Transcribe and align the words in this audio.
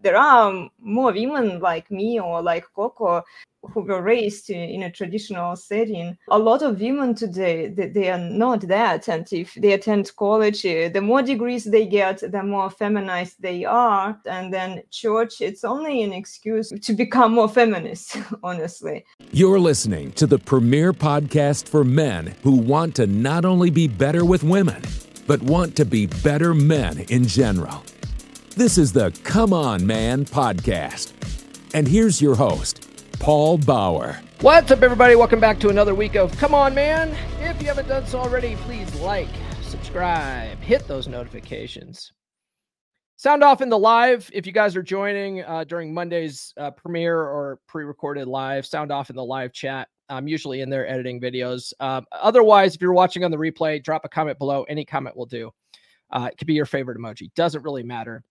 There 0.00 0.16
are 0.16 0.68
more 0.80 1.12
women 1.12 1.60
like 1.60 1.90
me 1.90 2.20
or 2.20 2.42
like 2.42 2.64
Coco 2.74 3.24
who 3.70 3.80
were 3.80 4.02
raised 4.02 4.50
in 4.50 4.82
a 4.82 4.90
traditional 4.90 5.54
setting. 5.56 6.16
A 6.30 6.38
lot 6.38 6.62
of 6.62 6.80
women 6.80 7.14
today, 7.14 7.68
they, 7.68 8.10
are 8.10 8.18
not 8.18 8.62
that. 8.62 9.08
And 9.08 9.26
if 9.32 9.54
they 9.54 9.72
attend 9.72 10.14
college, 10.16 10.66
uh, 10.66 10.88
the 10.88 11.00
more 11.00 11.22
degrees 11.22 11.64
they 11.64 11.86
get, 11.86 12.18
the 12.18 12.42
more 12.42 12.70
feminized 12.70 13.36
they 13.40 13.64
are. 13.64 14.18
And 14.26 14.52
then 14.52 14.82
church, 14.90 15.40
it's 15.40 15.64
only 15.64 16.02
an 16.02 16.12
excuse 16.12 16.70
to 16.70 16.92
become 16.92 17.34
more 17.34 17.48
feminist, 17.48 18.16
honestly. 18.42 19.04
You're 19.30 19.60
listening 19.60 20.12
to 20.12 20.26
the 20.26 20.38
premier 20.38 20.92
podcast 20.92 21.68
for 21.68 21.84
men 21.84 22.34
who 22.42 22.56
want 22.56 22.96
to 22.96 23.06
not 23.06 23.44
only 23.44 23.70
be 23.70 23.86
better 23.86 24.24
with 24.24 24.42
women, 24.42 24.82
but 25.26 25.40
want 25.42 25.76
to 25.76 25.84
be 25.84 26.06
better 26.06 26.52
men 26.52 26.98
in 27.08 27.26
general. 27.26 27.84
This 28.54 28.76
is 28.76 28.92
the 28.92 29.10
Come 29.24 29.54
On 29.54 29.86
Man 29.86 30.26
podcast. 30.26 31.14
And 31.72 31.88
here's 31.88 32.20
your 32.20 32.34
host, 32.34 32.86
Paul 33.18 33.56
Bauer. 33.56 34.20
What's 34.42 34.70
up, 34.70 34.82
everybody? 34.82 35.16
Welcome 35.16 35.40
back 35.40 35.58
to 35.60 35.70
another 35.70 35.94
week 35.94 36.16
of 36.16 36.36
Come 36.36 36.54
On 36.54 36.74
Man. 36.74 37.16
If 37.40 37.62
you 37.62 37.68
haven't 37.68 37.88
done 37.88 38.06
so 38.06 38.18
already, 38.18 38.56
please 38.56 38.94
like, 38.96 39.30
subscribe, 39.62 40.58
hit 40.58 40.86
those 40.86 41.08
notifications. 41.08 42.12
Sound 43.16 43.42
off 43.42 43.62
in 43.62 43.70
the 43.70 43.78
live. 43.78 44.28
If 44.34 44.46
you 44.46 44.52
guys 44.52 44.76
are 44.76 44.82
joining 44.82 45.42
uh, 45.44 45.64
during 45.64 45.94
Monday's 45.94 46.52
uh, 46.58 46.72
premiere 46.72 47.20
or 47.20 47.58
pre 47.66 47.84
recorded 47.84 48.28
live, 48.28 48.66
sound 48.66 48.92
off 48.92 49.08
in 49.08 49.16
the 49.16 49.24
live 49.24 49.54
chat. 49.54 49.88
I'm 50.10 50.28
usually 50.28 50.60
in 50.60 50.68
there 50.68 50.86
editing 50.86 51.22
videos. 51.22 51.72
Um, 51.80 52.04
otherwise, 52.12 52.74
if 52.74 52.82
you're 52.82 52.92
watching 52.92 53.24
on 53.24 53.30
the 53.30 53.38
replay, 53.38 53.82
drop 53.82 54.04
a 54.04 54.10
comment 54.10 54.38
below. 54.38 54.64
Any 54.64 54.84
comment 54.84 55.16
will 55.16 55.24
do. 55.24 55.50
Uh, 56.10 56.28
it 56.30 56.36
could 56.36 56.46
be 56.46 56.52
your 56.52 56.66
favorite 56.66 56.98
emoji. 56.98 57.32
Doesn't 57.34 57.62
really 57.62 57.82
matter. 57.82 58.22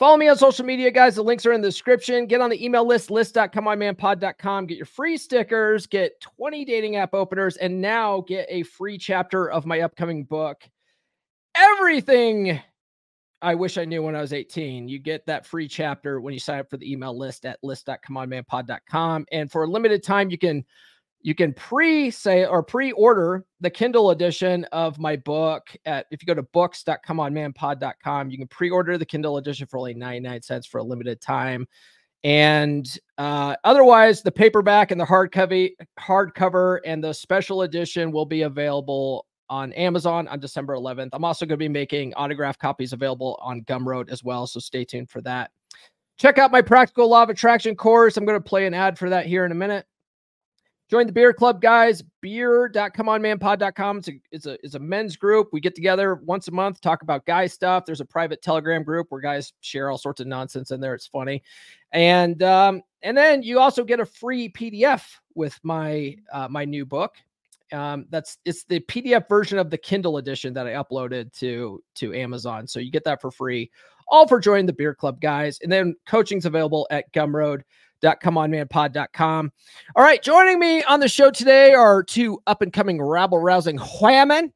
Follow 0.00 0.16
me 0.16 0.28
on 0.28 0.38
social 0.38 0.64
media, 0.64 0.90
guys. 0.90 1.14
The 1.14 1.22
links 1.22 1.44
are 1.44 1.52
in 1.52 1.60
the 1.60 1.68
description. 1.68 2.24
Get 2.24 2.40
on 2.40 2.48
the 2.48 2.64
email 2.64 2.86
list, 2.86 3.10
list.comeonmanpod.com. 3.10 4.64
Get 4.64 4.78
your 4.78 4.86
free 4.86 5.18
stickers, 5.18 5.86
get 5.86 6.18
20 6.22 6.64
dating 6.64 6.96
app 6.96 7.12
openers, 7.12 7.58
and 7.58 7.82
now 7.82 8.24
get 8.26 8.46
a 8.48 8.62
free 8.62 8.96
chapter 8.96 9.50
of 9.50 9.66
my 9.66 9.80
upcoming 9.80 10.24
book. 10.24 10.66
Everything 11.54 12.62
I 13.42 13.54
wish 13.54 13.76
I 13.76 13.84
knew 13.84 14.02
when 14.02 14.16
I 14.16 14.22
was 14.22 14.32
18. 14.32 14.88
You 14.88 14.98
get 14.98 15.26
that 15.26 15.44
free 15.44 15.68
chapter 15.68 16.22
when 16.22 16.32
you 16.32 16.40
sign 16.40 16.60
up 16.60 16.70
for 16.70 16.78
the 16.78 16.90
email 16.90 17.14
list 17.14 17.44
at 17.44 17.58
list.comeonmanpod.com. 17.62 19.26
And 19.30 19.52
for 19.52 19.64
a 19.64 19.70
limited 19.70 20.02
time, 20.02 20.30
you 20.30 20.38
can 20.38 20.64
you 21.22 21.34
can 21.34 21.52
pre-say 21.52 22.46
or 22.46 22.62
pre-order 22.62 23.44
the 23.60 23.70
Kindle 23.70 24.10
edition 24.10 24.64
of 24.72 24.98
my 24.98 25.16
book 25.16 25.68
at 25.84 26.06
if 26.10 26.22
you 26.22 26.26
go 26.26 26.34
to 26.34 26.42
books.comeonmanpod.com, 26.42 28.30
you 28.30 28.38
can 28.38 28.48
pre-order 28.48 28.96
the 28.96 29.04
Kindle 29.04 29.36
edition 29.36 29.66
for 29.66 29.78
only 29.78 29.94
99 29.94 30.42
cents 30.42 30.66
for 30.66 30.78
a 30.78 30.82
limited 30.82 31.20
time. 31.20 31.66
And 32.22 32.98
uh, 33.18 33.56
otherwise, 33.64 34.22
the 34.22 34.32
paperback 34.32 34.90
and 34.90 35.00
the 35.00 35.06
hardcover, 35.06 35.70
hardcover 35.98 36.80
and 36.84 37.02
the 37.02 37.12
special 37.12 37.62
edition 37.62 38.12
will 38.12 38.26
be 38.26 38.42
available 38.42 39.26
on 39.48 39.72
Amazon 39.72 40.28
on 40.28 40.38
December 40.38 40.74
11th. 40.74 41.10
I'm 41.12 41.24
also 41.24 41.44
going 41.44 41.58
to 41.58 41.62
be 41.62 41.68
making 41.68 42.14
autograph 42.14 42.58
copies 42.58 42.92
available 42.92 43.38
on 43.42 43.62
Gumroad 43.62 44.10
as 44.10 44.22
well, 44.22 44.46
so 44.46 44.60
stay 44.60 44.84
tuned 44.84 45.10
for 45.10 45.20
that. 45.22 45.50
Check 46.18 46.38
out 46.38 46.52
my 46.52 46.62
practical 46.62 47.08
law 47.08 47.22
of 47.22 47.30
attraction 47.30 47.74
course. 47.74 48.16
I'm 48.16 48.26
going 48.26 48.38
to 48.38 48.48
play 48.48 48.66
an 48.66 48.74
ad 48.74 48.98
for 48.98 49.08
that 49.08 49.26
here 49.26 49.44
in 49.44 49.52
a 49.52 49.56
minute. 49.56 49.86
Join 50.90 51.06
the 51.06 51.12
beer 51.12 51.32
club, 51.32 51.60
guys. 51.60 52.02
Beer.comeonmanpod.com. 52.20 53.98
It's 53.98 54.08
a, 54.08 54.12
it's 54.32 54.46
a 54.46 54.58
it's 54.64 54.74
a 54.74 54.80
men's 54.80 55.14
group. 55.16 55.50
We 55.52 55.60
get 55.60 55.76
together 55.76 56.16
once 56.16 56.48
a 56.48 56.50
month, 56.50 56.80
talk 56.80 57.02
about 57.02 57.24
guy 57.26 57.46
stuff. 57.46 57.84
There's 57.86 58.00
a 58.00 58.04
private 58.04 58.42
Telegram 58.42 58.82
group 58.82 59.06
where 59.10 59.20
guys 59.20 59.52
share 59.60 59.88
all 59.88 59.98
sorts 59.98 60.20
of 60.20 60.26
nonsense 60.26 60.72
in 60.72 60.80
there. 60.80 60.94
It's 60.94 61.06
funny, 61.06 61.44
and 61.92 62.42
um, 62.42 62.82
and 63.02 63.16
then 63.16 63.44
you 63.44 63.60
also 63.60 63.84
get 63.84 64.00
a 64.00 64.04
free 64.04 64.48
PDF 64.48 65.04
with 65.36 65.56
my 65.62 66.16
uh, 66.32 66.48
my 66.48 66.64
new 66.64 66.84
book. 66.84 67.14
Um, 67.72 68.06
that's 68.10 68.38
it's 68.44 68.64
the 68.64 68.80
PDF 68.80 69.28
version 69.28 69.58
of 69.58 69.70
the 69.70 69.78
Kindle 69.78 70.16
edition 70.16 70.52
that 70.54 70.66
I 70.66 70.72
uploaded 70.72 71.32
to 71.38 71.84
to 71.94 72.14
Amazon. 72.14 72.66
So 72.66 72.80
you 72.80 72.90
get 72.90 73.04
that 73.04 73.20
for 73.20 73.30
free. 73.30 73.70
All 74.08 74.26
for 74.26 74.40
joining 74.40 74.66
the 74.66 74.72
beer 74.72 74.96
club, 74.96 75.20
guys. 75.20 75.60
And 75.62 75.70
then 75.70 75.94
coaching's 76.08 76.46
available 76.46 76.88
at 76.90 77.12
Gumroad 77.12 77.62
comeonmanpod.com. 78.02 79.52
All 79.96 80.02
right, 80.02 80.22
joining 80.22 80.58
me 80.58 80.82
on 80.84 81.00
the 81.00 81.08
show 81.08 81.30
today 81.30 81.74
are 81.74 82.02
two 82.02 82.40
up 82.46 82.62
and 82.62 82.72
coming 82.72 83.00
rabble 83.00 83.38
rousing 83.38 83.78
whammon. 83.78 84.52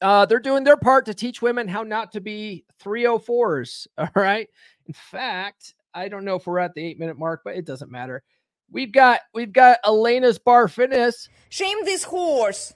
Uh, 0.00 0.26
they're 0.26 0.38
doing 0.38 0.64
their 0.64 0.76
part 0.76 1.06
to 1.06 1.14
teach 1.14 1.40
women 1.40 1.66
how 1.66 1.82
not 1.82 2.12
to 2.12 2.20
be 2.20 2.64
304s. 2.82 3.86
All 3.98 4.08
right. 4.14 4.48
In 4.86 4.92
fact, 4.92 5.74
I 5.94 6.08
don't 6.08 6.24
know 6.24 6.36
if 6.36 6.46
we're 6.46 6.58
at 6.58 6.74
the 6.74 6.84
eight 6.84 6.98
minute 6.98 7.18
mark, 7.18 7.42
but 7.44 7.56
it 7.56 7.64
doesn't 7.64 7.90
matter. 7.90 8.22
We've 8.70 8.92
got 8.92 9.20
we've 9.32 9.52
got 9.52 9.78
Elena's 9.84 10.38
Barre 10.38 10.68
Fitness. 10.68 11.28
Shame 11.48 11.78
this 11.84 12.02
horse. 12.02 12.74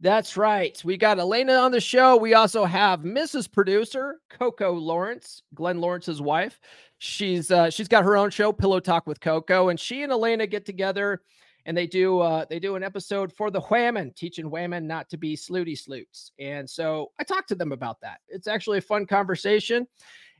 That's 0.00 0.36
right. 0.36 0.80
We 0.84 0.96
got 0.96 1.18
Elena 1.18 1.54
on 1.54 1.72
the 1.72 1.80
show. 1.80 2.16
We 2.16 2.34
also 2.34 2.64
have 2.64 3.00
Mrs. 3.00 3.50
Producer, 3.50 4.20
Coco 4.28 4.72
Lawrence, 4.72 5.42
Glenn 5.54 5.80
Lawrence's 5.80 6.20
wife. 6.20 6.60
She's 6.98 7.50
uh, 7.50 7.70
she's 7.70 7.88
got 7.88 8.04
her 8.04 8.16
own 8.16 8.30
show, 8.30 8.52
Pillow 8.52 8.80
Talk 8.80 9.06
with 9.06 9.20
Coco, 9.20 9.68
and 9.68 9.80
she 9.80 10.02
and 10.02 10.12
Elena 10.12 10.46
get 10.46 10.66
together 10.66 11.22
and 11.66 11.76
they 11.76 11.86
do 11.86 12.20
uh, 12.20 12.44
they 12.48 12.58
do 12.58 12.76
an 12.76 12.82
episode 12.82 13.32
for 13.32 13.50
the 13.50 13.60
whammon, 13.60 14.14
teaching 14.14 14.50
women 14.50 14.86
not 14.86 15.10
to 15.10 15.18
be 15.18 15.36
slooty 15.36 15.76
sloots. 15.76 16.30
And 16.38 16.68
so 16.68 17.10
I 17.18 17.24
talked 17.24 17.48
to 17.48 17.54
them 17.54 17.72
about 17.72 18.00
that. 18.00 18.20
It's 18.28 18.46
actually 18.46 18.78
a 18.78 18.82
fun 18.82 19.04
conversation. 19.04 19.86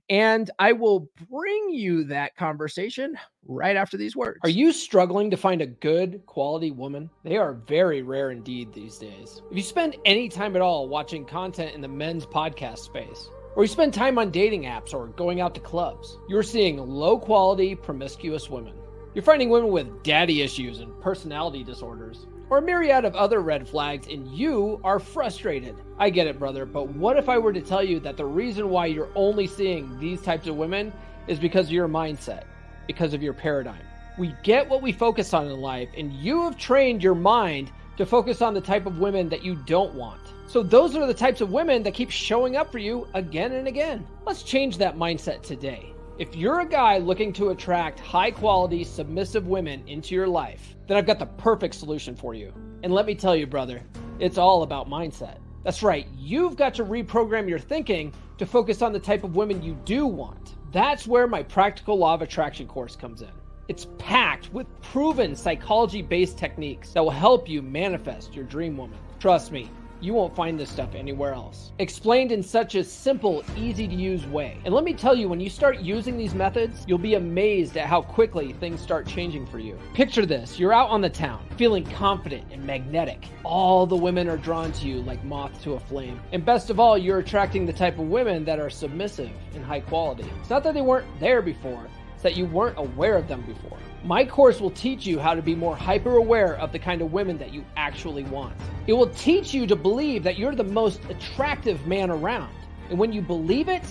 And 0.08 0.50
I 0.58 0.72
will 0.72 1.10
bring 1.28 1.70
you 1.70 2.04
that 2.04 2.36
conversation 2.36 3.18
right 3.44 3.76
after 3.76 3.96
these 3.96 4.14
words. 4.14 4.38
Are 4.44 4.48
you 4.48 4.72
struggling 4.72 5.30
to 5.30 5.36
find 5.36 5.60
a 5.60 5.66
good 5.66 6.24
quality 6.26 6.70
woman? 6.70 7.10
They 7.24 7.36
are 7.36 7.54
very 7.54 8.02
rare 8.02 8.30
indeed 8.30 8.72
these 8.72 8.98
days. 8.98 9.42
If 9.50 9.56
you 9.56 9.62
spend 9.62 9.96
any 10.04 10.28
time 10.28 10.54
at 10.54 10.62
all 10.62 10.88
watching 10.88 11.24
content 11.24 11.74
in 11.74 11.80
the 11.80 11.88
men's 11.88 12.24
podcast 12.24 12.78
space, 12.78 13.28
or 13.56 13.64
you 13.64 13.68
spend 13.68 13.94
time 13.94 14.18
on 14.18 14.30
dating 14.30 14.64
apps 14.64 14.94
or 14.94 15.08
going 15.08 15.40
out 15.40 15.54
to 15.54 15.60
clubs, 15.60 16.18
you're 16.28 16.42
seeing 16.42 16.76
low 16.76 17.18
quality, 17.18 17.74
promiscuous 17.74 18.48
women. 18.48 18.74
You're 19.14 19.24
finding 19.24 19.48
women 19.48 19.70
with 19.70 20.02
daddy 20.02 20.42
issues 20.42 20.80
and 20.80 21.00
personality 21.00 21.64
disorders, 21.64 22.26
or 22.48 22.58
a 22.58 22.62
myriad 22.62 23.04
of 23.04 23.14
other 23.14 23.40
red 23.40 23.68
flags, 23.68 24.06
and 24.06 24.26
you 24.28 24.80
are 24.84 24.98
frustrated. 24.98 25.74
I 25.98 26.10
get 26.10 26.26
it, 26.26 26.38
brother, 26.38 26.64
but 26.64 26.88
what 26.88 27.16
if 27.16 27.28
I 27.28 27.38
were 27.38 27.52
to 27.52 27.60
tell 27.60 27.82
you 27.82 27.98
that 28.00 28.16
the 28.16 28.24
reason 28.24 28.70
why 28.70 28.86
you're 28.86 29.08
only 29.14 29.46
seeing 29.46 29.98
these 29.98 30.22
types 30.22 30.46
of 30.46 30.56
women 30.56 30.92
is 31.26 31.38
because 31.38 31.66
of 31.66 31.72
your 31.72 31.88
mindset, 31.88 32.44
because 32.86 33.14
of 33.14 33.22
your 33.22 33.32
paradigm? 33.32 33.82
We 34.18 34.34
get 34.42 34.68
what 34.68 34.82
we 34.82 34.92
focus 34.92 35.34
on 35.34 35.46
in 35.46 35.60
life, 35.60 35.88
and 35.96 36.12
you 36.12 36.42
have 36.42 36.56
trained 36.56 37.02
your 37.02 37.14
mind 37.14 37.72
to 37.96 38.06
focus 38.06 38.42
on 38.42 38.54
the 38.54 38.60
type 38.60 38.86
of 38.86 38.98
women 38.98 39.28
that 39.30 39.42
you 39.42 39.56
don't 39.66 39.94
want. 39.94 40.20
So 40.46 40.62
those 40.62 40.94
are 40.94 41.06
the 41.06 41.14
types 41.14 41.40
of 41.40 41.50
women 41.50 41.82
that 41.82 41.94
keep 41.94 42.10
showing 42.10 42.56
up 42.56 42.70
for 42.70 42.78
you 42.78 43.08
again 43.14 43.52
and 43.52 43.66
again. 43.66 44.06
Let's 44.24 44.42
change 44.42 44.78
that 44.78 44.96
mindset 44.96 45.42
today. 45.42 45.92
If 46.18 46.36
you're 46.36 46.60
a 46.60 46.68
guy 46.68 46.98
looking 46.98 47.32
to 47.34 47.50
attract 47.50 47.98
high 47.98 48.30
quality, 48.30 48.84
submissive 48.84 49.48
women 49.48 49.82
into 49.86 50.14
your 50.14 50.28
life, 50.28 50.75
then 50.86 50.96
I've 50.96 51.06
got 51.06 51.18
the 51.18 51.26
perfect 51.26 51.74
solution 51.74 52.14
for 52.14 52.34
you. 52.34 52.52
And 52.82 52.92
let 52.92 53.06
me 53.06 53.14
tell 53.14 53.34
you, 53.34 53.46
brother, 53.46 53.82
it's 54.18 54.38
all 54.38 54.62
about 54.62 54.88
mindset. 54.88 55.38
That's 55.64 55.82
right, 55.82 56.06
you've 56.16 56.56
got 56.56 56.74
to 56.74 56.84
reprogram 56.84 57.48
your 57.48 57.58
thinking 57.58 58.12
to 58.38 58.46
focus 58.46 58.82
on 58.82 58.92
the 58.92 59.00
type 59.00 59.24
of 59.24 59.34
women 59.34 59.62
you 59.62 59.76
do 59.84 60.06
want. 60.06 60.54
That's 60.72 61.06
where 61.06 61.26
my 61.26 61.42
practical 61.42 61.98
law 61.98 62.14
of 62.14 62.22
attraction 62.22 62.68
course 62.68 62.94
comes 62.94 63.22
in. 63.22 63.30
It's 63.68 63.88
packed 63.98 64.52
with 64.52 64.66
proven 64.80 65.34
psychology 65.34 66.02
based 66.02 66.38
techniques 66.38 66.92
that 66.92 67.02
will 67.02 67.10
help 67.10 67.48
you 67.48 67.62
manifest 67.62 68.34
your 68.34 68.44
dream 68.44 68.76
woman. 68.76 68.98
Trust 69.18 69.50
me, 69.50 69.70
You 70.06 70.14
won't 70.14 70.36
find 70.36 70.56
this 70.56 70.70
stuff 70.70 70.94
anywhere 70.94 71.32
else. 71.32 71.72
Explained 71.80 72.30
in 72.30 72.40
such 72.40 72.76
a 72.76 72.84
simple, 72.84 73.42
easy 73.56 73.88
to 73.88 73.94
use 73.96 74.24
way. 74.24 74.56
And 74.64 74.72
let 74.72 74.84
me 74.84 74.94
tell 74.94 75.16
you, 75.16 75.28
when 75.28 75.40
you 75.40 75.50
start 75.50 75.80
using 75.80 76.16
these 76.16 76.32
methods, 76.32 76.84
you'll 76.86 76.96
be 76.96 77.14
amazed 77.14 77.76
at 77.76 77.88
how 77.88 78.02
quickly 78.02 78.52
things 78.52 78.80
start 78.80 79.08
changing 79.08 79.48
for 79.48 79.58
you. 79.58 79.76
Picture 79.94 80.24
this 80.24 80.60
you're 80.60 80.72
out 80.72 80.90
on 80.90 81.00
the 81.00 81.10
town, 81.10 81.44
feeling 81.56 81.84
confident 81.84 82.44
and 82.52 82.64
magnetic. 82.64 83.26
All 83.42 83.84
the 83.84 83.96
women 83.96 84.28
are 84.28 84.36
drawn 84.36 84.70
to 84.74 84.86
you 84.86 85.02
like 85.02 85.24
moths 85.24 85.60
to 85.64 85.72
a 85.72 85.80
flame. 85.80 86.20
And 86.30 86.44
best 86.44 86.70
of 86.70 86.78
all, 86.78 86.96
you're 86.96 87.18
attracting 87.18 87.66
the 87.66 87.72
type 87.72 87.98
of 87.98 88.06
women 88.06 88.44
that 88.44 88.60
are 88.60 88.70
submissive 88.70 89.32
and 89.56 89.64
high 89.64 89.80
quality. 89.80 90.30
It's 90.38 90.50
not 90.50 90.62
that 90.62 90.74
they 90.74 90.82
weren't 90.82 91.18
there 91.18 91.42
before, 91.42 91.88
that 92.26 92.36
you 92.36 92.44
weren't 92.44 92.76
aware 92.76 93.16
of 93.16 93.28
them 93.28 93.40
before. 93.42 93.78
My 94.02 94.24
course 94.24 94.60
will 94.60 94.72
teach 94.72 95.06
you 95.06 95.20
how 95.20 95.34
to 95.34 95.42
be 95.42 95.54
more 95.54 95.76
hyper 95.76 96.16
aware 96.16 96.56
of 96.56 96.72
the 96.72 96.78
kind 96.80 97.00
of 97.00 97.12
women 97.12 97.38
that 97.38 97.54
you 97.54 97.64
actually 97.76 98.24
want. 98.24 98.52
It 98.88 98.94
will 98.94 99.10
teach 99.10 99.54
you 99.54 99.64
to 99.68 99.76
believe 99.76 100.24
that 100.24 100.36
you're 100.36 100.56
the 100.56 100.64
most 100.64 101.00
attractive 101.08 101.86
man 101.86 102.10
around. 102.10 102.52
And 102.90 102.98
when 102.98 103.12
you 103.12 103.22
believe 103.22 103.68
it, 103.68 103.84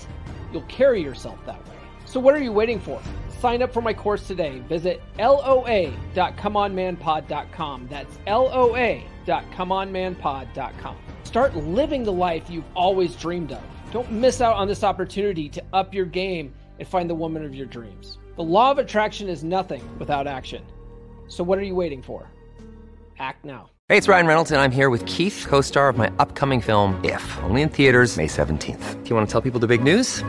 you'll 0.52 0.64
carry 0.64 1.02
yourself 1.02 1.40
that 1.46 1.66
way. 1.66 1.76
So, 2.04 2.20
what 2.20 2.36
are 2.36 2.44
you 2.44 2.52
waiting 2.52 2.78
for? 2.78 3.02
Sign 3.40 3.62
up 3.62 3.72
for 3.72 3.82
my 3.82 3.94
course 3.94 4.28
today. 4.28 4.60
Visit 4.68 5.02
loa.comeonmanpod.com. 5.18 7.88
That's 7.90 8.20
loa.comeonmanpod.com. 8.28 10.96
Start 11.24 11.56
living 11.56 12.04
the 12.04 12.12
life 12.12 12.50
you've 12.50 12.66
always 12.76 13.16
dreamed 13.16 13.54
of. 13.54 13.64
Don't 13.94 14.12
miss 14.12 14.42
out 14.42 14.58
on 14.58 14.68
this 14.68 14.84
opportunity 14.84 15.48
to 15.48 15.64
up 15.72 15.94
your 15.94 16.06
game 16.06 16.54
and 16.80 16.88
find 16.88 17.10
the 17.10 17.16
woman 17.16 17.46
of 17.46 17.56
your 17.56 17.66
dreams. 17.66 18.18
The 18.36 18.44
law 18.44 18.70
of 18.70 18.80
attraction 18.80 19.30
is 19.30 19.46
nothing 19.46 19.82
without 19.98 20.28
action. 20.28 20.62
So, 21.28 21.42
what 21.42 21.58
are 21.58 21.64
you 21.64 21.74
waiting 21.74 22.02
for? 22.02 22.30
Act 23.18 23.46
now. 23.46 23.70
Hey, 23.88 23.98
it's 23.98 24.10
Ryan 24.10 24.28
Reynolds, 24.28 24.52
and 24.52 24.60
I'm 24.60 24.72
here 24.72 24.90
with 24.90 25.06
Keith, 25.06 25.46
co 25.48 25.62
star 25.62 25.88
of 25.88 25.96
my 25.96 26.12
upcoming 26.20 26.60
film, 26.60 27.00
If, 27.04 27.24
only 27.44 27.62
in 27.62 27.70
theaters, 27.70 28.18
May 28.18 28.28
17th. 28.28 29.04
Do 29.04 29.10
you 29.10 29.16
want 29.16 29.28
to 29.28 29.32
tell 29.32 29.42
people 29.42 29.60
the 29.62 29.68
big 29.68 29.84
news? 29.84 30.22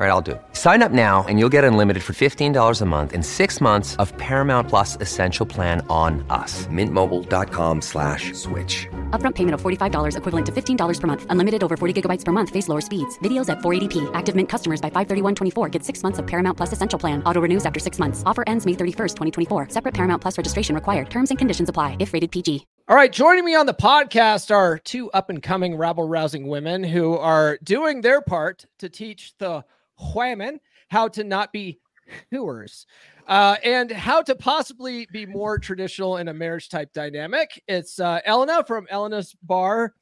All 0.00 0.06
right, 0.06 0.12
I'll 0.12 0.22
do 0.22 0.30
it. 0.30 0.42
Sign 0.54 0.82
up 0.82 0.92
now 0.92 1.26
and 1.28 1.38
you'll 1.38 1.50
get 1.50 1.62
unlimited 1.62 2.02
for 2.02 2.14
$15 2.14 2.80
a 2.80 2.84
month 2.86 3.12
in 3.12 3.22
six 3.22 3.60
months 3.60 3.96
of 3.96 4.16
Paramount 4.16 4.66
Plus 4.66 4.96
Essential 4.96 5.44
Plan 5.44 5.84
on 5.90 6.24
us. 6.30 6.66
Mintmobile.com 6.68 7.82
slash 7.82 8.32
switch. 8.32 8.88
Upfront 9.10 9.34
payment 9.34 9.52
of 9.52 9.60
$45 9.60 10.16
equivalent 10.16 10.46
to 10.46 10.52
$15 10.52 11.00
per 11.00 11.06
month. 11.06 11.26
Unlimited 11.28 11.62
over 11.62 11.76
40 11.76 11.92
gigabytes 12.00 12.24
per 12.24 12.32
month. 12.32 12.48
Face 12.48 12.66
lower 12.66 12.80
speeds. 12.80 13.18
Videos 13.18 13.50
at 13.50 13.58
480p. 13.58 14.10
Active 14.14 14.34
Mint 14.34 14.48
customers 14.48 14.80
by 14.80 14.88
531.24 14.88 15.70
get 15.70 15.84
six 15.84 16.02
months 16.02 16.18
of 16.18 16.26
Paramount 16.26 16.56
Plus 16.56 16.72
Essential 16.72 16.98
Plan. 16.98 17.22
Auto 17.24 17.40
renews 17.42 17.66
after 17.66 17.78
six 17.78 17.98
months. 17.98 18.22
Offer 18.24 18.44
ends 18.46 18.64
May 18.64 18.72
31st, 18.72 19.16
2024. 19.48 19.68
Separate 19.68 19.92
Paramount 19.92 20.22
Plus 20.22 20.38
registration 20.38 20.74
required. 20.74 21.10
Terms 21.10 21.28
and 21.30 21.38
conditions 21.38 21.68
apply 21.68 21.98
if 21.98 22.14
rated 22.14 22.30
PG. 22.30 22.66
All 22.88 22.96
right, 22.96 23.12
joining 23.12 23.44
me 23.44 23.54
on 23.54 23.66
the 23.66 23.74
podcast 23.74 24.50
are 24.50 24.78
two 24.78 25.10
up 25.10 25.28
and 25.28 25.42
coming 25.42 25.76
rabble 25.76 26.08
rousing 26.08 26.48
women 26.48 26.84
who 26.84 27.18
are 27.18 27.58
doing 27.62 28.00
their 28.00 28.22
part 28.22 28.64
to 28.78 28.88
teach 28.88 29.34
the 29.36 29.62
women 30.14 30.60
how 30.88 31.08
to 31.08 31.24
not 31.24 31.52
be 31.52 31.80
hooers 32.30 32.86
uh, 33.28 33.56
and 33.64 33.90
how 33.90 34.22
to 34.22 34.34
possibly 34.34 35.06
be 35.12 35.26
more 35.26 35.58
traditional 35.58 36.16
in 36.16 36.28
a 36.28 36.34
marriage 36.34 36.68
type 36.68 36.92
dynamic. 36.92 37.62
It's 37.68 38.00
uh, 38.00 38.20
Elena 38.24 38.64
from 38.64 38.86
Elena's 38.90 39.36
Barre 39.42 39.92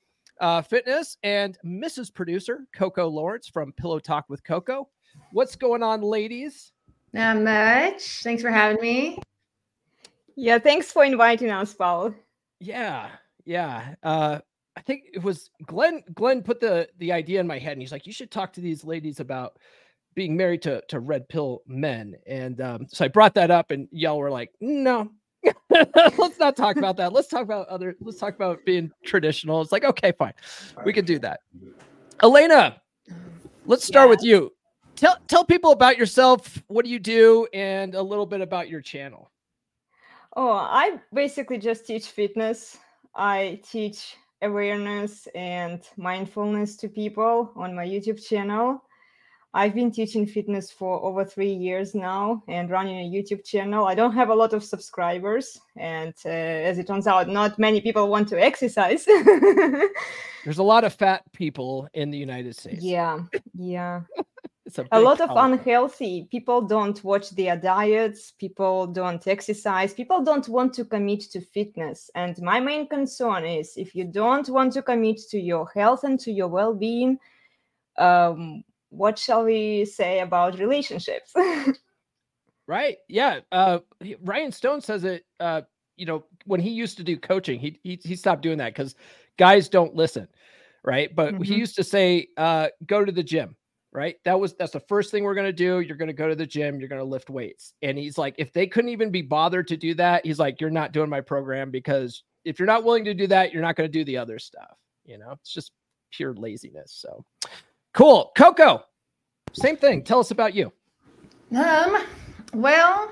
uh, 0.40 0.62
Fitness 0.62 1.16
and 1.22 1.58
Mrs. 1.64 2.12
Producer 2.12 2.60
Coco 2.74 3.08
Lawrence 3.08 3.48
from 3.48 3.72
Pillow 3.72 3.98
Talk 3.98 4.26
with 4.28 4.42
Coco. 4.44 4.88
What's 5.32 5.56
going 5.56 5.82
on, 5.82 6.00
ladies? 6.00 6.72
Not 7.12 7.38
much. 7.38 8.22
Thanks 8.22 8.42
for 8.42 8.50
having 8.50 8.80
me. 8.80 9.18
Yeah, 10.36 10.58
thanks 10.58 10.92
for 10.92 11.04
inviting 11.04 11.50
us, 11.50 11.74
Paul. 11.74 12.14
Yeah, 12.60 13.10
yeah. 13.44 13.94
Uh, 14.02 14.38
I 14.76 14.80
think 14.82 15.04
it 15.12 15.22
was 15.22 15.50
Glenn. 15.66 16.04
Glenn 16.14 16.42
put 16.42 16.60
the 16.60 16.88
the 16.98 17.10
idea 17.12 17.40
in 17.40 17.46
my 17.46 17.58
head, 17.58 17.72
and 17.72 17.80
he's 17.80 17.90
like, 17.90 18.06
"You 18.06 18.12
should 18.12 18.30
talk 18.30 18.52
to 18.52 18.60
these 18.60 18.84
ladies 18.84 19.18
about 19.18 19.58
being 20.18 20.36
married 20.36 20.62
to 20.62 20.82
to 20.88 20.98
red 21.00 21.28
pill 21.28 21.62
men." 21.66 22.16
And 22.26 22.60
um, 22.60 22.86
so 22.88 23.04
I 23.04 23.08
brought 23.08 23.34
that 23.34 23.50
up, 23.50 23.70
and 23.70 23.88
y'all 23.92 24.18
were 24.18 24.30
like, 24.30 24.50
"No, 24.60 25.10
let's 25.70 26.38
not 26.38 26.56
talk 26.56 26.76
about 26.76 26.96
that. 26.98 27.12
Let's 27.12 27.28
talk 27.28 27.42
about 27.42 27.68
other. 27.68 27.96
Let's 28.00 28.18
talk 28.18 28.34
about 28.34 28.64
being 28.66 28.90
traditional." 29.04 29.62
It's 29.62 29.72
like, 29.72 29.84
okay, 29.84 30.12
fine, 30.12 30.34
we 30.84 30.92
can 30.92 31.04
do 31.04 31.18
that. 31.20 31.40
Elena, 32.22 32.82
let's 33.64 33.84
start 33.84 34.06
Yeah. 34.06 34.10
with 34.10 34.22
you. 34.24 34.52
Tell 34.96 35.16
tell 35.28 35.44
people 35.44 35.70
about 35.72 35.96
yourself. 35.96 36.60
What 36.66 36.84
do 36.84 36.90
you 36.90 36.98
do, 36.98 37.46
and 37.54 37.94
a 37.94 38.02
little 38.02 38.26
bit 38.26 38.40
about 38.40 38.68
your 38.68 38.80
channel. 38.82 39.30
Oh, 40.36 40.50
I 40.52 41.00
basically 41.14 41.58
just 41.58 41.86
teach 41.86 42.08
fitness. 42.08 42.76
I 43.14 43.60
teach 43.68 44.16
awareness 44.42 45.26
and 45.34 45.80
mindfulness 45.96 46.76
to 46.76 46.88
people 46.88 47.50
on 47.56 47.74
my 47.74 47.84
YouTube 47.84 48.24
channel. 48.24 48.82
I've 49.54 49.74
been 49.74 49.90
teaching 49.90 50.26
fitness 50.26 50.70
for 50.70 51.02
over 51.02 51.24
three 51.24 51.52
years 51.52 51.94
now 51.94 52.42
and 52.48 52.70
running 52.70 52.98
a 52.98 53.10
YouTube 53.10 53.44
channel. 53.44 53.86
I 53.86 53.94
don't 53.94 54.12
have 54.12 54.28
a 54.28 54.34
lot 54.34 54.52
of 54.52 54.62
subscribers, 54.62 55.58
and 55.76 56.14
uh, 56.26 56.28
as 56.28 56.78
it 56.78 56.86
turns 56.86 57.06
out, 57.06 57.28
not 57.28 57.58
many 57.58 57.80
people 57.80 58.08
want 58.08 58.28
to 58.28 58.40
exercise. 58.40 59.04
There's 60.44 60.58
a 60.58 60.62
lot 60.62 60.84
of 60.84 60.92
fat 60.92 61.22
people 61.32 61.88
in 61.94 62.10
the 62.10 62.18
United 62.18 62.56
States. 62.56 62.84
yeah, 62.84 63.20
yeah. 63.54 64.02
it's 64.68 64.78
a, 64.78 64.86
a 64.92 65.00
lot 65.00 65.20
of 65.20 65.28
problem. 65.30 65.54
unhealthy 65.54 66.28
people 66.30 66.60
don't 66.60 67.02
watch 67.02 67.30
their 67.30 67.56
diets 67.56 68.32
people 68.32 68.86
don't 68.86 69.26
exercise 69.26 69.94
people 69.94 70.22
don't 70.22 70.46
want 70.48 70.74
to 70.74 70.84
commit 70.84 71.22
to 71.22 71.40
fitness 71.40 72.10
and 72.14 72.38
my 72.42 72.60
main 72.60 72.86
concern 72.86 73.46
is 73.46 73.72
if 73.76 73.94
you 73.94 74.04
don't 74.04 74.48
want 74.50 74.70
to 74.70 74.82
commit 74.82 75.18
to 75.30 75.40
your 75.40 75.66
health 75.74 76.04
and 76.04 76.20
to 76.20 76.30
your 76.30 76.48
well-being 76.48 77.18
um, 77.96 78.62
what 78.90 79.18
shall 79.18 79.44
we 79.44 79.84
say 79.84 80.20
about 80.20 80.58
relationships 80.58 81.32
Right. 82.66 82.98
Yeah. 83.08 83.40
Uh, 83.50 83.78
Ryan 84.22 84.52
Stone 84.52 84.82
says 84.82 85.04
it. 85.04 85.24
Uh, 85.40 85.62
you 85.96 86.04
know, 86.04 86.24
when 86.44 86.60
he 86.60 86.68
used 86.68 86.98
to 86.98 87.02
do 87.02 87.16
coaching, 87.16 87.58
he 87.58 87.80
he, 87.82 87.98
he 88.04 88.14
stopped 88.14 88.42
doing 88.42 88.58
that 88.58 88.74
because 88.74 88.94
guys 89.38 89.70
don't 89.70 89.94
listen. 89.94 90.28
Right. 90.84 91.14
But 91.16 91.34
he 91.42 91.54
Mhm. 91.54 91.58
used 91.58 91.76
to 91.76 91.82
say, 91.84 92.28
uh, 92.36 92.68
go 92.86 93.04
to 93.06 93.10
the 93.10 93.22
gym. 93.22 93.56
Right. 93.90 94.16
That 94.26 94.38
was 94.38 94.54
that's 94.54 94.72
the 94.72 94.80
first 94.80 95.10
thing 95.10 95.24
we're 95.24 95.34
gonna 95.34 95.50
do. 95.50 95.80
You're 95.80 95.96
gonna 95.96 96.12
go 96.12 96.28
to 96.28 96.34
the 96.36 96.46
gym. 96.46 96.78
You're 96.78 96.90
gonna 96.90 97.02
lift 97.04 97.30
weights. 97.30 97.72
And 97.80 97.96
he's 97.96 98.18
like, 98.18 98.34
if 98.36 98.52
they 98.52 98.66
couldn't 98.66 98.90
even 98.90 99.10
be 99.10 99.22
bothered 99.22 99.66
to 99.68 99.76
do 99.78 99.94
that, 99.94 100.26
he's 100.26 100.38
like, 100.38 100.60
you're 100.60 100.68
not 100.68 100.92
doing 100.92 101.08
my 101.08 101.22
program 101.22 101.70
because 101.70 102.22
if 102.44 102.58
you're 102.58 102.66
not 102.66 102.84
willing 102.84 103.04
to 103.06 103.14
do 103.14 103.26
that, 103.28 103.50
you're 103.50 103.62
not 103.62 103.76
gonna 103.76 103.88
do 103.88 104.04
the 104.04 104.18
other 104.18 104.38
stuff. 104.38 104.76
You 105.06 105.16
know, 105.16 105.32
it's 105.40 105.54
just 105.54 105.72
pure 106.12 106.34
laziness. 106.34 106.92
So 106.92 107.24
cool. 107.94 108.32
Coco, 108.36 108.84
same 109.52 109.76
thing. 109.76 110.02
Tell 110.02 110.20
us 110.20 110.30
about 110.30 110.54
you. 110.54 110.72
Um, 111.56 112.04
well, 112.54 113.10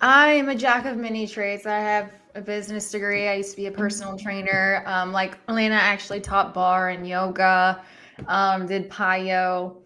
I 0.00 0.28
am 0.28 0.48
a 0.48 0.54
jack 0.54 0.84
of 0.86 0.96
many 0.96 1.26
trades. 1.26 1.66
I 1.66 1.78
have 1.78 2.12
a 2.34 2.40
business 2.40 2.90
degree. 2.90 3.28
I 3.28 3.34
used 3.34 3.50
to 3.50 3.56
be 3.56 3.66
a 3.66 3.72
personal 3.72 4.16
trainer. 4.18 4.82
Um, 4.86 5.12
like 5.12 5.38
Elena 5.48 5.74
actually 5.74 6.20
taught 6.20 6.54
barre 6.54 6.90
and 6.90 7.06
yoga, 7.06 7.82
um, 8.28 8.66
did 8.66 8.90
payo. 8.90 9.76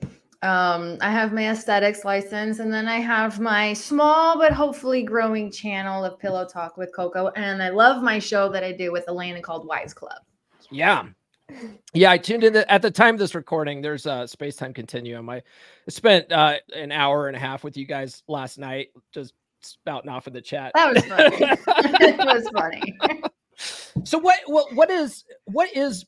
Um, 0.42 0.98
I 1.00 1.10
have 1.10 1.32
my 1.32 1.48
aesthetics 1.48 2.04
license, 2.04 2.58
and 2.58 2.72
then 2.72 2.86
I 2.86 2.98
have 2.98 3.40
my 3.40 3.72
small 3.72 4.38
but 4.38 4.52
hopefully 4.52 5.02
growing 5.02 5.50
channel 5.50 6.04
of 6.04 6.18
Pillow 6.18 6.46
Talk 6.46 6.76
with 6.76 6.94
Coco. 6.94 7.28
And 7.36 7.62
I 7.62 7.70
love 7.70 8.02
my 8.02 8.18
show 8.18 8.50
that 8.52 8.62
I 8.62 8.72
do 8.72 8.92
with 8.92 9.08
Elena 9.08 9.40
called 9.40 9.66
Wives 9.66 9.94
Club. 9.94 10.18
Yeah. 10.70 11.06
Yeah, 11.92 12.10
I 12.10 12.18
tuned 12.18 12.44
in 12.44 12.52
the, 12.52 12.70
at 12.70 12.82
the 12.82 12.90
time 12.90 13.14
of 13.14 13.18
this 13.18 13.34
recording. 13.34 13.80
There's 13.80 14.06
a 14.06 14.26
space 14.26 14.56
time 14.56 14.74
continuum. 14.74 15.28
I 15.30 15.42
spent 15.88 16.30
uh, 16.32 16.56
an 16.74 16.92
hour 16.92 17.28
and 17.28 17.36
a 17.36 17.38
half 17.38 17.64
with 17.64 17.76
you 17.76 17.86
guys 17.86 18.22
last 18.28 18.58
night, 18.58 18.88
just 19.12 19.34
spouting 19.62 20.10
off 20.10 20.26
in 20.26 20.32
the 20.32 20.40
chat. 20.40 20.72
That 20.74 20.94
was 20.94 21.04
funny. 21.04 21.36
it 22.00 22.16
was 22.18 22.48
funny. 22.54 23.22
so 24.04 24.18
what 24.18 24.40
what 24.46 24.74
what 24.74 24.90
is 24.90 25.24
what 25.44 25.74
is 25.74 26.04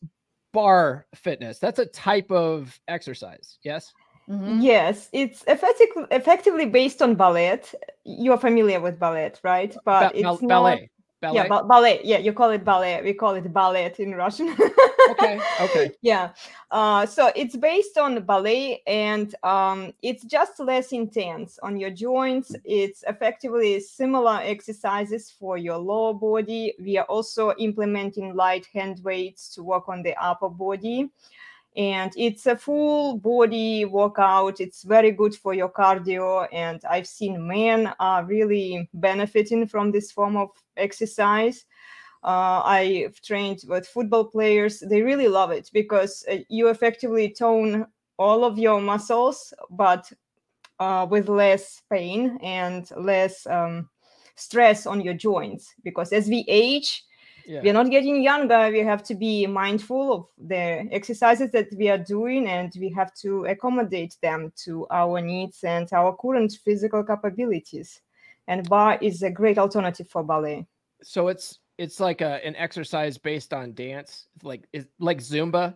barre 0.53 1.07
fitness? 1.15 1.59
That's 1.59 1.79
a 1.79 1.87
type 1.87 2.31
of 2.31 2.79
exercise. 2.89 3.59
Yes. 3.63 3.93
Mhm. 4.29 4.63
yes 4.63 5.09
it's 5.15 5.43
effectively 5.49 6.05
effectively 6.11 6.67
based 6.67 7.01
on 7.01 7.15
ballet 7.15 7.63
you're 8.05 8.37
familiar 8.37 8.79
with 8.79 8.99
ballet 8.99 9.33
right 9.43 9.75
but 9.87 10.13
Ba- 10.13 10.21
bal- 10.21 10.35
it's 10.35 10.43
not 10.43 10.79
ballet. 11.21 11.35
Yeah 11.37 11.49
ba- 11.49 11.65
ballet 11.65 12.01
yeah 12.05 12.19
you 12.19 12.33
call 12.33 12.51
it 12.51 12.65
ballet 12.65 13.03
we 13.03 13.13
call 13.13 13.35
it 13.35 13.53
ballet 13.53 13.93
in 13.99 14.15
russian 14.15 14.55
okay. 15.11 15.41
Okay. 15.61 15.91
yeah 16.03 16.31
uh, 16.71 17.07
so 17.07 17.33
it's 17.35 17.57
based 17.57 17.99
on 17.99 18.21
ballet 18.23 18.83
and 18.87 19.35
um, 19.43 19.93
it's 20.03 20.25
just 20.25 20.61
less 20.61 20.93
intense 20.93 21.59
on 21.63 21.77
your 21.77 21.91
joints 21.91 22.55
it's 22.65 23.03
effectively 23.09 23.81
similar 23.81 24.41
exercises 24.43 25.31
for 25.31 25.59
your 25.59 25.77
lower 25.77 26.15
body 26.15 26.75
we 26.81 26.97
are 26.97 27.07
also 27.07 27.53
implementing 27.59 28.35
light 28.35 28.67
hand 28.73 29.01
weights 29.03 29.55
to 29.55 29.63
work 29.63 29.89
on 29.89 30.03
the 30.03 30.15
upper 30.23 30.49
body 30.49 31.11
and 31.77 32.13
it's 32.17 32.47
a 32.47 32.57
full 32.57 33.19
body 33.19 33.85
workout 33.85 34.61
it's 34.61 34.83
very 34.83 35.11
good 35.13 35.35
for 35.35 35.55
your 35.55 35.69
cardio 35.71 36.47
and 36.53 36.81
i've 36.91 37.07
seen 37.07 37.47
men 37.47 37.93
are 38.01 38.25
really 38.25 38.89
benefiting 38.95 39.67
from 39.67 39.93
this 39.93 40.11
form 40.13 40.37
of 40.37 40.51
exercise 40.77 41.67
Uh, 42.25 42.61
I've 42.65 43.21
trained 43.23 43.63
with 43.69 43.87
football 43.87 44.25
players. 44.25 44.81
They 44.81 45.03
really 45.03 45.29
love 45.29 45.53
it 45.53 45.71
because 45.73 46.25
uh, 46.27 46.39
you 46.49 46.69
effectively 46.69 47.33
tone 47.33 47.87
all 48.19 48.45
of 48.45 48.59
your 48.59 48.81
muscles, 48.81 49.55
but 49.71 50.11
uh, 50.81 51.07
with 51.09 51.29
less 51.29 51.83
pain 51.91 52.39
and 52.43 52.91
less 52.97 53.47
um, 53.47 53.89
stress 54.35 54.87
on 54.87 55.01
your 55.01 55.15
joints. 55.15 55.75
Because 55.85 56.13
as 56.13 56.29
we 56.29 56.45
age, 56.49 57.05
Yeah. 57.49 57.63
we're 57.63 57.73
not 57.73 57.91
getting 57.91 58.23
younger. 58.23 58.69
We 58.71 58.81
have 58.81 59.03
to 59.05 59.15
be 59.15 59.47
mindful 59.47 60.13
of 60.13 60.27
the 60.37 60.87
exercises 60.93 61.51
that 61.53 61.69
we 61.73 61.89
are 61.89 61.97
doing 61.97 62.47
and 62.47 62.71
we 62.79 62.91
have 62.91 63.15
to 63.23 63.47
accommodate 63.47 64.17
them 64.21 64.53
to 64.65 64.87
our 64.91 65.23
needs 65.23 65.65
and 65.65 65.91
our 65.95 66.15
current 66.15 66.53
physical 66.63 67.03
capabilities. 67.03 68.03
And 68.47 68.69
barre 68.69 68.99
is 69.01 69.23
a 69.23 69.31
great 69.31 69.57
alternative 69.59 70.09
for 70.09 70.23
ballet. 70.23 70.67
So 71.03 71.29
it's 71.29 71.59
it's 71.79 72.01
like 72.01 72.21
a 72.21 72.45
an 72.45 72.55
exercise 72.57 73.17
based 73.17 73.55
on 73.55 73.73
dance, 73.73 74.27
like 74.43 74.69
is 74.75 74.87
like 74.99 75.19
Zumba. 75.19 75.75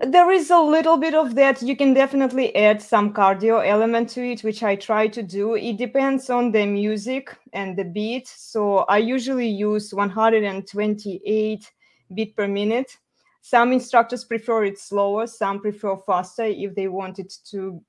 There 0.00 0.30
is 0.32 0.50
a 0.50 0.58
little 0.58 0.96
bit 0.96 1.14
of 1.14 1.34
that. 1.36 1.62
You 1.62 1.76
can 1.76 1.94
definitely 1.94 2.54
add 2.56 2.82
some 2.82 3.12
cardio 3.12 3.64
element 3.66 4.08
to 4.10 4.32
it, 4.32 4.42
which 4.42 4.62
I 4.62 4.74
try 4.74 5.06
to 5.08 5.22
do. 5.22 5.54
It 5.54 5.76
depends 5.76 6.28
on 6.28 6.50
the 6.50 6.66
music 6.66 7.36
and 7.52 7.76
the 7.76 7.84
beat. 7.84 8.26
So 8.26 8.78
I 8.88 8.98
usually 8.98 9.48
use 9.48 9.94
128 9.94 11.72
beat 12.14 12.36
per 12.36 12.48
minute. 12.48 12.96
Some 13.42 13.72
instructors 13.72 14.24
prefer 14.24 14.64
it 14.64 14.78
slower, 14.78 15.26
some 15.26 15.60
prefer 15.60 15.96
faster 15.96 16.44
if 16.44 16.74
they 16.74 16.88
wanted 16.88 17.32
to 17.50 17.80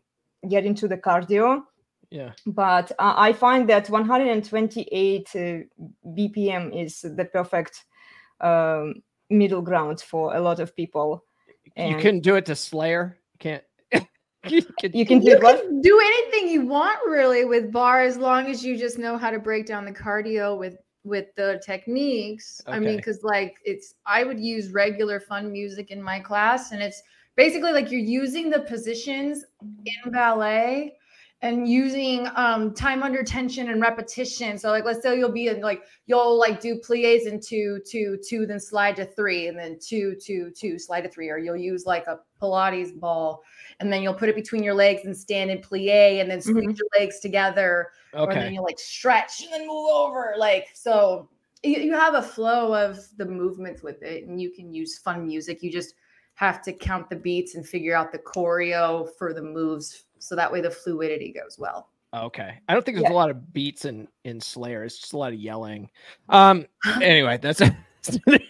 get 0.48 0.66
into 0.66 0.88
the 0.88 0.98
cardio. 0.98 1.64
Yeah. 2.12 2.34
But 2.46 2.92
uh, 3.00 3.16
I 3.18 3.34
find 3.34 3.68
that 3.70 3.90
128 3.90 5.30
uh, 5.34 5.40
BPM 6.06 6.86
is 6.86 7.02
the 7.02 7.26
perfect 7.26 7.86
um, 8.40 9.02
middle 9.30 9.62
ground 9.62 10.02
for 10.02 10.36
a 10.36 10.40
lot 10.40 10.60
of 10.60 10.76
people. 10.76 11.24
You 11.78 11.98
couldn't 11.98 12.22
do 12.22 12.36
it 12.36 12.46
to 12.48 12.56
Slayer. 12.56 13.18
You 13.34 13.38
can't. 13.40 13.64
you 14.50 14.62
could, 14.80 14.96
You 14.96 15.06
can 15.06 15.20
do 15.20 15.32
You 15.32 15.40
can 15.40 15.82
do 15.82 16.00
anything 16.00 16.50
you 16.50 16.66
want 16.66 17.00
really 17.06 17.46
with 17.46 17.72
barre 17.72 18.06
as 18.06 18.18
long 18.18 18.48
as 18.48 18.66
you 18.66 18.78
just 18.78 18.98
know 18.98 19.18
how 19.18 19.30
to 19.30 19.40
break 19.40 19.66
down 19.66 19.86
the 19.86 19.92
cardio 19.92 20.58
with 20.58 20.78
with 21.04 21.28
the 21.36 21.62
techniques. 21.66 22.62
I 22.68 22.80
mean, 22.80 22.98
because 22.98 23.24
like 23.24 23.58
it's 23.64 23.96
I 24.06 24.24
would 24.24 24.40
use 24.40 24.72
regular 24.72 25.20
fun 25.20 25.52
music 25.52 25.92
in 25.92 26.02
my 26.02 26.20
class, 26.20 26.72
and 26.72 26.82
it's 26.82 27.02
basically 27.36 27.72
like 27.72 27.92
you're 27.92 28.02
using 28.02 28.50
the 28.50 28.62
positions 28.62 29.46
in 29.62 30.12
ballet 30.12 30.97
and 31.42 31.68
using 31.68 32.28
um 32.36 32.74
time 32.74 33.04
under 33.04 33.24
tension 33.24 33.70
and 33.70 33.80
repetition. 33.82 34.58
So 34.58 34.70
like 34.70 34.86
let's 34.86 35.04
say 35.04 35.18
you'll 35.18 35.32
be 35.32 35.48
in 35.48 35.62
like 35.62 35.84
you'll 36.08 36.40
like 36.40 36.60
do 36.60 36.80
plies 36.80 37.26
in 37.28 37.40
two, 37.40 37.80
two, 37.90 38.18
two, 38.28 38.46
then 38.46 38.60
slide 38.60 38.96
to 38.96 39.06
three, 39.06 39.48
and 39.48 39.58
then 39.58 39.78
two, 39.80 40.16
two, 40.24 40.52
two, 40.58 40.80
slide 40.80 41.02
to 41.02 41.10
three, 41.10 41.30
or 41.30 41.38
you'll 41.38 41.56
use 41.56 41.86
like 41.86 42.08
a 42.08 42.20
Pilates 42.42 42.98
ball 43.00 43.42
and 43.80 43.92
then 43.92 44.02
you'll 44.02 44.14
put 44.14 44.30
it 44.30 44.36
between 44.36 44.64
your 44.64 44.74
legs 44.74 45.06
and 45.06 45.16
stand 45.16 45.50
in 45.52 45.60
plie 45.60 46.22
and 46.22 46.30
then 46.30 46.42
squeeze 46.42 46.66
Mhm. 46.66 46.78
your 46.78 46.88
legs 47.00 47.20
together 47.20 47.90
Okay. 48.14 48.32
or 48.32 48.34
then 48.36 48.54
you'll 48.54 48.64
like 48.64 48.80
stretch 48.80 49.42
and 49.44 49.52
then 49.52 49.68
move 49.68 49.90
over 49.92 50.34
like 50.38 50.68
so 50.74 51.30
you, 51.64 51.78
you 51.78 51.94
have 51.94 52.14
a 52.14 52.22
flow 52.22 52.74
of 52.76 53.00
the 53.18 53.26
movements 53.26 53.82
with 53.82 54.02
it 54.04 54.26
and 54.26 54.40
you 54.40 54.52
can 54.52 54.72
use 54.74 55.00
fun 55.00 55.26
music 55.26 55.64
you 55.64 55.72
just 55.72 55.96
have 56.36 56.62
to 56.62 56.72
count 56.72 57.10
the 57.10 57.16
beats 57.16 57.56
and 57.56 57.68
figure 57.68 57.96
out 57.96 58.12
the 58.12 58.20
choreo 58.20 59.08
for 59.18 59.34
the 59.34 59.42
moves 59.42 60.06
so 60.20 60.36
that 60.36 60.52
way 60.52 60.62
the 60.62 60.72
fluidity 60.72 61.32
goes 61.32 61.58
well 61.60 61.90
Okay. 62.14 62.54
I 62.70 62.74
don't 62.74 62.86
think 62.86 62.96
there's 62.98 63.10
Yeah. 63.10 63.14
a 63.14 63.20
lot 63.22 63.30
of 63.30 63.52
beats 63.54 63.84
in 63.84 64.08
in 64.24 64.40
Slayer. 64.40 64.86
It's 64.86 64.98
just 64.98 65.12
a 65.12 65.18
lot 65.18 65.34
of 65.34 65.40
yelling. 65.40 65.90
Um. 66.30 66.66
Anyway, 67.02 67.38
that's. 67.42 67.60
It. 67.62 67.74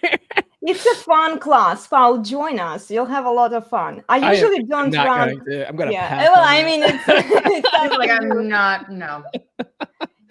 It's 0.62 0.86
a 0.86 0.96
fun 0.96 1.40
class. 1.40 1.88
Paul, 1.88 2.18
join 2.22 2.60
us. 2.60 2.92
You'll 2.92 3.06
have 3.06 3.26
a 3.26 3.30
lot 3.32 3.54
of 3.54 3.66
fun. 3.68 4.04
I 4.10 4.18
I 4.20 4.28
am 4.28 4.34
usually 4.34 4.64
don't 4.64 4.92
run. 4.94 5.30
going 5.36 5.46
to. 5.46 5.68
I'm 5.70 5.76
gonna. 5.78 5.92
yeah. 5.94 6.10
pass 6.10 6.30
Well, 6.30 6.44
I 6.46 6.62
that. 6.62 6.66
mean, 6.66 6.84
it's, 6.84 7.04
it's 7.66 7.74
I 7.74 7.86
up 7.86 7.90
was 7.92 7.98
like 8.00 8.12
i'm 8.12 8.48
not 8.50 8.92
no 8.92 9.24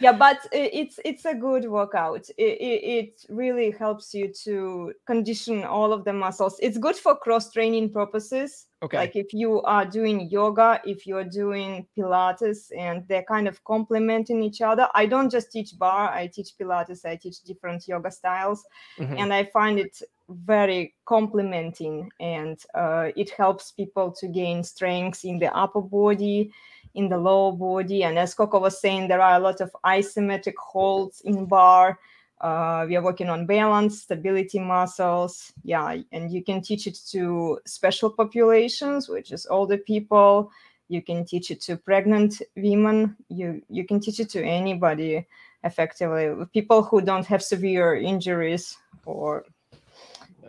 yeah 0.00 0.12
but 0.12 0.38
it's 0.52 0.98
it's 1.04 1.24
a 1.24 1.34
good 1.34 1.64
workout 1.68 2.28
it, 2.36 2.58
it, 2.60 2.84
it 2.84 3.24
really 3.28 3.70
helps 3.70 4.14
you 4.14 4.32
to 4.32 4.92
condition 5.06 5.64
all 5.64 5.92
of 5.92 6.04
the 6.04 6.12
muscles 6.12 6.58
it's 6.60 6.78
good 6.78 6.96
for 6.96 7.16
cross 7.16 7.50
training 7.50 7.90
purposes 7.90 8.66
Okay. 8.82 8.98
like 8.98 9.16
if 9.16 9.32
you 9.32 9.62
are 9.62 9.86
doing 9.86 10.28
yoga 10.30 10.78
if 10.84 11.06
you're 11.06 11.24
doing 11.24 11.86
pilates 11.96 12.70
and 12.76 13.08
they're 13.08 13.24
kind 13.24 13.48
of 13.48 13.64
complementing 13.64 14.42
each 14.42 14.60
other 14.60 14.86
i 14.94 15.06
don't 15.06 15.30
just 15.30 15.50
teach 15.50 15.78
barre 15.78 16.10
i 16.10 16.26
teach 16.26 16.52
pilates 16.60 17.04
i 17.06 17.16
teach 17.16 17.42
different 17.42 17.88
yoga 17.88 18.10
styles 18.10 18.64
Mhm. 19.00 19.18
and 19.18 19.32
i 19.32 19.44
find 19.44 19.78
it 19.78 20.02
very 20.28 20.94
complementing 21.04 22.10
and 22.20 22.58
uh, 22.74 23.10
it 23.16 23.30
helps 23.30 23.70
people 23.70 24.10
to 24.10 24.26
gain 24.26 24.62
strength 24.62 25.24
in 25.24 25.38
the 25.38 25.56
upper 25.56 25.80
body 25.80 26.52
in 26.96 27.08
the 27.08 27.16
lower 27.16 27.52
body 27.52 28.04
and 28.04 28.18
as 28.18 28.34
coco 28.34 28.58
was 28.58 28.80
saying 28.80 29.06
there 29.06 29.20
are 29.20 29.36
a 29.36 29.40
lot 29.40 29.60
of 29.60 29.70
isometric 29.84 30.56
holds 30.58 31.20
in 31.22 31.46
barre 31.46 31.96
uh, 32.42 32.84
we 32.86 32.94
are 32.96 33.02
working 33.02 33.30
on 33.30 33.46
balance 33.46 34.02
stability 34.02 34.58
muscles 34.58 35.52
yeah 35.62 35.96
and 36.12 36.30
you 36.30 36.42
can 36.42 36.60
teach 36.60 36.86
it 36.86 36.98
to 37.08 37.58
special 37.64 38.10
populations 38.10 39.08
which 39.08 39.32
is 39.32 39.46
older 39.50 39.78
people 39.78 40.50
you 40.88 41.00
can 41.00 41.24
teach 41.24 41.50
it 41.50 41.60
to 41.60 41.76
pregnant 41.76 42.42
women 42.56 43.16
you 43.28 43.62
you 43.70 43.84
can 43.84 44.00
teach 44.00 44.20
it 44.20 44.28
to 44.28 44.42
anybody 44.42 45.26
effectively 45.64 46.44
people 46.52 46.82
who 46.82 47.00
don't 47.00 47.26
have 47.26 47.42
severe 47.42 47.94
injuries 47.94 48.76
or 49.04 49.44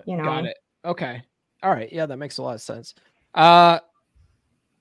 you 0.06 0.16
know 0.18 0.24
Got 0.24 0.46
it. 0.46 0.58
Okay. 0.86 1.22
All 1.64 1.72
right. 1.72 1.92
Yeah, 1.92 2.06
that 2.06 2.18
makes 2.18 2.38
a 2.38 2.44
lot 2.44 2.56
of 2.56 2.62
sense. 2.62 2.96
Uh 3.34 3.80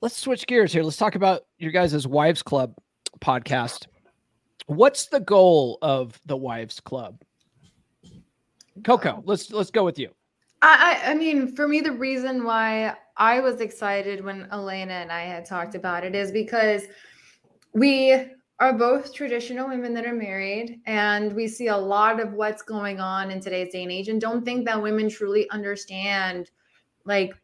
let's 0.07 0.19
switch 0.19 0.47
gears 0.47 0.73
here. 0.73 0.85
Let's 0.85 0.97
talk 0.97 1.17
about 1.17 1.47
your 1.59 1.73
guys' 1.73 2.07
wives 2.07 2.41
club 2.41 2.77
podcast. 3.19 3.89
What's 4.67 5.07
the 5.07 5.19
goal 5.19 5.79
of 5.83 6.21
the 6.27 6.37
wives 6.37 6.79
club? 6.79 7.21
Coco, 8.85 9.17
um, 9.17 9.23
let's 9.25 9.51
let's 9.51 9.73
go 9.73 9.85
with 9.85 9.99
you. 9.99 10.11
I, 10.63 11.01
I 11.05 11.11
I 11.11 11.15
mean, 11.15 11.57
for 11.57 11.67
me, 11.67 11.81
the 11.81 11.91
reason 11.91 12.45
why 12.45 12.95
I 13.17 13.41
was 13.41 13.61
excited 13.61 14.25
when 14.25 14.47
Elena 14.53 14.93
and 14.93 15.11
I 15.11 15.23
had 15.23 15.45
talked 15.45 15.75
about 15.75 16.05
it 16.05 16.15
is 16.15 16.31
because 16.31 16.85
we 17.73 18.13
are 18.61 18.73
both 18.75 19.13
traditional 19.13 19.69
women 19.69 19.93
that 19.95 20.07
are 20.07 20.15
married, 20.15 20.83
and 20.87 21.33
we 21.33 21.49
see 21.49 21.67
a 21.67 21.77
lot 21.77 22.21
of 22.21 22.33
what's 22.33 22.63
going 22.63 23.01
on 23.01 23.33
in 23.33 23.41
today's 23.41 23.73
day 23.73 23.83
and 23.83 23.91
age, 23.91 24.09
and 24.09 24.21
don't 24.21 24.45
think 24.45 24.67
that 24.67 24.81
women 24.81 25.09
truly 25.09 25.51
understand, 25.51 26.53
like, 27.05 27.35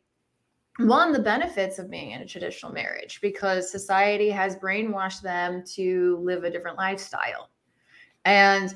one, 0.88 1.12
the 1.12 1.18
benefits 1.18 1.78
of 1.78 1.90
being 1.90 2.12
in 2.12 2.22
a 2.22 2.26
traditional 2.26 2.72
marriage 2.72 3.20
because 3.20 3.70
society 3.70 4.30
has 4.30 4.56
brainwashed 4.56 5.22
them 5.22 5.64
to 5.74 6.18
live 6.22 6.44
a 6.44 6.50
different 6.50 6.76
lifestyle. 6.76 7.50
And 8.24 8.74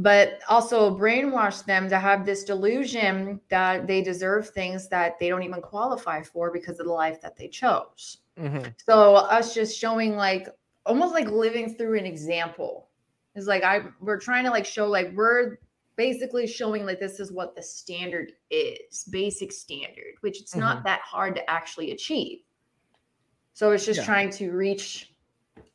but 0.00 0.40
also 0.48 0.96
brainwash 0.96 1.64
them 1.64 1.88
to 1.88 1.98
have 1.98 2.24
this 2.24 2.44
delusion 2.44 3.40
that 3.48 3.88
they 3.88 4.00
deserve 4.00 4.48
things 4.50 4.88
that 4.88 5.18
they 5.18 5.28
don't 5.28 5.42
even 5.42 5.60
qualify 5.60 6.22
for 6.22 6.52
because 6.52 6.78
of 6.78 6.86
the 6.86 6.92
life 6.92 7.20
that 7.20 7.36
they 7.36 7.48
chose. 7.48 8.18
Mhm. 8.38 8.72
So 8.86 9.16
us 9.16 9.54
just 9.54 9.76
showing 9.76 10.16
like 10.16 10.48
almost 10.86 11.12
like 11.12 11.28
living 11.28 11.74
through 11.74 11.98
an 11.98 12.06
example 12.06 12.88
is 13.34 13.48
like 13.48 13.64
I 13.64 13.82
we're 14.00 14.20
trying 14.20 14.44
to 14.44 14.50
like 14.50 14.64
show 14.64 14.86
like 14.86 15.12
we're 15.14 15.58
basically 15.98 16.46
showing 16.46 16.86
like 16.86 17.00
this 17.00 17.20
is 17.20 17.30
what 17.32 17.54
the 17.54 17.62
standard 17.62 18.32
is, 18.50 19.04
basic 19.10 19.52
standard, 19.52 20.14
which 20.20 20.40
it's 20.40 20.54
not 20.54 20.76
mm-hmm. 20.78 20.86
that 20.86 21.00
hard 21.00 21.34
to 21.34 21.50
actually 21.50 21.90
achieve. 21.90 22.38
So 23.52 23.72
it's 23.72 23.84
just 23.84 23.98
Yeah. 23.98 24.06
trying 24.06 24.30
to 24.30 24.52
reach 24.52 25.12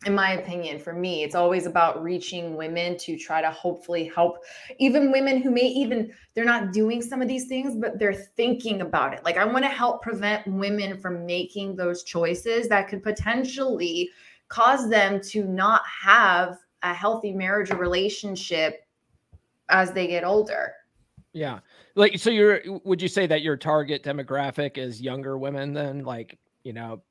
in 0.06 0.16
my 0.16 0.34
opinion, 0.34 0.80
for 0.80 0.94
me, 0.94 1.24
it's 1.24 1.36
always 1.36 1.66
about 1.66 2.02
reaching 2.02 2.56
women 2.56 2.98
to 2.98 3.18
try 3.18 3.42
to 3.42 3.50
hopefully 3.52 4.12
help 4.14 4.44
even 4.78 5.12
women 5.12 5.42
who 5.42 5.50
may 5.50 5.68
even 5.68 6.12
they're 6.34 6.46
not 6.46 6.74
doing 6.74 7.02
some 7.02 7.22
of 7.22 7.28
these 7.28 7.48
things, 7.48 7.76
but 7.76 8.00
they're 8.00 8.14
thinking 8.14 8.82
about 8.82 9.14
it. 9.14 9.24
Like 9.24 9.38
I 9.38 9.46
want 9.46 9.64
to 9.64 9.70
help 9.70 10.02
prevent 10.02 10.48
women 10.48 10.98
from 10.98 11.26
making 11.26 11.76
those 11.76 12.04
choices 12.04 12.68
that 12.70 12.88
could 12.88 13.04
potentially 13.04 14.10
cause 14.48 14.90
them 14.90 15.22
to 15.22 15.46
not 15.46 15.82
have 16.02 16.58
a 16.82 16.94
healthy 16.94 17.32
marriage 17.32 17.72
or 17.72 17.78
relationship 17.78 18.83
as 19.70 19.92
they 19.92 20.08
get 20.08 20.24
older. 20.24 20.74
Yeah. 21.34 21.60
Like 21.96 22.20
so 22.20 22.30
you're 22.30 22.62
would 22.84 23.02
you 23.02 23.08
say 23.08 23.28
that 23.28 23.42
your 23.42 23.58
target 23.58 24.04
demographic 24.04 24.78
is 24.78 25.02
younger 25.02 25.38
women 25.38 25.74
then 25.74 26.04
like, 26.04 26.38
you 26.64 26.74
know, 26.74 27.02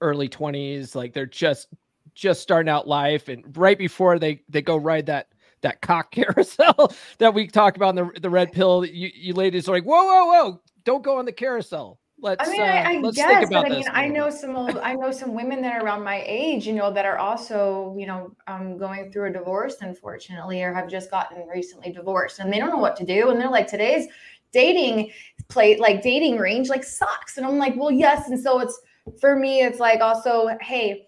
early 0.00 0.28
20s, 0.28 0.94
like 0.94 1.12
they're 1.12 1.26
just 1.26 1.68
just 2.14 2.42
starting 2.42 2.68
out 2.68 2.88
life 2.88 3.28
and 3.28 3.56
right 3.56 3.78
before 3.78 4.18
they 4.18 4.42
they 4.48 4.62
go 4.62 4.76
ride 4.76 5.06
that 5.06 5.28
that 5.62 5.80
cock 5.80 6.10
carousel 6.12 6.92
that 7.18 7.32
we 7.32 7.46
talked 7.46 7.76
about 7.76 7.96
in 7.96 8.04
the 8.04 8.20
the 8.20 8.30
red 8.30 8.52
pill 8.52 8.84
you 8.84 9.10
you 9.14 9.34
ladies 9.34 9.68
are 9.68 9.72
like, 9.72 9.84
"Whoa, 9.84 10.04
whoa, 10.04 10.24
whoa. 10.26 10.60
Don't 10.84 11.04
go 11.04 11.18
on 11.18 11.24
the 11.24 11.32
carousel." 11.32 12.00
Let's. 12.20 12.46
I 12.46 12.50
mean, 12.50 12.60
uh, 12.62 12.64
I, 12.64 13.10
guess, 13.12 13.26
think 13.26 13.50
about 13.50 13.62
but 13.64 13.72
I 13.72 13.74
mean, 13.74 13.84
I 13.92 14.06
know 14.08 14.30
some 14.30 14.56
old, 14.56 14.78
I 14.78 14.94
know 14.94 15.10
some 15.10 15.34
women 15.34 15.62
that 15.62 15.74
are 15.74 15.84
around 15.84 16.04
my 16.04 16.22
age, 16.26 16.66
you 16.66 16.72
know, 16.72 16.92
that 16.92 17.04
are 17.04 17.18
also, 17.18 17.94
you 17.98 18.06
know, 18.06 18.34
um, 18.46 18.78
going 18.78 19.10
through 19.10 19.30
a 19.30 19.32
divorce, 19.32 19.76
unfortunately, 19.80 20.62
or 20.62 20.72
have 20.72 20.88
just 20.88 21.10
gotten 21.10 21.46
recently 21.48 21.92
divorced, 21.92 22.38
and 22.38 22.52
they 22.52 22.58
don't 22.58 22.70
know 22.70 22.78
what 22.78 22.96
to 22.96 23.04
do, 23.04 23.30
and 23.30 23.40
they're 23.40 23.50
like, 23.50 23.66
today's 23.66 24.06
dating 24.52 25.10
play, 25.48 25.76
like 25.76 26.02
dating 26.02 26.38
range, 26.38 26.68
like 26.68 26.84
sucks, 26.84 27.36
and 27.36 27.46
I'm 27.46 27.58
like, 27.58 27.74
well, 27.76 27.90
yes, 27.90 28.28
and 28.28 28.38
so 28.38 28.60
it's 28.60 28.80
for 29.20 29.36
me, 29.36 29.62
it's 29.62 29.80
like 29.80 30.00
also, 30.00 30.48
hey, 30.60 31.06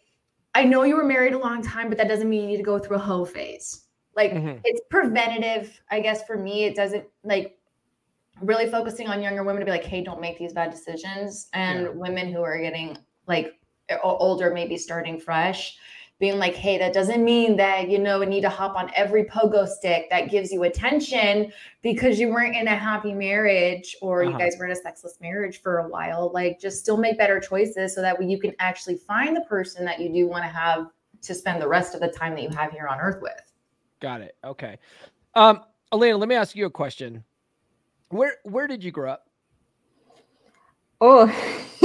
I 0.55 0.65
know 0.65 0.83
you 0.83 0.97
were 0.97 1.05
married 1.05 1.33
a 1.33 1.39
long 1.39 1.63
time, 1.63 1.89
but 1.89 1.99
that 1.99 2.09
doesn't 2.09 2.29
mean 2.29 2.43
you 2.43 2.49
need 2.49 2.57
to 2.59 2.63
go 2.63 2.79
through 2.79 2.97
a 2.97 3.01
hoe 3.01 3.25
phase. 3.25 3.87
Like 4.15 4.33
Mhm. 4.33 4.61
it's 4.65 4.81
preventative, 4.91 5.81
I 5.91 6.01
guess. 6.01 6.25
For 6.25 6.37
me, 6.37 6.65
it 6.65 6.77
doesn't 6.77 7.07
like 7.25 7.59
really 8.43 8.69
focusing 8.71 9.09
on 9.09 9.23
younger 9.23 9.43
women 9.45 9.61
to 9.61 9.65
be 9.65 9.71
like, 9.71 9.85
hey, 9.85 10.03
don't 10.03 10.21
make 10.21 10.39
these 10.39 10.53
bad 10.53 10.71
decisions. 10.71 11.49
And 11.53 11.83
Yeah. 11.83 11.89
women 11.91 12.33
who 12.33 12.43
are 12.43 12.59
getting 12.59 12.99
like 13.27 13.59
older, 14.03 14.53
maybe 14.53 14.77
starting 14.77 15.19
fresh, 15.21 15.77
being 16.19 16.39
like, 16.39 16.55
hey, 16.55 16.79
that 16.79 16.93
doesn't 16.93 17.25
mean 17.25 17.57
that 17.57 17.89
you 17.91 17.99
know 17.99 18.23
need 18.23 18.43
to 18.43 18.49
hop 18.49 18.77
on 18.77 18.91
every 18.95 19.25
pogo 19.25 19.67
stick 19.67 20.09
that 20.11 20.31
gives 20.31 20.53
you 20.53 20.63
attention 20.63 21.53
because 21.83 22.19
you 22.21 22.29
weren't 22.29 22.55
in 22.55 22.69
a 22.69 22.77
happy 22.77 23.13
marriage 23.13 23.97
or 24.01 24.23
you 24.23 24.31
Uh-huh. 24.31 24.39
guys 24.39 24.55
were 24.59 24.67
in 24.67 24.71
a 24.71 24.77
sexless 24.77 25.21
marriage 25.21 25.61
for 25.63 25.79
a 25.79 25.89
while. 25.89 26.31
Like, 26.33 26.61
just 26.61 26.79
still 26.79 26.97
make 26.97 27.19
better 27.19 27.41
choices 27.41 27.95
so 27.95 28.01
that 28.03 28.19
way 28.19 28.27
you 28.27 28.39
can 28.39 28.55
actually 28.61 28.97
find 28.97 29.37
the 29.37 29.41
person 29.43 29.85
that 29.85 30.01
you 30.01 30.13
do 30.13 30.29
want 30.29 30.45
to 30.45 30.49
have 30.49 30.87
to 31.23 31.35
spend 31.35 31.61
the 31.61 31.69
rest 31.69 31.95
of 31.95 32.01
the 32.01 32.09
time 32.09 32.35
that 32.35 32.43
you 32.43 32.51
have 32.51 32.71
here 32.73 32.87
on 32.87 33.01
earth 33.01 33.21
with. 33.21 33.41
Got 34.01 34.21
it. 34.21 34.37
Okay. 34.45 34.79
Um, 35.35 35.63
Elena, 35.93 36.17
let 36.17 36.29
me 36.29 36.35
ask 36.35 36.55
you 36.57 36.67
a 36.67 36.71
question. 36.71 37.25
Where 38.13 38.35
where 38.45 38.67
did 38.67 38.85
you 38.85 38.91
grow 38.91 39.13
up? 39.13 39.27
Oh, 41.01 41.27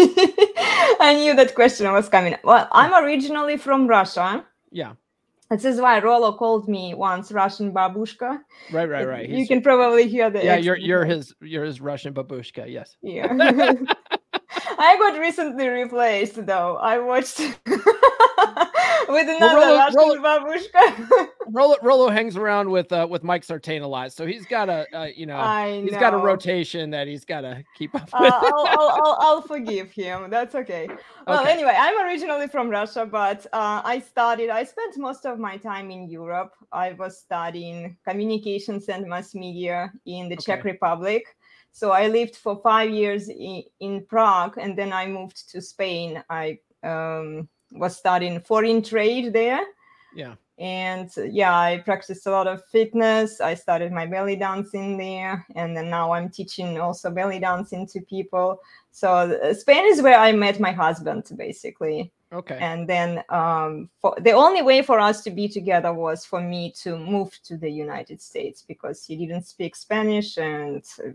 I 1.00 1.16
knew 1.16 1.36
that 1.36 1.56
question 1.56 1.92
was 1.92 2.10
coming. 2.10 2.36
Well, 2.44 2.68
I'm 2.72 2.94
originally 3.04 3.58
from 3.58 3.88
Russia. 3.88 4.46
Yeah. 4.70 4.94
This 5.50 5.64
is 5.64 5.80
why 5.80 6.00
Rollo 6.00 6.34
called 6.34 6.68
me 6.68 6.94
once 6.94 7.32
Russian 7.32 7.72
babushka. 7.72 8.40
Right, 8.70 8.90
right, 8.90 9.08
right. 9.08 9.30
You 9.30 9.48
can 9.48 9.62
probably 9.62 10.10
hear 10.10 10.30
the 10.30 10.44
yeah, 10.44 10.58
you're 10.58 10.76
you're 10.76 11.06
his 11.06 11.34
you're 11.40 11.64
his 11.64 11.80
Russian 11.80 12.14
babushka. 12.14 12.70
Yes. 12.70 12.98
Yeah. 13.02 13.32
I 14.80 14.98
got 14.98 15.20
recently 15.20 15.68
replaced 15.68 16.46
though. 16.46 16.78
I 16.78 17.00
watched 17.00 17.40
with 19.10 19.30
another 19.30 19.56
Rollo- 19.56 19.78
Russian 19.78 20.24
babushka. 20.24 21.28
Rollo 21.50 21.76
Rollo 21.82 22.10
hangs 22.10 22.36
around 22.36 22.70
with 22.70 22.92
uh 22.92 23.08
with 23.10 23.24
Mike 23.24 23.44
Sartain 23.44 23.82
a 23.82 23.88
lot, 23.88 24.12
so 24.12 24.26
he's 24.26 24.46
got 24.46 24.68
a 24.70 24.86
uh, 24.94 25.06
you 25.16 25.26
know 25.26 25.38
I 25.38 25.82
he's 25.82 25.96
got 25.96 26.14
a 26.14 26.18
rotation 26.18 26.90
that 26.92 27.08
he's 27.08 27.24
got 27.24 27.42
to 27.42 27.64
keep 27.74 27.96
up 27.96 28.10
Uh, 28.14 28.20
with. 28.22 28.34
I'll, 28.34 28.68
I'll, 28.68 28.90
I'll, 28.90 29.18
I'll 29.22 29.42
forgive 29.42 29.90
him. 29.92 30.30
That's 30.30 30.56
okay. 30.56 30.90
Well, 31.26 31.42
Okay. 31.42 31.52
anyway, 31.54 31.74
I'm 31.78 32.06
originally 32.06 32.48
from 32.48 32.70
Russia, 32.70 33.06
but 33.06 33.46
uh, 33.54 33.82
I 33.84 34.00
studied, 34.00 34.50
I 34.50 34.64
spent 34.66 34.98
most 34.98 35.26
of 35.26 35.40
my 35.40 35.56
time 35.58 35.90
in 35.90 36.10
Europe. 36.10 36.54
I 36.74 36.94
was 36.94 37.18
studying 37.18 37.96
communications 38.08 38.90
and 38.90 39.08
mass 39.08 39.34
media 39.34 39.92
in 40.06 40.28
the 40.30 40.36
Czech 40.36 40.64
Republic. 40.66 41.24
So 41.78 41.92
I 41.92 42.08
lived 42.08 42.36
for 42.36 42.60
five 42.64 42.90
years 42.90 43.30
in, 43.30 43.62
in 43.80 44.04
Prague 44.04 44.58
and 44.58 44.76
then 44.76 44.92
I 44.92 45.06
moved 45.06 45.48
to 45.52 45.62
Spain. 45.62 46.24
I 46.28 46.58
um, 46.82 47.48
was 47.72 47.96
studying 47.96 48.42
foreign 48.42 48.82
trade 48.82 49.32
there. 49.32 49.62
yeah. 50.16 50.34
And 50.58 51.12
yeah, 51.30 51.56
I 51.56 51.78
practiced 51.86 52.26
a 52.26 52.32
lot 52.32 52.48
of 52.48 52.66
fitness. 52.66 53.42
I 53.42 53.54
started 53.54 53.92
my 53.92 54.08
belly 54.08 54.36
dancing 54.36 54.98
there, 54.98 55.46
and 55.54 55.78
then 55.78 55.88
now 55.92 56.14
I'm 56.14 56.30
teaching 56.30 56.80
also 56.80 57.12
belly 57.12 57.38
dancing 57.38 57.86
to 57.90 58.02
people. 58.02 58.60
So 58.90 59.10
uh, 59.14 59.54
Spain 59.54 59.86
is 59.86 60.02
where 60.02 60.18
I 60.18 60.32
met 60.32 60.60
my 60.60 60.72
husband, 60.72 61.30
basically. 61.36 62.12
Okay. 62.34 62.58
And 62.60 62.90
then 62.90 63.24
um, 63.30 63.92
for, 64.02 64.16
the 64.20 64.32
only 64.32 64.64
way 64.64 64.82
for 64.82 65.00
us 65.00 65.24
to 65.26 65.30
be 65.30 65.48
together 65.48 65.94
was 65.94 66.26
for 66.26 66.42
me 66.42 66.74
to 66.82 66.98
move 66.98 67.40
to 67.44 67.56
the 67.56 67.70
United 67.70 68.20
States 68.20 68.66
because 68.68 69.06
he 69.06 69.16
didn't 69.16 69.46
speak 69.46 69.76
Spanish, 69.76 70.40
and 70.40 70.84
uh, 71.06 71.12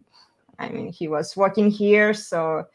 I 0.59 0.69
mean 0.69 0.93
he 0.93 1.09
was 1.09 1.37
working 1.37 1.71
here, 1.71 2.15
so 2.15 2.67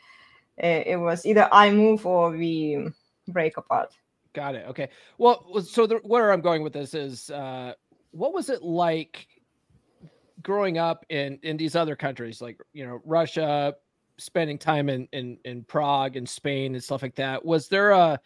uh, 0.64 0.84
it 0.86 1.00
was 1.00 1.26
either 1.26 1.48
I 1.52 1.72
move 1.72 2.06
or 2.06 2.32
we 2.32 2.88
break 3.28 3.58
apart. 3.58 3.94
Got 4.34 4.56
it. 4.56 4.66
Okay. 4.70 4.90
Well, 5.18 5.46
well, 5.52 5.64
so 5.64 5.88
the, 5.88 5.96
where 6.04 6.32
I'm 6.32 6.42
going 6.42 6.62
with 6.62 6.74
this 6.74 6.94
is, 6.94 7.30
uh, 7.32 7.74
what 8.12 8.34
was 8.34 8.50
it 8.50 8.62
like 8.62 9.28
growing 10.42 10.78
up 10.78 11.06
in 11.10 11.40
in 11.44 11.58
these 11.58 11.76
other 11.76 11.96
countries, 11.96 12.42
like 12.42 12.60
you 12.74 12.86
know 12.86 13.02
Russia, 13.06 13.76
spending 14.18 14.58
time 14.58 14.90
in 14.90 15.08
in 15.12 15.38
in 15.46 15.64
Prague 15.64 16.18
and 16.18 16.28
Spain 16.28 16.76
and 16.76 16.84
stuff 16.84 17.02
like 17.02 17.16
that? 17.16 17.44
Was 17.44 17.68
there 17.68 17.92
a 17.92 18.20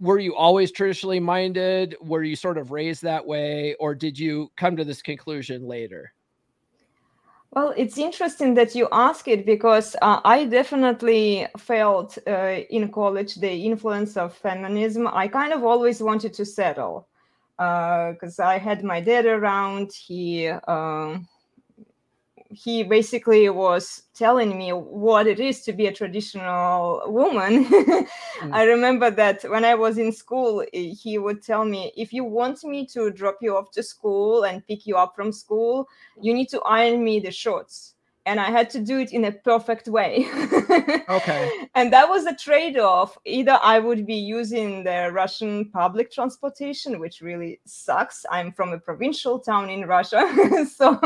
were 0.00 0.18
you 0.18 0.34
always 0.34 0.72
traditionally 0.72 1.20
minded? 1.20 1.96
Were 2.00 2.22
you 2.22 2.36
sort 2.36 2.58
of 2.58 2.72
raised 2.72 3.02
that 3.02 3.24
way, 3.24 3.76
or 3.78 3.94
did 3.94 4.18
you 4.18 4.50
come 4.56 4.76
to 4.76 4.84
this 4.84 5.02
conclusion 5.02 5.66
later? 5.66 6.12
Well, 7.52 7.72
it's 7.76 7.96
interesting 7.96 8.54
that 8.54 8.74
you 8.74 8.88
ask 8.92 9.26
it 9.26 9.46
because 9.46 9.96
uh, 10.02 10.20
I 10.24 10.44
definitely 10.44 11.46
felt 11.56 12.18
uh, 12.26 12.60
in 12.70 12.90
college 12.92 13.36
the 13.36 13.50
influence 13.50 14.16
of 14.16 14.34
feminism. 14.34 15.06
I 15.08 15.28
kind 15.28 15.52
of 15.52 15.64
always 15.64 16.02
wanted 16.02 16.34
to 16.34 16.44
settle 16.44 17.08
because 17.56 18.38
I 18.38 18.58
had 18.58 18.84
my 18.84 19.00
dad 19.00 19.24
around. 19.26 19.92
He 19.92 20.48
um, 20.48 21.26
he 22.50 22.82
basically 22.82 23.48
was 23.50 24.04
telling 24.14 24.56
me 24.56 24.70
what 24.70 25.26
it 25.26 25.38
is 25.38 25.62
to 25.62 25.72
be 25.72 25.86
a 25.86 25.92
traditional 25.92 27.02
woman. 27.06 27.66
I 28.52 28.62
remember 28.62 29.10
that 29.10 29.42
when 29.50 29.64
I 29.64 29.74
was 29.74 29.98
in 29.98 30.12
school, 30.12 30.62
eh, 30.72 30.94
he 30.98 31.18
would 31.18 31.42
tell 31.42 31.64
me, 31.64 31.92
if 31.96 32.12
you 32.12 32.24
want 32.24 32.64
me 32.64 32.86
to 32.86 33.10
drop 33.10 33.36
you 33.42 33.56
off 33.56 33.70
to 33.72 33.82
school 33.82 34.44
and 34.44 34.66
pick 34.66 34.86
you 34.86 34.96
up 34.96 35.14
from 35.14 35.30
school, 35.30 35.86
you 36.20 36.32
need 36.32 36.48
to 36.48 36.60
iron 36.62 37.04
me 37.04 37.20
the 37.20 37.30
shorts. 37.30 37.94
And 38.28 38.38
I 38.38 38.50
had 38.50 38.68
to 38.70 38.80
do 38.80 38.98
it 38.98 39.12
in 39.12 39.24
a 39.24 39.32
perfect 39.32 39.88
way. 39.88 40.12
Okay. 41.08 41.50
And 41.74 41.90
that 41.94 42.06
was 42.08 42.26
a 42.26 42.34
trade 42.34 42.78
off. 42.78 43.16
Either 43.24 43.58
I 43.62 43.78
would 43.78 44.04
be 44.06 44.14
using 44.16 44.84
the 44.84 45.10
Russian 45.10 45.70
public 45.70 46.12
transportation, 46.12 47.00
which 47.00 47.22
really 47.22 47.60
sucks. 47.64 48.26
I'm 48.30 48.52
from 48.52 48.74
a 48.74 48.78
provincial 48.78 49.38
town 49.38 49.70
in 49.70 49.86
Russia. 49.86 50.20
so 50.78 51.00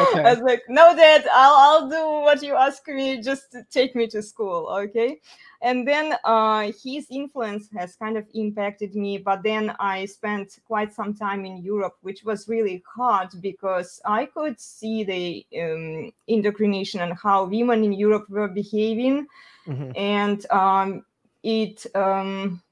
Okay. 0.00 0.22
I 0.22 0.34
was 0.34 0.40
like, 0.42 0.62
no, 0.68 0.94
dad, 0.94 1.26
I'll, 1.32 1.56
I'll 1.64 1.88
do 1.90 2.24
what 2.24 2.42
you 2.42 2.54
ask 2.54 2.86
me. 2.86 3.20
Just 3.20 3.56
take 3.70 3.96
me 3.96 4.06
to 4.08 4.22
school. 4.22 4.68
Okay. 4.84 5.20
And 5.60 5.86
then 5.86 6.14
uh, 6.24 6.70
his 6.84 7.06
influence 7.10 7.68
has 7.76 7.96
kind 7.96 8.16
of 8.16 8.24
impacted 8.34 8.94
me. 8.94 9.18
But 9.18 9.42
then 9.42 9.74
I 9.80 10.06
spent 10.06 10.58
quite 10.64 10.94
some 10.94 11.14
time 11.14 11.44
in 11.44 11.58
Europe, 11.58 11.96
which 12.02 12.22
was 12.22 12.48
really 12.48 12.82
hard 12.86 13.30
because 13.40 14.00
I 14.04 14.26
could 14.26 14.60
see 14.60 15.02
the 15.02 15.46
um, 15.60 16.12
indoctrination 16.28 17.00
and 17.00 17.14
how 17.18 17.44
women 17.46 17.82
in 17.82 17.92
Europe 17.92 18.28
were 18.30 18.48
behaving 18.48 19.26
Mhm. 19.68 19.92
and 19.96 20.50
um, 20.50 21.04
it 21.42 21.86
um, 21.94 22.62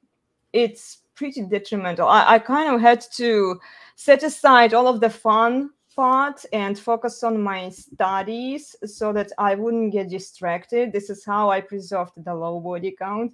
it's 0.53 1.03
pretty 1.15 1.43
detrimental. 1.43 2.09
I, 2.09 2.35
I 2.35 2.39
kind 2.39 2.75
of 2.75 2.81
had 2.81 3.01
to 3.17 3.61
set 3.97 4.23
aside 4.23 4.75
all 4.75 4.89
of 4.89 5.01
the 5.01 5.11
fun 5.11 5.71
part 5.97 6.45
and 6.53 6.79
focus 6.79 7.25
on 7.25 7.43
my 7.43 7.71
studies 7.71 8.77
so 8.85 9.13
that 9.15 9.33
I 9.39 9.55
wouldn't 9.55 9.93
get 9.93 10.11
distracted. 10.11 10.93
This 10.93 11.11
is 11.11 11.25
how 11.25 11.51
I 11.51 11.63
preserved 11.63 12.13
the 12.17 12.35
low 12.35 12.61
body 12.61 12.95
count. 12.97 13.33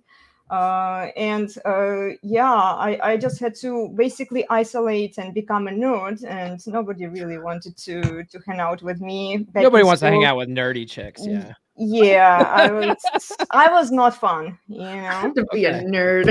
Uh, 0.51 1.09
and 1.17 1.55
uh, 1.65 2.09
yeah, 2.23 2.53
I, 2.53 2.99
I 3.03 3.17
just 3.17 3.41
had 3.41 3.55
to 3.57 3.89
basically 3.97 4.45
isolate 4.51 5.17
and 5.17 5.33
become 5.33 5.67
a 5.67 5.71
nerd, 5.71 6.23
and 6.25 6.61
nobody 6.67 7.07
really 7.07 7.39
wanted 7.39 7.77
to 7.79 8.25
to 8.25 8.39
hang 8.47 8.61
out 8.61 8.83
with 8.83 9.01
me. 9.01 9.47
Nobody 9.55 9.83
wants 9.83 10.01
to 10.01 10.11
hang 10.11 10.25
out 10.25 10.37
with 10.37 10.51
nerdy 10.51 10.87
chicks. 10.89 11.27
Yeah. 11.27 11.55
Yeah 11.77 12.45
i 12.55 12.71
was 12.73 13.33
i 13.51 13.71
was 13.71 13.91
not 13.91 14.15
fun 14.15 14.59
you 14.69 14.79
know 14.85 15.33
to 15.35 15.45
be 15.53 15.65
a 15.65 15.83
nerd. 15.83 16.27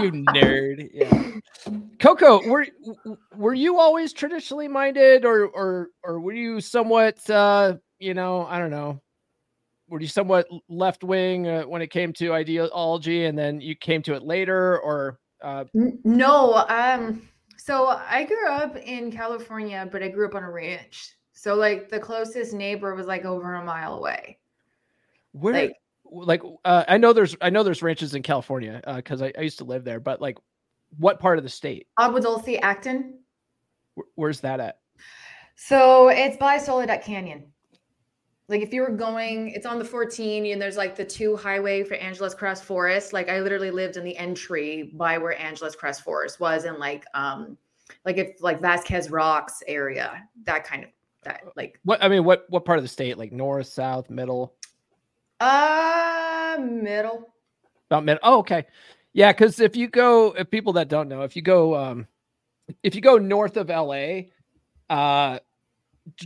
you 0.00 0.10
nerd. 0.12 0.90
Yeah. 0.92 1.40
Coco, 1.98 2.46
were 2.48 2.66
were 3.36 3.54
you 3.54 3.78
always 3.78 4.12
traditionally 4.12 4.68
minded, 4.68 5.24
or 5.24 5.46
or 5.46 5.88
or 6.02 6.20
were 6.20 6.34
you 6.34 6.60
somewhat, 6.60 7.18
uh, 7.30 7.76
you 7.98 8.14
know, 8.14 8.46
I 8.46 8.58
don't 8.58 8.70
know, 8.70 9.00
were 9.88 10.00
you 10.00 10.06
somewhat 10.06 10.46
left 10.68 11.04
wing 11.04 11.48
uh, 11.48 11.62
when 11.62 11.82
it 11.82 11.90
came 11.90 12.12
to 12.14 12.34
ideology, 12.34 13.24
and 13.24 13.38
then 13.38 13.60
you 13.60 13.74
came 13.74 14.02
to 14.02 14.14
it 14.14 14.22
later, 14.22 14.78
or 14.80 15.18
uh, 15.42 15.64
No, 15.72 16.64
um, 16.68 17.22
so 17.56 17.88
I 17.88 18.24
grew 18.24 18.48
up 18.48 18.76
in 18.76 19.10
California, 19.10 19.88
but 19.90 20.02
I 20.02 20.08
grew 20.08 20.26
up 20.26 20.34
on 20.34 20.42
a 20.42 20.50
ranch. 20.50 21.16
So 21.32 21.54
like 21.54 21.88
the 21.88 22.00
closest 22.00 22.52
neighbor 22.52 22.94
was 22.94 23.06
like 23.06 23.24
over 23.24 23.54
a 23.54 23.64
mile 23.64 23.94
away. 23.94 24.38
Where? 25.34 25.52
Like 25.54 25.76
Like, 26.04 26.42
uh, 26.64 26.84
I 26.88 26.96
know 26.98 27.12
there's 27.12 27.36
I 27.40 27.50
know 27.50 27.62
there's 27.62 27.82
ranches 27.82 28.14
in 28.14 28.22
California 28.22 28.80
because 28.96 29.20
I, 29.20 29.32
I 29.36 29.42
used 29.42 29.58
to 29.58 29.64
live 29.64 29.84
there, 29.84 30.00
but 30.00 30.20
like, 30.20 30.38
what 30.98 31.18
part 31.18 31.38
of 31.38 31.44
the 31.44 31.50
state? 31.50 31.86
Agua 31.98 32.20
Dulce, 32.20 32.56
Acton. 32.62 33.18
Wh- 33.96 34.08
Where's 34.16 34.40
that 34.40 34.60
at? 34.60 34.78
So 35.56 36.08
it's 36.08 36.36
by 36.36 36.58
Soledad 36.58 37.02
Canyon. 37.02 37.44
like 38.48 38.60
if 38.60 38.72
you 38.72 38.82
were 38.82 38.90
going, 38.90 39.50
it's 39.50 39.66
on 39.66 39.78
the 39.78 39.84
14 39.84 40.46
and 40.46 40.60
there's 40.60 40.76
like 40.76 40.94
the 40.96 41.04
two 41.04 41.36
highway 41.36 41.82
for 41.84 41.94
Angeles 41.94 42.34
Crest 42.34 42.64
Forest. 42.64 43.12
Like 43.12 43.28
I 43.28 43.40
literally 43.40 43.70
lived 43.70 43.96
in 43.96 44.04
the 44.04 44.16
entry 44.16 44.90
by 44.94 45.18
where 45.18 45.38
Angeles 45.40 45.74
Crest 45.74 46.02
Forest 46.02 46.40
was 46.40 46.64
and 46.64 46.78
like 46.78 47.04
um 47.14 47.56
like 48.04 48.18
if 48.18 48.40
like 48.42 48.60
Vasquez 48.60 49.10
Rocks 49.10 49.62
area, 49.66 50.28
that 50.44 50.64
kind 50.64 50.84
of 50.84 50.90
that 51.22 51.42
like 51.56 51.78
what 51.84 52.02
I 52.02 52.08
mean, 52.08 52.24
what 52.24 52.44
what 52.50 52.64
part 52.64 52.78
of 52.78 52.84
the 52.84 52.88
state? 52.88 53.16
Like 53.16 53.32
north, 53.32 53.66
south, 53.68 54.10
middle? 54.10 54.54
Uh 55.44 56.56
middle. 56.58 57.28
About 57.90 58.04
middle. 58.04 58.20
Oh, 58.22 58.38
okay. 58.38 58.64
Yeah, 59.12 59.30
because 59.32 59.60
if 59.60 59.76
you 59.76 59.88
go, 59.88 60.32
if 60.32 60.50
people 60.50 60.72
that 60.74 60.88
don't 60.88 61.08
know, 61.08 61.22
if 61.22 61.36
you 61.36 61.42
go 61.42 61.76
um 61.76 62.06
if 62.82 62.94
you 62.94 63.02
go 63.02 63.18
north 63.18 63.58
of 63.58 63.68
LA, 63.68 64.30
uh 64.88 65.38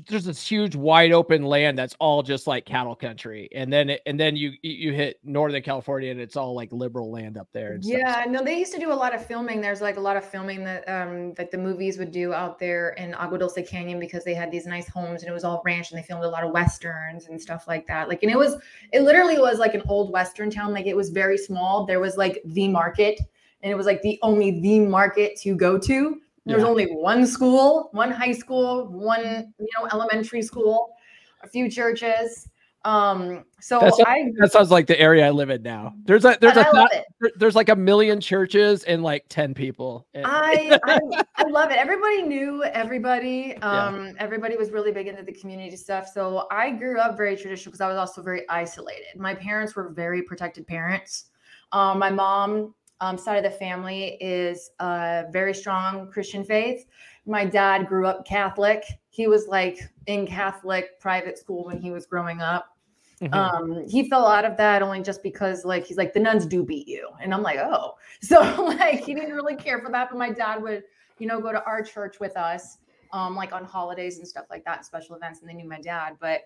there's 0.09 0.25
this 0.25 0.45
huge 0.45 0.75
wide 0.75 1.13
open 1.13 1.45
land 1.45 1.79
that's 1.79 1.95
all 2.01 2.23
just 2.23 2.49
like 2.49 2.65
cattle 2.65 2.97
country 2.97 3.49
and 3.55 3.73
then 3.73 3.97
and 4.07 4.19
then 4.19 4.35
you 4.35 4.53
you 4.63 4.93
hit 4.93 5.21
northern 5.23 5.63
california 5.63 6.11
and 6.11 6.21
it's 6.21 6.37
all 6.37 6.53
like 6.53 6.73
liberal 6.73 7.13
land 7.13 7.39
up 7.39 7.47
there 7.53 7.79
yeah 7.83 8.23
stuff. 8.23 8.27
no 8.29 8.43
they 8.43 8.59
used 8.59 8.73
to 8.73 8.81
do 8.81 8.91
a 8.91 8.95
lot 8.95 9.15
of 9.15 9.25
filming. 9.25 9.61
There's 9.61 9.81
like 9.81 9.97
a 9.97 10.01
lot 10.01 10.17
of 10.17 10.25
filming 10.25 10.65
that 10.65 10.89
um 10.89 11.35
that 11.35 11.51
the 11.51 11.59
movies 11.59 11.99
would 11.99 12.11
do 12.11 12.33
out 12.33 12.59
there 12.59 12.91
in 12.91 13.15
agua 13.15 13.39
dulce 13.39 13.59
canyon 13.69 14.01
because 14.01 14.25
they 14.25 14.35
had 14.35 14.51
these 14.51 14.67
nice 14.67 14.89
homes 14.89 15.23
and 15.23 15.31
it 15.31 15.33
was 15.33 15.45
all 15.45 15.63
ranch 15.65 15.91
and 15.91 15.99
they 15.99 16.03
filmed 16.03 16.25
a 16.25 16.29
lot 16.29 16.45
of 16.45 16.53
westerns 16.53 17.27
and 17.27 17.41
stuff 17.41 17.69
like 17.69 17.87
that. 17.87 18.09
Like 18.09 18.23
and 18.23 18.33
it 18.33 18.39
was 18.39 18.57
it 18.93 19.03
literally 19.03 19.39
was 19.39 19.59
like 19.59 19.75
an 19.75 19.83
old 19.89 20.11
western 20.13 20.51
town. 20.51 20.73
Like 20.73 20.87
it 20.87 20.97
was 20.97 21.11
very 21.11 21.39
small. 21.39 21.85
There 21.85 22.01
was 22.01 22.17
like 22.17 22.41
the 22.45 22.69
market 22.69 23.21
and 23.63 23.71
it 23.71 23.75
was 23.75 23.87
like 23.87 24.03
the 24.03 24.19
only 24.23 24.61
the 24.61 24.81
market 24.81 25.37
to 25.41 25.55
go 25.55 25.79
to 25.79 26.21
there's 26.49 26.63
yeah. 26.63 26.69
only 26.69 26.87
one 26.87 27.27
school, 27.27 27.91
one 27.93 28.11
high 28.11 28.33
school, 28.33 28.87
one 28.89 29.53
you 29.59 29.69
know 29.77 29.87
elementary 29.93 30.43
school, 30.43 30.95
a 31.43 31.49
few 31.49 31.71
churches. 31.71 32.49
Um, 32.85 33.45
so 33.61 33.81
that 33.81 33.95
sounds, 33.95 34.05
I 34.07 34.33
that 34.39 34.53
sounds 34.53 34.71
like 34.71 34.87
the 34.87 34.99
area 34.99 35.27
I 35.27 35.31
live 35.31 35.51
in 35.51 35.63
now. 35.63 35.93
There's 36.05 36.25
a 36.25 36.39
there's 36.41 36.57
a 36.57 36.89
th- 37.21 37.35
there's 37.37 37.55
like 37.55 37.69
a 37.69 37.77
million 37.77 38.19
churches 38.19 38.83
and 38.85 39.03
like 39.03 39.27
ten 39.29 39.53
people. 39.53 40.07
I, 40.15 40.79
I, 40.85 40.99
I 41.37 41.49
love 41.49 41.71
it. 41.71 41.77
Everybody 41.77 42.23
knew 42.23 42.65
everybody. 42.65 43.57
Um, 43.69 44.07
yeah. 44.07 44.13
everybody 44.19 44.57
was 44.57 44.71
really 44.71 44.93
big 44.93 45.09
into 45.09 45.23
the 45.23 45.33
community 45.33 45.77
stuff. 45.77 46.09
So 46.09 46.47
I 46.51 46.71
grew 46.71 46.99
up 46.99 47.17
very 47.17 47.37
traditional 47.37 47.71
because 47.71 47.81
I 47.81 47.89
was 47.89 47.99
also 47.99 48.23
very 48.23 48.49
isolated. 48.49 49.17
My 49.17 49.35
parents 49.35 49.77
were 49.77 49.91
very 49.91 50.23
protected 50.23 50.67
parents. 50.67 51.27
Um, 51.73 51.99
my 51.99 52.11
mom 52.11 52.75
um, 53.01 53.17
side 53.17 53.37
of 53.37 53.51
the 53.51 53.57
family 53.57 54.17
is 54.21 54.71
a 54.81 55.25
very 55.31 55.55
strong 55.55 56.11
Christian 56.11 56.45
faith. 56.45 56.87
My 57.27 57.45
dad 57.45 57.87
grew 57.87 58.07
up 58.07 58.27
Catholic. 58.27 58.85
He 59.11 59.27
was 59.27 59.47
like 59.47 59.81
in 60.07 60.27
Catholic 60.27 60.99
private 61.01 61.39
school 61.39 61.65
when 61.65 61.81
he 61.81 61.91
was 61.91 62.07
growing 62.07 62.41
up. 62.41 62.77
Mm-hmm. 63.21 63.35
Um, 63.35 63.89
he 63.89 64.09
fell 64.09 64.27
out 64.27 64.45
of 64.45 64.57
that 64.57 64.81
only 64.81 65.03
just 65.03 65.23
because 65.23 65.65
like 65.65 65.85
he's 65.85 65.97
like 65.97 66.15
the 66.15 66.21
nuns 66.21 66.47
do 66.47 66.65
beat 66.65 66.87
you, 66.87 67.09
and 67.21 67.35
I'm 67.35 67.43
like, 67.43 67.59
oh, 67.59 67.95
so 68.23 68.41
like 68.65 69.05
he 69.05 69.15
didn't 69.15 69.35
really 69.35 69.57
care 69.57 69.81
for 69.81 69.91
that. 69.91 70.09
But 70.11 70.19
my 70.19 70.31
dad 70.31 70.63
would, 70.63 70.85
you 71.19 71.27
know, 71.27 71.41
go 71.41 71.53
to 71.53 71.63
our 71.65 71.83
church 71.83 72.21
with 72.21 72.37
us, 72.37 72.79
um, 73.13 73.35
like 73.35 73.53
on 73.53 73.65
holidays 73.65 74.19
and 74.19 74.27
stuff 74.27 74.47
like 74.51 74.65
that, 74.65 74.85
special 74.85 75.17
events, 75.17 75.41
and 75.41 75.51
they 75.51 75.55
knew 75.55 75.69
my 75.69 75.81
dad. 75.81 76.17
But 76.21 76.43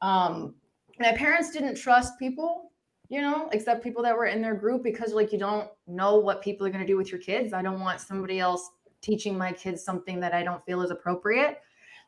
um, 0.00 0.54
my 0.98 1.12
parents 1.12 1.50
didn't 1.50 1.76
trust 1.76 2.18
people 2.18 2.70
you 3.08 3.20
know, 3.20 3.48
except 3.52 3.82
people 3.82 4.02
that 4.02 4.16
were 4.16 4.26
in 4.26 4.40
their 4.40 4.54
group 4.54 4.82
because 4.82 5.12
like 5.12 5.32
you 5.32 5.38
don't 5.38 5.68
know 5.86 6.16
what 6.16 6.42
people 6.42 6.66
are 6.66 6.70
going 6.70 6.80
to 6.80 6.86
do 6.86 6.96
with 6.96 7.10
your 7.10 7.20
kids. 7.20 7.52
I 7.52 7.62
don't 7.62 7.80
want 7.80 8.00
somebody 8.00 8.40
else 8.40 8.70
teaching 9.00 9.36
my 9.36 9.52
kids 9.52 9.84
something 9.84 10.18
that 10.20 10.32
I 10.32 10.42
don't 10.42 10.64
feel 10.64 10.80
is 10.82 10.90
appropriate. 10.90 11.60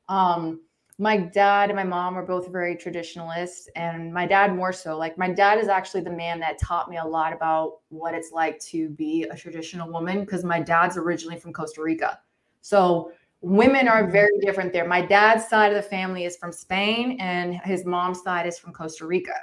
Um, 0.09 0.61
my 0.99 1.19
dad 1.19 1.69
and 1.69 1.77
my 1.77 1.85
mom 1.85 2.17
are 2.17 2.25
both 2.25 2.51
very 2.51 2.75
traditionalist, 2.75 3.69
and 3.77 4.13
my 4.15 4.27
dad 4.27 4.55
more 4.55 4.73
so. 4.73 4.97
Like, 4.97 5.19
my 5.19 5.31
dad 5.31 5.59
is 5.59 5.69
actually 5.69 6.01
the 6.01 6.11
man 6.11 6.41
that 6.41 6.59
taught 6.59 6.89
me 6.89 6.97
a 6.97 7.05
lot 7.05 7.35
about 7.35 7.81
what 7.91 8.15
it's 8.15 8.33
like 8.33 8.59
to 8.61 8.89
be 8.91 9.25
a 9.25 9.37
traditional 9.37 9.93
woman 9.93 10.21
because 10.21 10.43
my 10.43 10.59
dad's 10.59 10.97
originally 10.97 11.39
from 11.39 11.53
Costa 11.53 11.83
Rica. 11.83 12.19
So, 12.63 13.13
women 13.43 13.89
are 13.89 14.11
very 14.11 14.39
different 14.41 14.73
there. 14.73 14.89
My 14.89 15.03
dad's 15.03 15.47
side 15.47 15.71
of 15.71 15.77
the 15.77 15.89
family 15.89 16.25
is 16.25 16.39
from 16.39 16.51
Spain, 16.51 17.19
and 17.21 17.57
his 17.57 17.85
mom's 17.85 18.23
side 18.23 18.47
is 18.47 18.59
from 18.59 18.73
Costa 18.73 19.07
Rica. 19.07 19.35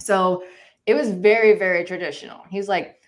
So, 0.00 0.44
it 0.86 0.94
was 0.94 1.10
very, 1.10 1.58
very 1.58 1.84
traditional. 1.84 2.42
He's 2.48 2.68
like, 2.68 3.00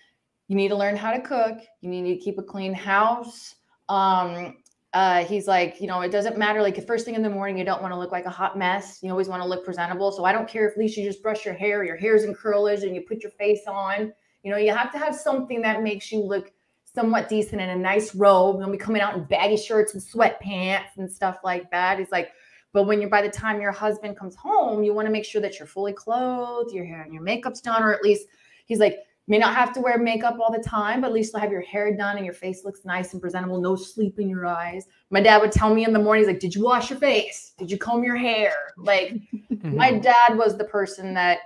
you 0.49 0.55
need 0.55 0.67
to 0.69 0.75
learn 0.75 0.97
how 0.97 1.11
to 1.11 1.21
cook. 1.21 1.59
You 1.81 1.89
need 1.89 2.13
to 2.13 2.19
keep 2.19 2.37
a 2.37 2.43
clean 2.43 2.73
house. 2.73 3.55
Um, 3.87 4.57
uh, 4.93 5.23
he's 5.23 5.47
like, 5.47 5.79
you 5.79 5.87
know, 5.87 6.01
it 6.01 6.11
doesn't 6.11 6.37
matter. 6.37 6.61
Like 6.61 6.75
the 6.75 6.81
first 6.81 7.05
thing 7.05 7.15
in 7.15 7.21
the 7.21 7.29
morning, 7.29 7.57
you 7.57 7.63
don't 7.63 7.81
want 7.81 7.93
to 7.93 7.97
look 7.97 8.11
like 8.11 8.25
a 8.25 8.31
hot 8.31 8.57
mess. 8.57 8.99
You 9.01 9.11
always 9.11 9.27
want 9.27 9.41
to 9.43 9.47
look 9.47 9.63
presentable. 9.63 10.11
So 10.11 10.25
I 10.25 10.31
don't 10.31 10.47
care 10.47 10.67
if 10.67 10.73
at 10.73 10.79
least 10.79 10.97
you 10.97 11.05
just 11.05 11.21
brush 11.21 11.45
your 11.45 11.53
hair, 11.53 11.83
your 11.83 11.95
hair's 11.95 12.23
in 12.23 12.33
curlers, 12.33 12.83
and 12.83 12.95
you 12.95 13.01
put 13.01 13.21
your 13.21 13.31
face 13.31 13.61
on. 13.67 14.11
You 14.43 14.51
know, 14.51 14.57
you 14.57 14.73
have 14.73 14.91
to 14.91 14.97
have 14.97 15.15
something 15.15 15.61
that 15.61 15.83
makes 15.83 16.11
you 16.11 16.19
look 16.21 16.51
somewhat 16.83 17.29
decent 17.29 17.61
in 17.61 17.69
a 17.69 17.75
nice 17.75 18.15
robe. 18.15 18.59
Don't 18.59 18.71
be 18.71 18.77
coming 18.77 19.01
out 19.01 19.15
in 19.15 19.23
baggy 19.25 19.57
shirts 19.57 19.93
and 19.93 20.01
sweatpants 20.01 20.97
and 20.97 21.09
stuff 21.09 21.37
like 21.43 21.69
that. 21.69 21.99
He's 21.99 22.11
like, 22.11 22.31
but 22.73 22.83
when 22.83 23.01
you're 23.01 23.09
by 23.09 23.21
the 23.21 23.29
time 23.29 23.61
your 23.61 23.71
husband 23.71 24.17
comes 24.17 24.35
home, 24.35 24.83
you 24.83 24.93
want 24.93 25.07
to 25.07 25.11
make 25.11 25.25
sure 25.25 25.41
that 25.41 25.57
you're 25.57 25.67
fully 25.67 25.93
clothed, 25.93 26.73
your 26.73 26.85
hair 26.85 27.01
and 27.01 27.13
your 27.13 27.23
makeup's 27.23 27.61
done, 27.61 27.81
or 27.83 27.93
at 27.93 28.01
least 28.01 28.27
he's 28.65 28.79
like, 28.79 28.99
may 29.29 29.37
not 29.37 29.55
have 29.55 29.71
to 29.71 29.79
wear 29.79 29.97
makeup 29.97 30.37
all 30.41 30.51
the 30.51 30.63
time, 30.63 31.01
but 31.01 31.07
at 31.07 31.13
least 31.13 31.37
have 31.37 31.51
your 31.51 31.61
hair 31.61 31.95
done 31.95 32.17
and 32.17 32.25
your 32.25 32.33
face 32.33 32.65
looks 32.65 32.83
nice 32.83 33.13
and 33.13 33.21
presentable, 33.21 33.61
no 33.61 33.75
sleep 33.75 34.19
in 34.19 34.27
your 34.27 34.45
eyes. 34.45 34.87
My 35.11 35.21
dad 35.21 35.39
would 35.41 35.51
tell 35.51 35.73
me 35.73 35.85
in 35.85 35.93
the 35.93 35.99
morning, 35.99 36.23
he's 36.23 36.27
like, 36.27 36.39
Did 36.39 36.55
you 36.55 36.63
wash 36.63 36.89
your 36.89 36.99
face? 36.99 37.53
Did 37.57 37.71
you 37.71 37.77
comb 37.77 38.03
your 38.03 38.17
hair? 38.17 38.53
Like, 38.75 39.13
mm-hmm. 39.33 39.75
my 39.75 39.93
dad 39.93 40.35
was 40.35 40.57
the 40.57 40.63
person 40.63 41.13
that 41.13 41.39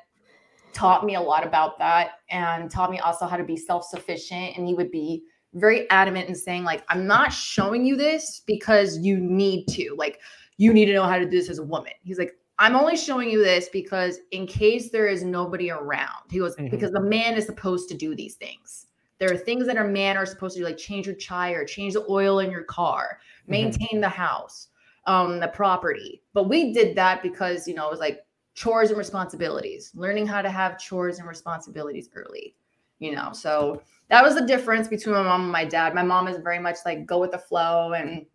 taught 0.71 1.05
me 1.05 1.15
a 1.15 1.21
lot 1.21 1.45
about 1.45 1.77
that 1.77 2.19
and 2.29 2.71
taught 2.71 2.89
me 2.89 2.99
also 2.99 3.27
how 3.27 3.37
to 3.37 3.43
be 3.43 3.57
self 3.57 3.85
sufficient. 3.85 4.57
And 4.57 4.65
he 4.65 4.73
would 4.73 4.89
be 4.89 5.23
very 5.53 5.87
adamant 5.89 6.29
in 6.29 6.35
saying, 6.35 6.63
like, 6.63 6.83
I'm 6.87 7.05
not 7.05 7.33
showing 7.33 7.85
you 7.85 7.95
this 7.95 8.41
because 8.47 8.97
you 8.97 9.17
need 9.17 9.65
to. 9.67 9.93
Like, 9.97 10.19
you 10.63 10.71
need 10.71 10.85
to 10.85 10.93
know 10.93 11.03
how 11.03 11.17
to 11.17 11.25
do 11.25 11.31
this 11.31 11.49
as 11.49 11.59
a 11.59 11.63
woman. 11.63 11.91
He's 12.03 12.17
like, 12.17 12.37
I'm 12.57 12.77
only 12.77 12.95
showing 12.95 13.29
you 13.29 13.43
this 13.43 13.67
because 13.67 14.19
in 14.31 14.47
case 14.47 14.91
there 14.91 15.07
is 15.07 15.21
nobody 15.21 15.69
around. 15.71 16.23
He 16.31 16.39
goes, 16.39 16.55
mm-hmm. 16.55 16.69
because 16.69 16.91
the 16.91 17.01
man 17.01 17.33
is 17.33 17.45
supposed 17.45 17.89
to 17.89 17.97
do 17.97 18.15
these 18.15 18.35
things. 18.35 18.85
There 19.19 19.31
are 19.31 19.37
things 19.37 19.67
that 19.67 19.75
a 19.75 19.83
man 19.83 20.15
are 20.15 20.25
supposed 20.25 20.55
to 20.55 20.61
do, 20.61 20.65
like 20.65 20.77
change 20.77 21.05
your 21.05 21.15
tire, 21.15 21.65
change 21.65 21.93
the 21.93 22.05
oil 22.09 22.39
in 22.39 22.49
your 22.49 22.63
car, 22.63 23.19
mm-hmm. 23.41 23.51
maintain 23.51 23.87
mm-hmm. 23.91 24.01
the 24.01 24.09
house, 24.09 24.69
um, 25.05 25.41
the 25.41 25.49
property. 25.49 26.21
But 26.33 26.47
we 26.47 26.71
did 26.71 26.95
that 26.95 27.21
because, 27.21 27.67
you 27.67 27.73
know, 27.73 27.87
it 27.87 27.91
was 27.91 27.99
like 27.99 28.19
chores 28.53 28.89
and 28.89 28.97
responsibilities, 28.97 29.91
learning 29.95 30.27
how 30.27 30.41
to 30.41 30.49
have 30.49 30.79
chores 30.79 31.19
and 31.19 31.27
responsibilities 31.27 32.09
early, 32.15 32.55
you 32.99 33.13
know. 33.13 33.33
So 33.33 33.81
that 34.09 34.23
was 34.23 34.35
the 34.35 34.45
difference 34.45 34.87
between 34.87 35.15
my 35.15 35.23
mom 35.23 35.41
and 35.41 35.51
my 35.51 35.65
dad. 35.65 35.93
My 35.93 36.03
mom 36.03 36.29
is 36.29 36.37
very 36.37 36.59
much 36.59 36.77
like 36.85 37.05
go 37.05 37.19
with 37.19 37.31
the 37.31 37.39
flow 37.39 37.93
and 37.93 38.25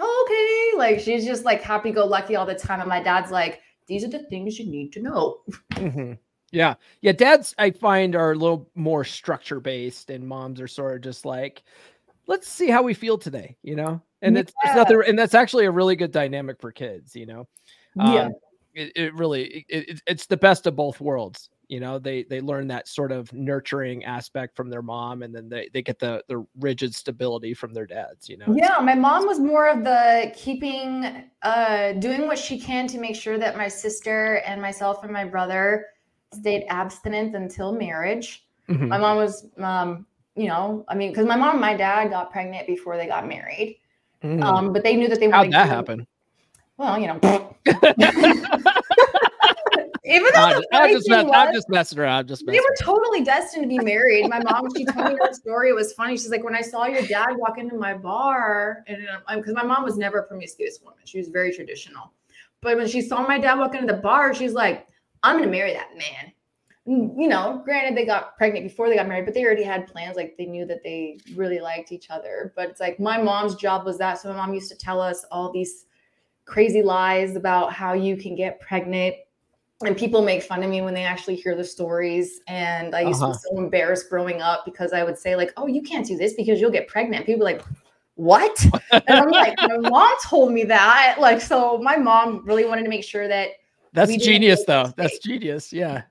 okay. 0.00 0.70
Like 0.76 1.00
she's 1.00 1.24
just 1.24 1.44
like 1.44 1.62
happy 1.62 1.92
go 1.92 2.04
lucky 2.06 2.36
all 2.36 2.46
the 2.46 2.54
time. 2.54 2.80
And 2.80 2.88
my 2.88 3.02
dad's 3.02 3.30
like, 3.30 3.60
these 3.86 4.04
are 4.04 4.08
the 4.08 4.24
things 4.24 4.58
you 4.58 4.66
need 4.66 4.92
to 4.94 5.02
know. 5.02 5.40
Mm-hmm. 5.72 6.12
Yeah. 6.52 6.74
Yeah. 7.00 7.12
Dads, 7.12 7.54
I 7.58 7.70
find, 7.70 8.14
are 8.14 8.32
a 8.32 8.36
little 8.36 8.70
more 8.74 9.04
structure 9.04 9.60
based, 9.60 10.10
and 10.10 10.26
moms 10.26 10.60
are 10.60 10.68
sort 10.68 10.96
of 10.96 11.02
just 11.02 11.24
like, 11.24 11.62
let's 12.26 12.48
see 12.48 12.70
how 12.70 12.82
we 12.82 12.94
feel 12.94 13.18
today, 13.18 13.56
you 13.62 13.76
know? 13.76 14.00
And 14.22 14.36
yeah. 14.36 14.40
it's, 14.40 14.52
it's 14.64 14.76
nothing, 14.76 15.02
and 15.06 15.18
that's 15.18 15.34
actually 15.34 15.66
a 15.66 15.70
really 15.70 15.96
good 15.96 16.12
dynamic 16.12 16.60
for 16.60 16.72
kids, 16.72 17.14
you 17.14 17.26
know? 17.26 17.48
Um, 17.98 18.14
yeah. 18.14 18.28
It, 18.74 18.92
it 18.96 19.14
really, 19.14 19.64
it, 19.68 19.88
it, 19.88 20.02
it's 20.06 20.26
the 20.26 20.36
best 20.36 20.66
of 20.66 20.76
both 20.76 21.00
worlds 21.00 21.50
you 21.68 21.80
know 21.80 21.98
they 21.98 22.22
they 22.24 22.40
learn 22.40 22.66
that 22.68 22.88
sort 22.88 23.12
of 23.12 23.32
nurturing 23.32 24.04
aspect 24.04 24.56
from 24.56 24.68
their 24.68 24.82
mom 24.82 25.22
and 25.22 25.34
then 25.34 25.48
they, 25.48 25.68
they 25.72 25.82
get 25.82 25.98
the 25.98 26.22
the 26.28 26.44
rigid 26.60 26.94
stability 26.94 27.54
from 27.54 27.72
their 27.72 27.86
dads 27.86 28.28
you 28.28 28.36
know 28.36 28.46
yeah 28.54 28.78
my 28.80 28.94
mom 28.94 29.26
was 29.26 29.38
more 29.38 29.68
of 29.68 29.84
the 29.84 30.32
keeping 30.34 31.24
uh 31.42 31.92
doing 31.92 32.26
what 32.26 32.38
she 32.38 32.58
can 32.58 32.86
to 32.86 32.98
make 32.98 33.16
sure 33.16 33.38
that 33.38 33.56
my 33.56 33.68
sister 33.68 34.36
and 34.46 34.60
myself 34.60 35.02
and 35.04 35.12
my 35.12 35.24
brother 35.24 35.86
stayed 36.32 36.64
abstinent 36.68 37.34
until 37.34 37.72
marriage 37.72 38.46
mm-hmm. 38.68 38.88
my 38.88 38.98
mom 38.98 39.16
was 39.16 39.46
um 39.58 40.06
you 40.36 40.48
know 40.48 40.84
i 40.88 40.94
mean 40.94 41.10
because 41.10 41.26
my 41.26 41.36
mom 41.36 41.52
and 41.52 41.60
my 41.60 41.76
dad 41.76 42.10
got 42.10 42.30
pregnant 42.30 42.66
before 42.66 42.96
they 42.96 43.06
got 43.06 43.26
married 43.26 43.78
mm-hmm. 44.22 44.42
um 44.42 44.72
but 44.72 44.82
they 44.82 44.96
knew 44.96 45.08
that 45.08 45.20
they 45.20 45.30
how'd 45.30 45.52
that 45.52 45.68
happen 45.68 46.06
well 46.76 46.98
you 46.98 47.06
know 47.06 47.56
Even 50.06 50.30
though 50.34 50.40
I'm, 50.40 50.62
I'm 50.72 50.92
just, 50.92 51.08
mess, 51.08 51.24
was, 51.24 51.32
I'm 51.34 51.54
just 51.54 51.68
messing 51.70 51.98
around. 51.98 52.18
I'm 52.18 52.26
just 52.26 52.46
they 52.46 52.60
were 52.60 52.76
totally 52.78 53.24
destined 53.24 53.62
to 53.62 53.68
be 53.68 53.78
married. 53.78 54.28
My 54.28 54.38
mom, 54.38 54.68
she 54.76 54.84
told 54.84 55.06
me 55.06 55.16
her 55.24 55.32
story. 55.32 55.70
It 55.70 55.74
was 55.74 55.94
funny. 55.94 56.16
She's 56.16 56.30
like, 56.30 56.44
when 56.44 56.54
I 56.54 56.60
saw 56.60 56.84
your 56.84 57.02
dad 57.02 57.36
walk 57.36 57.56
into 57.58 57.76
my 57.76 57.94
bar, 57.94 58.84
and 58.86 59.06
because 59.34 59.54
my 59.54 59.64
mom 59.64 59.82
was 59.82 59.96
never 59.96 60.18
a 60.18 60.26
promiscuous 60.26 60.78
woman, 60.82 60.98
she 61.04 61.18
was 61.18 61.28
very 61.28 61.54
traditional. 61.54 62.12
But 62.60 62.76
when 62.76 62.86
she 62.86 63.00
saw 63.00 63.26
my 63.26 63.38
dad 63.38 63.58
walk 63.58 63.74
into 63.74 63.86
the 63.86 64.00
bar, 64.00 64.34
she's 64.34 64.52
like, 64.52 64.86
I'm 65.22 65.38
gonna 65.38 65.50
marry 65.50 65.72
that 65.72 65.96
man. 65.96 66.32
You 66.86 67.28
know, 67.28 67.62
granted, 67.64 67.96
they 67.96 68.04
got 68.04 68.36
pregnant 68.36 68.68
before 68.68 68.90
they 68.90 68.96
got 68.96 69.08
married, 69.08 69.24
but 69.24 69.32
they 69.32 69.42
already 69.42 69.62
had 69.62 69.86
plans. 69.86 70.16
Like 70.16 70.34
they 70.36 70.44
knew 70.44 70.66
that 70.66 70.82
they 70.84 71.18
really 71.34 71.60
liked 71.60 71.92
each 71.92 72.10
other. 72.10 72.52
But 72.56 72.68
it's 72.68 72.80
like 72.80 73.00
my 73.00 73.16
mom's 73.16 73.54
job 73.54 73.86
was 73.86 73.96
that. 73.98 74.18
So 74.18 74.28
my 74.28 74.36
mom 74.36 74.52
used 74.52 74.70
to 74.70 74.76
tell 74.76 75.00
us 75.00 75.24
all 75.30 75.50
these 75.50 75.86
crazy 76.44 76.82
lies 76.82 77.36
about 77.36 77.72
how 77.72 77.94
you 77.94 78.18
can 78.18 78.36
get 78.36 78.60
pregnant 78.60 79.14
and 79.82 79.96
people 79.96 80.22
make 80.22 80.42
fun 80.42 80.62
of 80.62 80.70
me 80.70 80.80
when 80.80 80.94
they 80.94 81.04
actually 81.04 81.36
hear 81.36 81.54
the 81.54 81.64
stories. 81.64 82.40
And 82.46 82.94
I 82.94 83.02
used 83.02 83.22
uh-huh. 83.22 83.32
to 83.32 83.38
be 83.38 83.48
uh-huh. 83.50 83.56
so 83.56 83.58
embarrassed 83.58 84.08
growing 84.08 84.40
up 84.40 84.64
because 84.64 84.92
I 84.92 85.02
would 85.02 85.18
say 85.18 85.36
like, 85.36 85.52
"Oh, 85.56 85.66
you 85.66 85.82
can't 85.82 86.06
do 86.06 86.16
this 86.16 86.34
because 86.34 86.60
you'll 86.60 86.70
get 86.70 86.88
pregnant." 86.88 87.26
People 87.26 87.44
like, 87.44 87.62
"What?" 88.14 88.64
and 88.92 89.02
I'm 89.08 89.30
like, 89.30 89.54
"My 89.58 89.76
mom 89.76 90.14
told 90.24 90.52
me 90.52 90.64
that." 90.64 91.16
Like, 91.18 91.40
so 91.40 91.78
my 91.78 91.96
mom 91.96 92.44
really 92.44 92.64
wanted 92.64 92.84
to 92.84 92.88
make 92.90 93.04
sure 93.04 93.28
that. 93.28 93.48
That's 93.92 94.16
genius, 94.16 94.64
though. 94.64 94.92
That's 94.96 95.18
genius. 95.18 95.72
Yeah. 95.72 96.02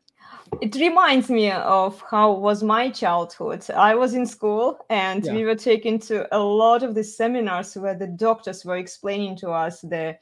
It 0.62 0.76
reminds 0.76 1.30
me 1.30 1.52
of 1.52 2.02
how 2.10 2.34
was 2.34 2.64
my 2.64 2.90
childhood. 2.90 3.70
I 3.72 3.96
was 3.96 4.14
in 4.14 4.26
school 4.26 4.86
and 4.90 5.26
yeah. 5.26 5.34
we 5.34 5.46
were 5.46 5.56
taken 5.56 6.00
to 6.02 6.28
a 6.36 6.40
lot 6.40 6.84
of 6.84 6.94
the 6.94 7.04
seminars 7.04 7.76
where 7.76 7.96
the 7.96 8.08
doctors 8.08 8.64
were 8.64 8.78
explaining 8.78 9.36
to 9.38 9.50
us 9.50 9.82
the 9.82 10.16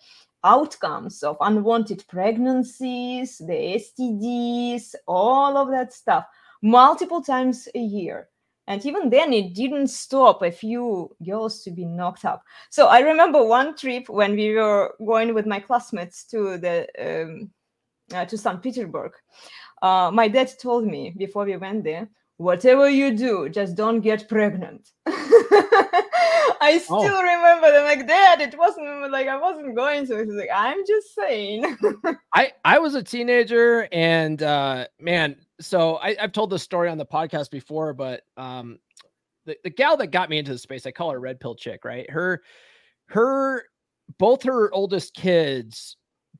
outcomes 0.43 1.23
of 1.23 1.37
unwanted 1.41 2.03
pregnancies, 2.07 3.37
the 3.37 3.79
STDs, 3.79 4.95
all 5.07 5.57
of 5.57 5.69
that 5.69 5.93
stuff, 5.93 6.25
multiple 6.61 7.21
times 7.21 7.67
a 7.75 7.79
year. 7.79 8.27
And 8.67 8.85
even 8.85 9.09
then, 9.09 9.33
it 9.33 9.53
didn't 9.53 9.87
stop 9.87 10.43
a 10.43 10.51
few 10.51 11.15
girls 11.25 11.63
to 11.63 11.71
be 11.71 11.85
knocked 11.85 12.25
up. 12.25 12.43
So 12.69 12.87
I 12.87 12.99
remember 12.99 13.43
one 13.43 13.75
trip 13.75 14.07
when 14.07 14.35
we 14.35 14.55
were 14.55 14.95
going 15.05 15.33
with 15.33 15.45
my 15.45 15.59
classmates 15.59 16.25
to 16.25 16.57
the 16.57 16.87
um, 16.99 17.49
uh, 18.13 18.25
to 18.25 18.37
St. 18.37 18.61
Petersburg. 18.61 19.13
Uh, 19.81 20.11
my 20.13 20.27
dad 20.27 20.51
told 20.59 20.85
me 20.85 21.13
before 21.17 21.45
we 21.45 21.57
went 21.57 21.83
there, 21.83 22.07
whatever 22.41 22.89
you 22.89 23.15
do, 23.15 23.47
just 23.49 23.75
don't 23.75 24.01
get 24.01 24.27
pregnant. 24.27 24.89
I 26.63 26.79
still 26.83 26.97
oh. 26.97 27.21
remember 27.21 27.71
them 27.71 27.85
like 27.85 28.07
dad. 28.07 28.41
It 28.41 28.57
wasn't 28.57 29.11
like 29.11 29.27
I 29.27 29.37
wasn't 29.37 29.75
going 29.75 30.05
to. 30.07 30.19
It's 30.19 30.31
like 30.31 30.49
I'm 30.53 30.85
just 30.85 31.13
saying. 31.15 31.77
I 32.35 32.53
I 32.65 32.79
was 32.79 32.95
a 32.95 33.03
teenager 33.03 33.87
and 33.91 34.41
uh 34.41 34.87
man, 34.99 35.37
so 35.59 35.95
I, 35.97 36.15
I've 36.19 36.31
told 36.33 36.49
this 36.49 36.63
story 36.63 36.89
on 36.89 36.97
the 36.97 37.05
podcast 37.05 37.51
before, 37.51 37.93
but 37.93 38.23
um 38.37 38.79
the, 39.45 39.57
the 39.63 39.69
gal 39.69 39.97
that 39.97 40.07
got 40.07 40.29
me 40.29 40.37
into 40.37 40.51
the 40.51 40.59
space, 40.59 40.85
I 40.85 40.91
call 40.91 41.11
her 41.11 41.19
red 41.19 41.39
pill 41.39 41.55
chick, 41.55 41.85
right? 41.85 42.09
Her 42.09 42.41
her 43.07 43.65
both 44.19 44.43
her 44.43 44.71
oldest 44.73 45.13
kids 45.13 45.97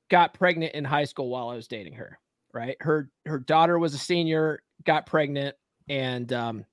got 0.09 0.33
pregnant 0.33 0.75
in 0.75 0.83
high 0.83 1.05
school 1.05 1.29
while 1.29 1.49
I 1.49 1.55
was 1.55 1.67
dating 1.67 1.93
her, 1.93 2.19
right? 2.53 2.75
Her 2.79 3.09
her 3.25 3.39
daughter 3.39 3.79
was 3.79 3.93
a 3.93 3.99
senior, 3.99 4.61
got 4.85 5.05
pregnant, 5.07 5.55
and 5.91 6.31
um 6.33 6.65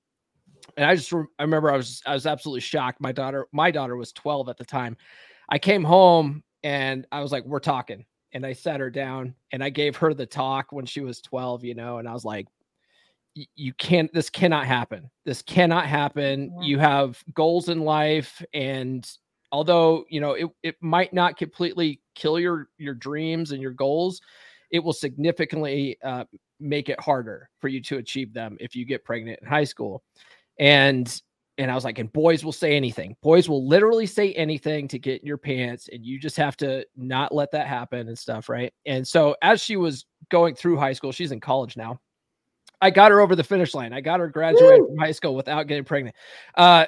and 0.77 0.85
I 0.85 0.95
just 0.95 1.13
I 1.13 1.43
remember 1.43 1.71
I 1.71 1.77
was 1.77 2.01
I 2.05 2.13
was 2.13 2.25
absolutely 2.25 2.61
shocked. 2.61 3.01
My 3.01 3.11
daughter 3.11 3.47
my 3.51 3.69
daughter 3.69 3.95
was 3.95 4.11
12 4.13 4.49
at 4.49 4.57
the 4.57 4.65
time. 4.65 4.97
I 5.49 5.59
came 5.59 5.83
home 5.83 6.43
and 6.63 7.05
I 7.11 7.21
was 7.21 7.31
like, 7.31 7.45
"We're 7.45 7.59
talking." 7.59 8.05
And 8.33 8.45
I 8.45 8.53
sat 8.53 8.79
her 8.79 8.89
down 8.89 9.33
and 9.51 9.63
I 9.63 9.69
gave 9.69 9.95
her 9.97 10.13
the 10.13 10.25
talk 10.25 10.71
when 10.71 10.85
she 10.85 11.01
was 11.01 11.19
12, 11.19 11.63
you 11.63 11.73
know, 11.73 11.97
and 11.97 12.07
I 12.07 12.13
was 12.13 12.23
like, 12.23 12.47
you 13.55 13.73
can't 13.73 14.13
this 14.13 14.29
cannot 14.29 14.65
happen. 14.65 15.09
This 15.25 15.41
cannot 15.41 15.85
happen. 15.85 16.53
You 16.61 16.77
have 16.79 17.21
goals 17.33 17.69
in 17.69 17.81
life 17.81 18.43
and 18.53 19.09
although, 19.51 20.05
you 20.09 20.21
know, 20.21 20.33
it 20.33 20.47
it 20.63 20.75
might 20.81 21.13
not 21.13 21.37
completely 21.37 22.01
kill 22.15 22.39
your 22.39 22.69
your 22.77 22.93
dreams 22.93 23.51
and 23.51 23.61
your 23.61 23.71
goals, 23.71 24.21
it 24.71 24.79
will 24.79 24.93
significantly 24.93 25.97
uh, 26.03 26.25
make 26.59 26.89
it 26.89 26.99
harder 26.99 27.49
for 27.59 27.67
you 27.67 27.81
to 27.81 27.97
achieve 27.97 28.33
them 28.33 28.57
if 28.59 28.75
you 28.75 28.85
get 28.85 29.05
pregnant 29.05 29.39
in 29.41 29.47
high 29.47 29.63
school 29.63 30.03
and 30.59 31.21
and 31.59 31.69
I 31.69 31.75
was 31.75 31.83
like, 31.83 31.99
and 31.99 32.11
boys 32.13 32.45
will 32.45 32.53
say 32.53 32.77
anything. 32.77 33.17
Boys 33.21 33.49
will 33.49 33.67
literally 33.67 34.05
say 34.05 34.31
anything 34.33 34.87
to 34.87 34.97
get 34.97 35.19
in 35.19 35.27
your 35.27 35.37
pants, 35.37 35.89
and 35.91 36.05
you 36.05 36.17
just 36.17 36.37
have 36.37 36.55
to 36.57 36.85
not 36.95 37.35
let 37.35 37.51
that 37.51 37.67
happen 37.67 38.07
and 38.07 38.17
stuff, 38.17 38.47
right? 38.47 38.73
And 38.85 39.05
so 39.05 39.35
as 39.41 39.61
she 39.61 39.75
was 39.75 40.05
going 40.31 40.55
through 40.55 40.77
high 40.77 40.93
school, 40.93 41.11
she's 41.11 41.33
in 41.33 41.41
college 41.41 41.75
now. 41.75 41.99
I 42.81 42.91
got 42.91 43.11
her 43.11 43.19
over 43.19 43.35
the 43.35 43.43
finish 43.43 43.73
line. 43.73 43.91
I 43.91 43.99
got 43.99 44.21
her 44.21 44.29
graduated 44.29 44.85
from 44.87 44.97
high 44.97 45.11
school 45.11 45.35
without 45.35 45.67
getting 45.67 45.83
pregnant. 45.83 46.15
Uh, 46.55 46.85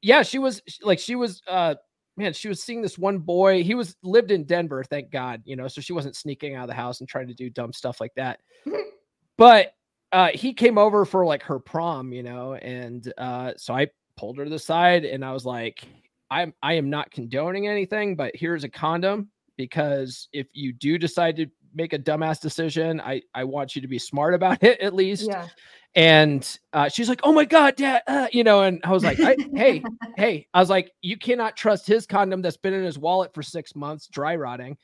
yeah, 0.00 0.22
she 0.22 0.38
was 0.38 0.62
like 0.82 0.98
she 0.98 1.14
was 1.14 1.42
uh 1.46 1.74
man, 2.16 2.32
she 2.32 2.48
was 2.48 2.62
seeing 2.62 2.80
this 2.80 2.96
one 2.96 3.18
boy. 3.18 3.62
He 3.62 3.74
was 3.74 3.94
lived 4.02 4.30
in 4.30 4.44
Denver, 4.44 4.82
thank 4.84 5.10
God, 5.10 5.42
you 5.44 5.54
know, 5.54 5.68
so 5.68 5.82
she 5.82 5.92
wasn't 5.92 6.16
sneaking 6.16 6.54
out 6.54 6.62
of 6.62 6.68
the 6.68 6.74
house 6.74 7.00
and 7.00 7.08
trying 7.08 7.28
to 7.28 7.34
do 7.34 7.50
dumb 7.50 7.74
stuff 7.74 8.00
like 8.00 8.14
that. 8.16 8.40
but 9.38 9.74
uh, 10.12 10.28
he 10.34 10.52
came 10.52 10.76
over 10.76 11.06
for 11.06 11.24
like 11.24 11.42
her 11.44 11.58
prom, 11.58 12.12
you 12.12 12.22
know, 12.22 12.54
and 12.54 13.10
uh, 13.16 13.52
so 13.56 13.72
I 13.72 13.86
pulled 14.16 14.36
her 14.36 14.44
to 14.44 14.50
the 14.50 14.58
side 14.58 15.04
and 15.04 15.24
I 15.24 15.32
was 15.32 15.46
like, 15.46 15.86
I'm 16.30 16.52
I 16.62 16.74
am 16.74 16.90
not 16.90 17.10
condoning 17.10 17.68
anything, 17.68 18.16
but 18.16 18.32
here's 18.34 18.64
a 18.64 18.68
condom 18.68 19.30
because 19.56 20.28
if 20.32 20.48
you 20.52 20.72
do 20.72 20.98
decide 20.98 21.36
to 21.36 21.46
make 21.74 21.92
a 21.92 21.98
dumbass 21.98 22.40
decision, 22.40 23.00
I 23.00 23.22
I 23.34 23.44
want 23.44 23.76
you 23.76 23.82
to 23.82 23.88
be 23.88 23.98
smart 23.98 24.34
about 24.34 24.62
it 24.62 24.80
at 24.80 24.94
least. 24.94 25.26
Yeah. 25.26 25.48
And 25.94 26.58
uh, 26.74 26.88
she's 26.90 27.08
like, 27.08 27.20
"Oh 27.22 27.32
my 27.32 27.46
god, 27.46 27.76
dad," 27.76 28.02
uh, 28.06 28.28
you 28.30 28.44
know, 28.44 28.62
and 28.62 28.80
I 28.84 28.92
was 28.92 29.02
like, 29.02 29.18
I, 29.20 29.36
"Hey, 29.54 29.82
hey," 30.16 30.46
I 30.52 30.60
was 30.60 30.68
like, 30.68 30.92
"You 31.00 31.16
cannot 31.16 31.56
trust 31.56 31.86
his 31.86 32.06
condom 32.06 32.42
that's 32.42 32.58
been 32.58 32.74
in 32.74 32.84
his 32.84 32.98
wallet 32.98 33.32
for 33.32 33.42
six 33.42 33.74
months, 33.74 34.06
dry 34.06 34.36
rotting." 34.36 34.76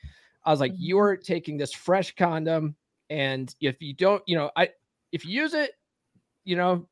I 0.43 0.51
was 0.51 0.59
like, 0.59 0.73
mm-hmm. 0.73 0.81
"You're 0.83 1.15
taking 1.15 1.57
this 1.57 1.73
fresh 1.73 2.15
condom, 2.15 2.75
and 3.09 3.53
if 3.61 3.81
you 3.81 3.93
don't, 3.93 4.23
you 4.25 4.35
know, 4.35 4.51
I 4.55 4.69
if 5.11 5.25
you 5.25 5.41
use 5.41 5.53
it, 5.53 5.71
you 6.43 6.55
know, 6.55 6.87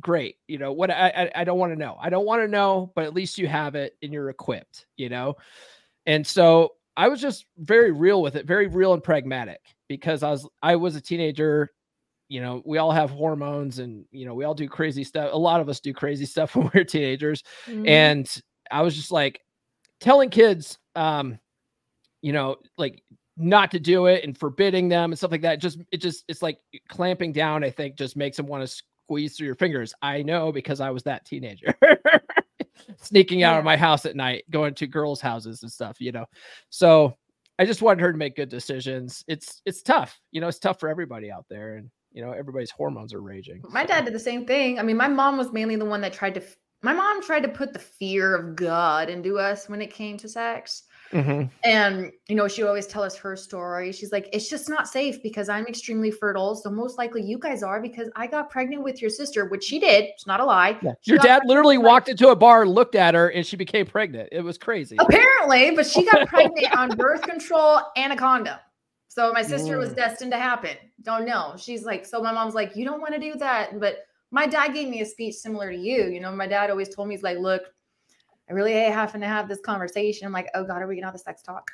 great. 0.00 0.36
You 0.46 0.58
know 0.58 0.72
what? 0.72 0.90
I 0.90 1.08
I, 1.08 1.40
I 1.40 1.44
don't 1.44 1.58
want 1.58 1.72
to 1.72 1.78
know. 1.78 1.96
I 2.00 2.10
don't 2.10 2.26
want 2.26 2.42
to 2.42 2.48
know, 2.48 2.92
but 2.94 3.04
at 3.04 3.14
least 3.14 3.38
you 3.38 3.46
have 3.46 3.74
it 3.74 3.96
and 4.02 4.12
you're 4.12 4.30
equipped. 4.30 4.86
You 4.96 5.08
know, 5.08 5.36
and 6.06 6.26
so 6.26 6.72
I 6.96 7.08
was 7.08 7.20
just 7.20 7.46
very 7.58 7.92
real 7.92 8.22
with 8.22 8.36
it, 8.36 8.46
very 8.46 8.66
real 8.66 8.92
and 8.92 9.02
pragmatic 9.02 9.60
because 9.88 10.22
I 10.22 10.30
was 10.30 10.48
I 10.62 10.76
was 10.76 10.96
a 10.96 11.00
teenager. 11.00 11.70
You 12.28 12.42
know, 12.42 12.62
we 12.66 12.76
all 12.76 12.92
have 12.92 13.10
hormones 13.10 13.78
and 13.78 14.04
you 14.10 14.26
know, 14.26 14.34
we 14.34 14.44
all 14.44 14.54
do 14.54 14.68
crazy 14.68 15.04
stuff. 15.04 15.30
A 15.32 15.38
lot 15.38 15.60
of 15.60 15.68
us 15.68 15.80
do 15.80 15.94
crazy 15.94 16.26
stuff 16.26 16.56
when 16.56 16.70
we're 16.74 16.84
teenagers. 16.84 17.42
Mm-hmm. 17.66 17.86
And 17.86 18.42
I 18.70 18.82
was 18.82 18.96
just 18.96 19.10
like 19.10 19.40
telling 20.00 20.30
kids, 20.30 20.78
um, 20.94 21.38
you 22.20 22.32
know, 22.32 22.56
like 22.76 23.02
not 23.38 23.70
to 23.70 23.78
do 23.78 24.06
it 24.06 24.24
and 24.24 24.36
forbidding 24.36 24.88
them 24.88 25.12
and 25.12 25.18
stuff 25.18 25.30
like 25.30 25.42
that. 25.42 25.60
Just 25.60 25.78
it 25.92 25.98
just 25.98 26.24
it's 26.28 26.42
like 26.42 26.58
clamping 26.88 27.32
down. 27.32 27.64
I 27.64 27.70
think 27.70 27.96
just 27.96 28.16
makes 28.16 28.36
them 28.36 28.46
want 28.46 28.68
to 28.68 28.82
squeeze 29.08 29.36
through 29.36 29.46
your 29.46 29.54
fingers. 29.54 29.94
I 30.02 30.22
know 30.22 30.52
because 30.52 30.80
I 30.80 30.90
was 30.90 31.02
that 31.04 31.24
teenager, 31.24 31.74
sneaking 32.96 33.42
out 33.42 33.52
yeah. 33.52 33.58
of 33.58 33.64
my 33.64 33.76
house 33.76 34.04
at 34.04 34.16
night, 34.16 34.44
going 34.50 34.74
to 34.74 34.86
girls' 34.86 35.20
houses 35.20 35.62
and 35.62 35.70
stuff. 35.70 36.00
You 36.00 36.12
know, 36.12 36.26
so 36.70 37.16
I 37.58 37.64
just 37.64 37.82
wanted 37.82 38.00
her 38.02 38.12
to 38.12 38.18
make 38.18 38.36
good 38.36 38.48
decisions. 38.48 39.24
It's 39.28 39.62
it's 39.64 39.82
tough. 39.82 40.20
You 40.32 40.40
know, 40.40 40.48
it's 40.48 40.58
tough 40.58 40.80
for 40.80 40.88
everybody 40.88 41.30
out 41.30 41.46
there, 41.48 41.76
and 41.76 41.90
you 42.12 42.24
know 42.24 42.32
everybody's 42.32 42.70
hormones 42.70 43.14
are 43.14 43.22
raging. 43.22 43.62
My 43.70 43.84
dad 43.84 44.04
did 44.04 44.14
the 44.14 44.20
same 44.20 44.46
thing. 44.46 44.78
I 44.78 44.82
mean, 44.82 44.96
my 44.96 45.08
mom 45.08 45.38
was 45.38 45.52
mainly 45.52 45.76
the 45.76 45.84
one 45.84 46.00
that 46.00 46.12
tried 46.12 46.34
to. 46.34 46.42
My 46.82 46.92
mom 46.92 47.22
tried 47.22 47.42
to 47.42 47.48
put 47.48 47.72
the 47.72 47.78
fear 47.78 48.36
of 48.36 48.54
God 48.54 49.08
into 49.08 49.38
us 49.38 49.68
when 49.68 49.82
it 49.82 49.92
came 49.92 50.16
to 50.18 50.28
sex. 50.28 50.84
Mm-hmm. 51.12 51.48
And 51.64 52.12
you 52.28 52.36
know, 52.36 52.48
she 52.48 52.62
always 52.62 52.86
tell 52.86 53.02
us 53.02 53.16
her 53.16 53.36
story. 53.36 53.92
She's 53.92 54.12
like, 54.12 54.28
"It's 54.32 54.48
just 54.48 54.68
not 54.68 54.88
safe 54.88 55.22
because 55.22 55.48
I'm 55.48 55.66
extremely 55.66 56.10
fertile. 56.10 56.54
So 56.54 56.70
most 56.70 56.98
likely 56.98 57.22
you 57.22 57.38
guys 57.38 57.62
are 57.62 57.80
because 57.80 58.10
I 58.16 58.26
got 58.26 58.50
pregnant 58.50 58.82
with 58.82 59.00
your 59.00 59.10
sister, 59.10 59.46
which 59.46 59.64
she 59.64 59.78
did. 59.78 60.04
It's 60.04 60.26
not 60.26 60.40
a 60.40 60.44
lie. 60.44 60.78
Yeah. 60.82 60.92
Your 61.04 61.18
dad 61.18 61.42
literally 61.46 61.78
walked 61.78 62.08
into 62.08 62.28
a 62.28 62.36
bar, 62.36 62.66
looked 62.66 62.94
at 62.94 63.14
her, 63.14 63.28
and 63.28 63.46
she 63.46 63.56
became 63.56 63.86
pregnant. 63.86 64.28
It 64.32 64.42
was 64.42 64.58
crazy. 64.58 64.96
Apparently, 64.98 65.70
but 65.70 65.86
she 65.86 66.04
got 66.04 66.28
pregnant 66.28 66.76
on 66.76 66.90
birth 66.96 67.22
control 67.22 67.80
and 67.96 68.12
a 68.12 68.16
condom. 68.16 68.58
So 69.08 69.32
my 69.32 69.42
sister 69.42 69.76
mm. 69.76 69.78
was 69.78 69.94
destined 69.94 70.32
to 70.32 70.38
happen. 70.38 70.76
Don't 71.02 71.24
know. 71.24 71.54
She's 71.56 71.84
like, 71.84 72.04
so 72.04 72.22
my 72.22 72.32
mom's 72.32 72.54
like, 72.54 72.76
you 72.76 72.84
don't 72.84 73.00
want 73.00 73.14
to 73.14 73.20
do 73.20 73.34
that, 73.38 73.80
but 73.80 74.04
my 74.30 74.46
dad 74.46 74.74
gave 74.74 74.88
me 74.88 75.00
a 75.00 75.06
speech 75.06 75.36
similar 75.36 75.72
to 75.72 75.76
you. 75.76 76.04
You 76.04 76.20
know, 76.20 76.30
my 76.30 76.46
dad 76.46 76.70
always 76.70 76.94
told 76.94 77.08
me, 77.08 77.14
he's 77.14 77.24
like, 77.24 77.38
look, 77.38 77.62
I 78.48 78.52
really 78.52 78.72
hate 78.72 78.92
having 78.92 79.20
to 79.20 79.26
have 79.26 79.48
this 79.48 79.60
conversation. 79.60 80.26
I'm 80.26 80.32
like, 80.32 80.48
oh 80.54 80.64
God, 80.64 80.82
are 80.82 80.86
we 80.86 80.96
gonna 80.96 81.06
have 81.06 81.14
the 81.14 81.18
sex 81.18 81.42
talk? 81.42 81.70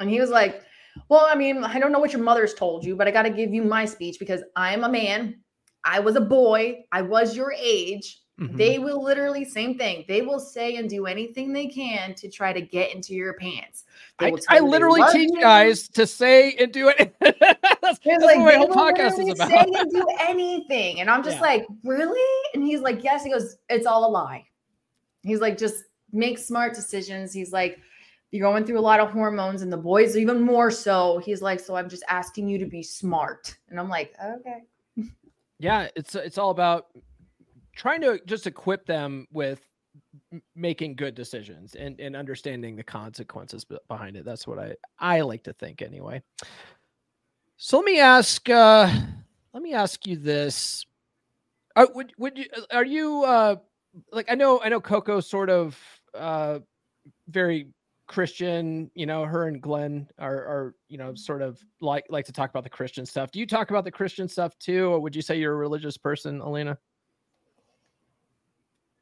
And 0.00 0.10
he 0.10 0.20
was 0.20 0.30
like, 0.30 0.62
Well, 1.08 1.26
I 1.30 1.34
mean, 1.34 1.62
I 1.62 1.78
don't 1.78 1.92
know 1.92 2.00
what 2.00 2.12
your 2.12 2.22
mother's 2.22 2.54
told 2.54 2.84
you, 2.84 2.96
but 2.96 3.06
I 3.06 3.10
gotta 3.10 3.30
give 3.30 3.52
you 3.52 3.62
my 3.62 3.84
speech 3.84 4.18
because 4.18 4.42
I 4.56 4.74
am 4.74 4.84
a 4.84 4.88
man. 4.88 5.40
I 5.84 6.00
was 6.00 6.16
a 6.16 6.20
boy. 6.20 6.84
I 6.92 7.02
was 7.02 7.36
your 7.36 7.54
age. 7.58 8.20
Mm-hmm. 8.40 8.56
They 8.56 8.78
will 8.78 9.02
literally 9.02 9.44
same 9.44 9.76
thing. 9.76 10.04
They 10.08 10.22
will 10.22 10.40
say 10.40 10.76
and 10.76 10.88
do 10.88 11.04
anything 11.04 11.52
they 11.52 11.66
can 11.66 12.14
to 12.14 12.30
try 12.30 12.54
to 12.54 12.60
get 12.62 12.94
into 12.94 13.14
your 13.14 13.34
pants. 13.34 13.84
I, 14.18 14.32
I 14.48 14.60
literally 14.60 15.02
teach 15.12 15.30
you. 15.30 15.40
guys 15.40 15.88
to 15.88 16.06
say 16.06 16.54
and 16.54 16.72
do 16.72 16.88
it. 16.88 17.14
that's, 17.20 17.98
that's 17.98 18.24
like, 18.24 18.38
what 18.38 18.46
my 18.46 18.54
whole 18.54 18.68
podcast 18.68 19.18
is 19.18 19.28
about. 19.34 19.50
Say 19.50 19.66
and 19.74 19.90
do 19.90 20.06
anything, 20.20 21.00
and 21.00 21.10
I'm 21.10 21.22
just 21.22 21.36
yeah. 21.36 21.42
like, 21.42 21.66
really? 21.84 22.40
And 22.54 22.62
he's 22.62 22.80
like, 22.80 23.04
yes. 23.04 23.24
He 23.24 23.30
goes, 23.30 23.56
it's 23.68 23.86
all 23.86 24.08
a 24.08 24.10
lie. 24.10 24.46
He's 25.22 25.40
like, 25.40 25.58
just 25.58 25.84
make 26.12 26.38
smart 26.38 26.74
decisions. 26.74 27.32
He's 27.32 27.52
like, 27.52 27.78
you're 28.30 28.48
going 28.48 28.64
through 28.64 28.78
a 28.78 28.80
lot 28.80 29.00
of 29.00 29.10
hormones, 29.10 29.62
and 29.62 29.72
the 29.72 29.76
boys 29.76 30.16
even 30.16 30.40
more 30.40 30.70
so. 30.70 31.18
He's 31.18 31.42
like, 31.42 31.58
so 31.58 31.74
I'm 31.74 31.88
just 31.88 32.04
asking 32.08 32.48
you 32.48 32.58
to 32.58 32.66
be 32.66 32.82
smart. 32.82 33.56
And 33.68 33.80
I'm 33.80 33.88
like, 33.88 34.14
okay. 34.24 34.62
Yeah, 35.58 35.88
it's 35.96 36.14
it's 36.14 36.38
all 36.38 36.50
about 36.50 36.86
trying 37.74 38.00
to 38.02 38.20
just 38.26 38.46
equip 38.46 38.86
them 38.86 39.26
with 39.32 39.60
making 40.54 40.94
good 40.94 41.14
decisions 41.14 41.74
and, 41.74 41.98
and 42.00 42.14
understanding 42.14 42.76
the 42.76 42.82
consequences 42.82 43.66
behind 43.88 44.16
it. 44.16 44.24
That's 44.24 44.46
what 44.46 44.58
I 44.58 44.74
I 44.98 45.20
like 45.20 45.42
to 45.44 45.52
think 45.52 45.82
anyway. 45.82 46.22
So 47.56 47.78
let 47.78 47.84
me 47.84 48.00
ask. 48.00 48.48
Uh, 48.48 48.90
let 49.52 49.62
me 49.62 49.74
ask 49.74 50.06
you 50.06 50.16
this: 50.16 50.86
uh, 51.76 51.86
Would 51.94 52.12
would 52.18 52.38
you 52.38 52.46
uh, 52.56 52.76
are 52.76 52.84
you 52.84 53.24
uh, 53.24 53.56
like 54.12 54.30
I 54.30 54.34
know 54.34 54.60
I 54.62 54.68
know 54.68 54.80
Coco 54.80 55.20
sort 55.20 55.50
of 55.50 55.78
uh, 56.14 56.60
very 57.28 57.68
Christian. 58.06 58.90
You 58.94 59.06
know, 59.06 59.24
her 59.24 59.46
and 59.46 59.60
Glenn 59.60 60.08
are 60.18 60.34
are 60.34 60.74
you 60.88 60.98
know 60.98 61.14
sort 61.14 61.42
of 61.42 61.60
like 61.80 62.06
like 62.08 62.26
to 62.26 62.32
talk 62.32 62.50
about 62.50 62.64
the 62.64 62.70
Christian 62.70 63.06
stuff. 63.06 63.30
Do 63.30 63.38
you 63.38 63.46
talk 63.46 63.70
about 63.70 63.84
the 63.84 63.90
Christian 63.90 64.28
stuff 64.28 64.58
too, 64.58 64.86
or 64.86 65.00
would 65.00 65.14
you 65.14 65.22
say 65.22 65.38
you're 65.38 65.52
a 65.52 65.56
religious 65.56 65.96
person, 65.96 66.40
Elena? 66.40 66.78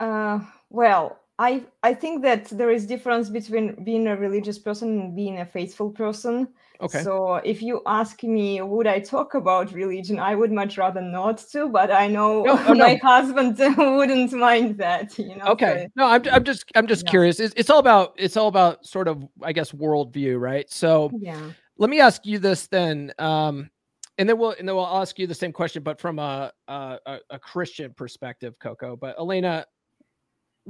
Uh, 0.01 0.41
well, 0.71 1.19
I 1.41 1.63
I 1.85 1.95
think 1.95 2.23
that 2.23 2.47
there 2.47 2.71
is 2.71 2.87
difference 2.87 3.31
between 3.31 3.85
being 3.85 4.09
a 4.09 4.17
religious 4.17 4.59
person 4.59 4.89
and 5.01 5.17
being 5.17 5.39
a 5.39 5.47
faithful 5.47 5.91
person. 5.91 6.49
Okay. 6.81 7.03
So 7.03 7.37
if 7.37 7.63
you 7.63 7.81
ask 7.87 8.23
me, 8.23 8.61
would 8.63 8.87
I 8.87 9.01
talk 9.01 9.35
about 9.35 9.73
religion? 9.73 10.19
I 10.19 10.35
would 10.35 10.53
much 10.53 10.79
rather 10.79 11.01
not 11.01 11.39
to, 11.53 11.69
but 11.69 11.91
I 11.91 12.07
know 12.09 12.43
No, 12.45 12.53
oh, 12.67 12.75
my 12.87 12.95
no. 12.95 12.99
husband 13.03 13.57
wouldn't 13.77 14.33
mind 14.33 14.79
that. 14.79 15.17
You 15.19 15.37
know. 15.37 15.45
Okay. 15.53 15.85
so- 15.87 15.93
No, 15.97 16.07
I'm 16.07 16.23
I'm 16.31 16.45
just 16.45 16.65
I'm 16.75 16.87
just 16.89 17.05
Yeah. 17.05 17.11
curious. 17.11 17.41
It's, 17.41 17.55
it's 17.57 17.71
all 17.71 17.79
about 17.81 18.15
it's 18.17 18.37
all 18.37 18.49
about 18.49 18.85
sort 18.85 19.07
of 19.09 19.25
I 19.43 19.53
guess 19.53 19.71
worldview, 19.73 20.41
right? 20.41 20.69
So 20.71 21.11
yeah. 21.21 21.51
let 21.79 21.91
me 21.91 22.01
ask 22.01 22.27
you 22.27 22.39
this 22.41 22.67
then, 22.67 23.13
um, 23.21 23.71
and 24.19 24.29
then 24.29 24.39
we'll 24.39 24.55
and 24.59 24.69
then 24.69 24.75
we'll 24.75 24.87
ask 24.87 25.19
you 25.21 25.29
the 25.29 25.35
same 25.35 25.53
question, 25.53 25.83
but 25.85 26.01
from 26.01 26.19
a 26.19 26.53
a, 26.67 26.99
a- 27.07 27.21
a 27.31 27.39
Christian 27.39 27.93
perspective, 27.95 28.55
Coco. 28.61 28.97
But 28.97 29.17
Elena, 29.19 29.65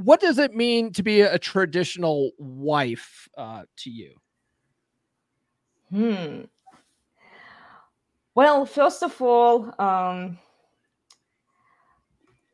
what 0.05 0.21
does 0.21 0.39
it 0.39 0.55
mean 0.55 0.93
to 0.93 1.03
be 1.03 1.23
a 1.23 1.41
traditional 1.41 2.31
wife 2.39 3.29
uh, 3.37 3.63
to 3.79 3.91
you? 3.91 4.15
Hmm. 5.91 6.43
Well, 8.33 8.65
first 8.65 9.03
of 9.03 9.21
all, 9.21 9.75
um, 9.81 10.39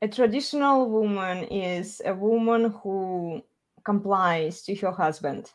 a 0.01 0.09
traditional 0.09 0.89
woman 0.89 1.45
is 1.45 2.01
a 2.07 2.15
woman 2.15 2.71
who 2.83 3.43
complies 3.85 4.63
to 4.63 4.75
her 4.77 4.93
husband. 4.93 5.53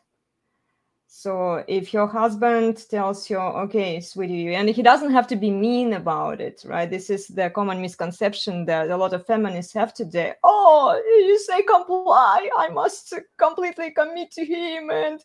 So 1.12 1.63
if 1.67 1.91
your 1.91 2.06
husband 2.06 2.88
tells 2.88 3.32
you, 3.32 3.39
okay, 3.39 4.00
sweetie, 4.00 4.54
and 4.54 4.69
he 4.69 4.84
doesn't 4.84 5.12
have 5.12 5.26
to 5.30 5.36
be 5.36 5.50
mean 5.50 5.93
about 5.93 6.39
it, 6.39 6.62
right? 6.67 6.88
This 6.88 7.10
is 7.10 7.28
the 7.30 7.50
common 7.50 7.82
misconception 7.82 8.63
that 8.65 8.91
a 8.91 8.95
lot 8.95 9.13
of 9.13 9.26
feminists 9.26 9.74
have 9.74 9.91
today. 9.91 10.34
Oh, 10.43 11.02
you 11.28 11.39
say 11.39 11.63
comply, 11.63 12.48
I 12.56 12.69
must 12.69 13.15
completely 13.38 13.89
commit 13.89 14.30
to 14.34 14.45
him 14.45 14.91
and 14.91 15.19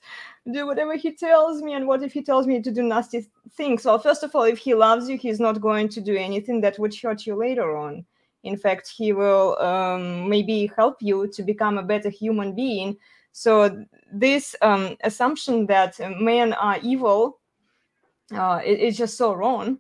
do 0.50 0.66
whatever 0.66 0.96
he 0.96 1.12
tells 1.12 1.60
me. 1.60 1.74
And 1.74 1.86
what 1.86 2.02
if 2.02 2.14
he 2.14 2.22
tells 2.22 2.46
me 2.46 2.62
to 2.62 2.72
do 2.72 2.82
nasty 2.82 3.26
things? 3.52 3.84
Well, 3.84 3.98
first 3.98 4.22
of 4.22 4.34
all, 4.34 4.44
if 4.44 4.56
he 4.56 4.74
loves 4.74 5.10
you, 5.10 5.18
he's 5.18 5.38
not 5.38 5.60
going 5.60 5.90
to 5.90 6.00
do 6.00 6.16
anything 6.16 6.62
that 6.62 6.78
would 6.78 6.94
hurt 6.98 7.26
you 7.26 7.34
later 7.34 7.76
on. 7.76 8.06
In 8.42 8.56
fact, 8.56 8.88
he 8.88 9.12
will 9.12 9.58
um, 9.58 10.30
maybe 10.30 10.72
help 10.74 11.02
you 11.02 11.28
to 11.28 11.42
become 11.42 11.76
a 11.76 11.82
better 11.82 12.08
human 12.08 12.54
being. 12.54 12.96
So 13.34 13.84
this 14.12 14.56
um, 14.62 14.96
assumption 15.04 15.66
that 15.68 16.00
men 16.20 16.54
are 16.54 16.78
evil 16.82 17.40
uh, 18.32 18.60
it- 18.64 18.80
is 18.80 18.98
just 18.98 19.18
so 19.18 19.34
wrong. 19.34 19.78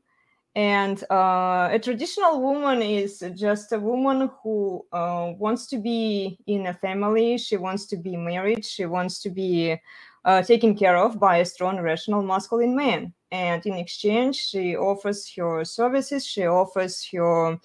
And 0.56 1.02
uh, 1.10 1.70
a 1.72 1.80
traditional 1.82 2.42
woman 2.42 2.82
is 2.82 3.24
just 3.36 3.72
a 3.72 3.80
woman 3.80 4.30
who 4.42 4.84
uh, 4.92 5.32
wants 5.38 5.66
to 5.68 5.78
be 5.78 6.38
in 6.46 6.66
a 6.66 6.74
family. 6.74 7.38
She 7.38 7.56
wants 7.56 7.86
to 7.88 7.96
be 7.98 8.16
married. 8.16 8.64
She 8.66 8.86
wants 8.86 9.20
to 9.22 9.30
be 9.30 9.76
uh, 10.26 10.42
taken 10.42 10.76
care 10.76 10.96
of 10.98 11.20
by 11.20 11.38
a 11.38 11.46
strong, 11.46 11.80
rational, 11.80 12.22
masculine 12.22 12.76
man. 12.76 13.14
And 13.32 13.64
in 13.66 13.74
exchange, 13.74 14.36
she 14.36 14.76
offers 14.76 15.32
her 15.36 15.64
services. 15.64 16.26
She 16.26 16.46
offers 16.46 17.06
her 17.12 17.58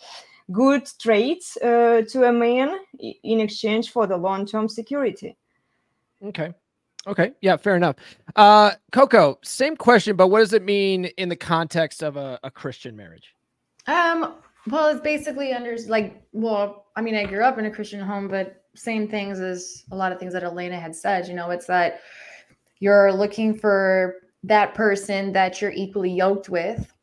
good 0.51 0.89
traits 1.01 1.57
uh, 1.57 2.03
to 2.09 2.25
a 2.25 2.33
man 2.33 2.77
in 3.23 3.41
exchange 3.41 3.91
for 3.91 4.07
the 4.07 4.17
long-term 4.17 4.69
security. 4.69 5.37
Okay. 6.23 6.53
Okay. 7.07 7.31
Yeah, 7.41 7.57
fair 7.57 7.75
enough. 7.75 7.95
Uh, 8.35 8.71
Coco, 8.91 9.39
same 9.43 9.75
question, 9.75 10.15
but 10.15 10.27
what 10.27 10.39
does 10.39 10.53
it 10.53 10.63
mean 10.63 11.05
in 11.17 11.29
the 11.29 11.35
context 11.35 12.03
of 12.03 12.17
a, 12.17 12.39
a 12.43 12.51
Christian 12.51 12.95
marriage? 12.95 13.33
Um, 13.87 14.35
well, 14.67 14.89
it's 14.89 15.01
basically 15.01 15.53
under 15.53 15.75
like, 15.87 16.21
well, 16.33 16.87
I 16.95 17.01
mean, 17.01 17.15
I 17.15 17.25
grew 17.25 17.43
up 17.43 17.57
in 17.57 17.65
a 17.65 17.71
Christian 17.71 18.01
home, 18.01 18.27
but 18.27 18.63
same 18.75 19.07
things 19.07 19.39
as 19.39 19.85
a 19.91 19.95
lot 19.95 20.11
of 20.11 20.19
things 20.19 20.33
that 20.33 20.43
Elena 20.43 20.79
had 20.79 20.95
said. 20.95 21.27
You 21.27 21.33
know, 21.33 21.49
it's 21.51 21.65
that 21.67 22.01
you're 22.79 23.11
looking 23.11 23.57
for 23.57 24.15
that 24.43 24.73
person 24.73 25.33
that 25.33 25.61
you're 25.61 25.71
equally 25.71 26.11
yoked 26.11 26.49
with 26.49 26.93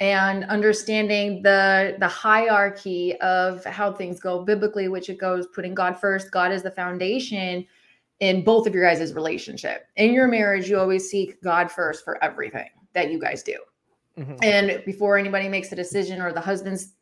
and 0.00 0.44
understanding 0.44 1.40
the 1.42 1.96
the 1.98 2.08
hierarchy 2.08 3.18
of 3.20 3.64
how 3.64 3.92
things 3.92 4.20
go 4.20 4.42
biblically 4.42 4.88
which 4.88 5.08
it 5.08 5.18
goes 5.18 5.46
putting 5.46 5.72
god 5.72 5.98
first 5.98 6.30
god 6.32 6.52
is 6.52 6.62
the 6.62 6.70
foundation 6.70 7.64
in 8.20 8.44
both 8.44 8.66
of 8.66 8.74
your 8.74 8.84
guys' 8.84 9.12
relationship 9.12 9.86
in 9.96 10.12
your 10.12 10.28
marriage 10.28 10.68
you 10.68 10.78
always 10.78 11.08
seek 11.08 11.40
god 11.42 11.70
first 11.70 12.04
for 12.04 12.22
everything 12.22 12.68
that 12.92 13.10
you 13.10 13.18
guys 13.18 13.42
do 13.42 13.56
Mhm. 14.18 14.38
and 14.42 14.84
before 14.84 15.18
anybody 15.18 15.48
makes 15.48 15.72
a 15.72 15.76
decision 15.76 16.22
or 16.22 16.32
the 16.32 16.40
husband's 16.40 16.94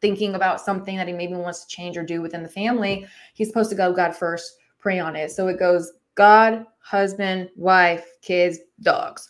thinking 0.00 0.34
about 0.34 0.60
something 0.60 0.96
that 0.96 1.06
he 1.06 1.12
maybe 1.12 1.34
wants 1.34 1.64
to 1.64 1.68
change 1.68 1.96
or 1.96 2.02
do 2.02 2.22
within 2.22 2.42
the 2.42 2.48
family, 2.48 3.06
he's 3.34 3.48
supposed 3.48 3.70
to 3.70 3.76
go 3.76 3.92
God 3.92 4.14
first, 4.16 4.56
pray 4.78 4.98
on 4.98 5.14
it. 5.16 5.30
So 5.30 5.48
it 5.48 5.58
goes 5.58 5.92
God, 6.14 6.66
husband, 6.80 7.50
wife, 7.56 8.06
kids, 8.22 8.58
dogs. 8.80 9.28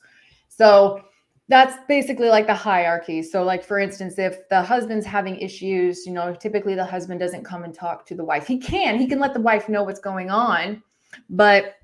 So 0.48 1.02
that's 1.48 1.76
basically 1.88 2.28
like 2.28 2.46
the 2.46 2.54
hierarchy. 2.54 3.22
So, 3.22 3.42
like 3.42 3.64
for 3.64 3.78
instance, 3.80 4.18
if 4.18 4.48
the 4.48 4.62
husband's 4.62 5.04
having 5.04 5.36
issues, 5.36 6.06
you 6.06 6.12
know, 6.12 6.34
typically 6.34 6.76
the 6.76 6.84
husband 6.84 7.18
doesn't 7.18 7.44
come 7.44 7.64
and 7.64 7.74
talk 7.74 8.06
to 8.06 8.14
the 8.14 8.24
wife. 8.24 8.46
He 8.46 8.58
can, 8.58 8.98
he 8.98 9.08
can 9.08 9.18
let 9.18 9.34
the 9.34 9.40
wife 9.40 9.68
know 9.68 9.82
what's 9.82 10.00
going 10.00 10.30
on, 10.30 10.82
but 11.28 11.76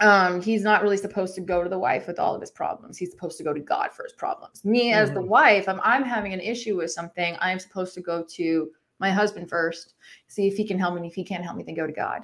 um 0.00 0.40
he's 0.40 0.62
not 0.62 0.82
really 0.82 0.96
supposed 0.96 1.34
to 1.34 1.40
go 1.40 1.62
to 1.62 1.68
the 1.68 1.78
wife 1.78 2.06
with 2.06 2.18
all 2.18 2.34
of 2.34 2.40
his 2.40 2.50
problems. 2.50 2.96
He's 2.96 3.10
supposed 3.10 3.36
to 3.38 3.44
go 3.44 3.52
to 3.52 3.60
god 3.60 3.92
for 3.92 4.04
his 4.04 4.12
problems. 4.12 4.64
Me 4.64 4.92
as 4.92 5.10
the 5.10 5.20
Mhm. 5.20 5.26
wife 5.28 5.68
I'm, 5.68 5.80
I'm 5.82 6.04
having 6.04 6.32
an 6.32 6.40
issue 6.40 6.76
with 6.76 6.90
something 6.92 7.36
i'm 7.40 7.58
supposed 7.58 7.94
to 7.94 8.00
go 8.00 8.24
to 8.36 8.70
my 9.00 9.10
husband 9.10 9.48
first 9.48 9.94
see 10.28 10.46
if 10.46 10.56
he 10.56 10.64
can 10.64 10.78
help 10.78 10.94
me 11.00 11.06
if 11.06 11.14
he 11.14 11.24
can't 11.24 11.44
help 11.44 11.56
me 11.56 11.64
then 11.64 11.74
go 11.74 11.86
to 11.86 11.92
god. 11.92 12.22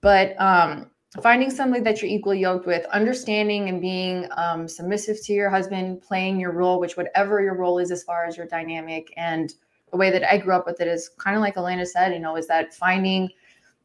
But 0.00 0.38
um 0.40 0.90
finding 1.22 1.48
somebody 1.50 1.80
that 1.82 2.02
you're 2.02 2.10
equally 2.10 2.40
yoked 2.40 2.66
with 2.66 2.84
understanding 2.86 3.68
and 3.68 3.80
being 3.80 4.26
um, 4.36 4.66
submissive 4.66 5.16
to 5.22 5.32
your 5.32 5.48
husband 5.48 6.02
playing 6.02 6.40
your 6.40 6.50
role 6.52 6.80
which 6.80 6.96
whatever 6.96 7.40
your 7.40 7.56
role 7.56 7.78
is 7.78 7.92
as 7.92 8.02
far 8.02 8.24
as 8.26 8.36
your 8.36 8.46
dynamic 8.46 9.14
and 9.16 9.54
the 9.92 9.96
way 9.96 10.10
that 10.10 10.24
i 10.30 10.36
grew 10.36 10.52
up 10.54 10.66
with 10.66 10.80
it 10.80 10.88
is 10.88 11.10
kind 11.18 11.36
of 11.36 11.40
like 11.40 11.56
elena 11.56 11.86
said 11.86 12.12
you 12.12 12.18
know 12.18 12.34
is 12.36 12.48
that 12.48 12.74
finding 12.74 13.30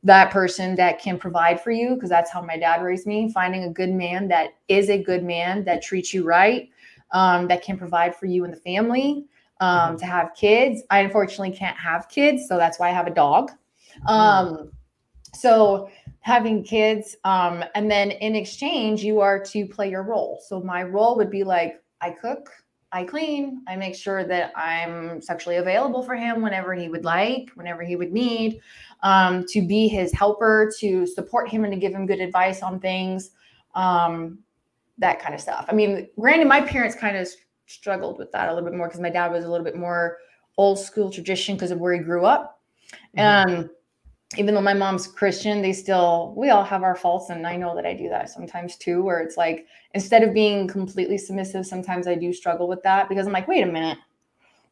that 0.04 0.32
person 0.32 0.76
that 0.76 1.00
can 1.00 1.18
provide 1.18 1.62
for 1.62 1.72
you 1.72 1.96
because 1.96 2.10
that's 2.10 2.32
how 2.32 2.42
my 2.42 2.58
dad 2.58 2.82
raised 2.82 3.06
me 3.06 3.32
finding 3.32 3.64
a 3.64 3.70
good 3.70 3.90
man 3.90 4.28
that 4.28 4.52
is 4.68 4.90
a 4.90 5.02
good 5.02 5.24
man 5.24 5.64
that 5.66 5.82
treats 5.82 6.14
you 6.14 6.24
right 6.24 6.70
um, 7.12 7.48
that 7.48 7.62
can 7.62 7.78
provide 7.78 8.16
for 8.16 8.26
you 8.26 8.46
and 8.46 8.54
the 8.54 8.58
family 8.58 9.26
um, 9.60 9.98
to 9.98 10.06
have 10.06 10.34
kids. 10.36 10.84
I 10.90 11.00
unfortunately 11.00 11.52
can't 11.52 11.78
have 11.78 12.08
kids 12.08 12.48
so 12.48 12.58
that's 12.58 12.80
why 12.80 12.90
i 12.90 12.92
have 12.92 13.08
a 13.08 13.14
dog. 13.14 13.52
Um, 14.08 14.72
so 15.34 15.90
having 16.22 16.64
kids 16.64 17.18
um, 17.26 17.64
and 17.76 17.92
then 17.92 18.12
in 18.12 18.36
exchange 18.36 19.04
you 19.04 19.20
are 19.20 19.44
to 19.46 19.66
play 19.66 19.90
your 19.90 20.04
role. 20.04 20.42
So 20.48 20.62
my 20.62 20.84
role 20.84 21.18
would 21.18 21.30
be 21.30 21.44
like 21.44 21.84
i 22.02 22.10
cook 22.10 22.50
i 22.92 23.04
clean 23.04 23.62
i 23.68 23.76
make 23.76 23.96
sure 23.96 24.24
that 24.24 24.52
i'm 24.56 25.22
sexually 25.22 25.58
available 25.58 26.02
for 26.02 26.16
him 26.16 26.42
whenever 26.42 26.74
he 26.74 26.90
would 26.90 27.06
like 27.06 27.50
whenever 27.56 27.84
he 27.84 27.96
would 27.96 28.12
need 28.12 28.62
um, 29.02 29.46
to 29.50 29.66
be 29.66 29.88
his 29.88 30.12
helper, 30.14 30.72
to 30.80 31.06
support 31.06 31.50
him 31.50 31.64
and 31.64 31.74
to 31.74 31.80
give 31.80 31.94
him 31.94 32.06
good 32.06 32.20
advice 32.20 32.62
on 32.62 32.80
things, 32.80 33.32
um, 33.76 34.40
that 34.98 35.22
kind 35.22 35.34
of 35.34 35.42
stuff. 35.42 35.66
I 35.70 35.74
mean, 35.74 36.08
granted, 36.20 36.48
my 36.48 36.62
parents 36.62 36.96
kind 36.96 37.16
of 37.16 37.28
struggled 37.68 38.18
with 38.18 38.32
that 38.32 38.50
a 38.50 38.54
little 38.54 38.68
bit 38.68 38.76
more 38.76 38.88
because 38.88 39.00
my 39.00 39.10
dad 39.10 39.32
was 39.32 39.46
a 39.46 39.50
little 39.50 39.64
bit 39.64 39.76
more 39.76 40.18
old 40.58 40.80
school 40.80 41.10
tradition 41.10 41.56
because 41.56 41.72
of 41.72 41.80
where 41.80 41.94
he 41.94 42.00
grew 42.00 42.26
up. 42.26 42.60
And 43.16 43.70
even 44.38 44.54
though 44.54 44.62
my 44.62 44.76
mom's 44.76 45.08
Christian, 45.08 45.62
they 45.62 45.74
still, 45.74 46.34
we 46.38 46.50
all 46.50 46.64
have 46.64 46.84
our 46.84 46.96
faults. 46.96 47.30
And 47.30 47.48
I 47.48 47.56
know 47.56 47.76
that 47.76 47.86
I 47.86 47.94
do 47.94 48.10
that 48.10 48.30
sometimes 48.30 48.78
too, 48.78 49.02
where 49.02 49.20
it's 49.22 49.38
like, 49.38 49.66
instead 49.96 50.22
of 50.22 50.34
being 50.34 50.68
completely 50.68 51.18
submissive, 51.18 51.66
sometimes 51.66 52.08
I 52.08 52.14
do 52.16 52.32
struggle 52.32 52.68
with 52.68 52.84
that 52.84 53.10
because 53.10 53.26
I'm 53.26 53.34
like, 53.34 53.48
wait 53.48 53.64
a 53.64 53.72
minute. 53.72 53.98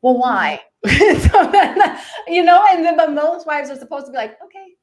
Well, 0.03 0.19
why? 0.19 0.61
so 0.85 1.49
then, 1.51 1.99
you 2.27 2.43
know, 2.43 2.63
and 2.71 2.85
then 2.85 2.95
but 2.95 3.11
most 3.11 3.47
wives 3.47 3.71
are 3.71 3.75
supposed 3.75 4.05
to 4.05 4.11
be 4.11 4.17
like, 4.17 4.37
okay, 4.43 4.75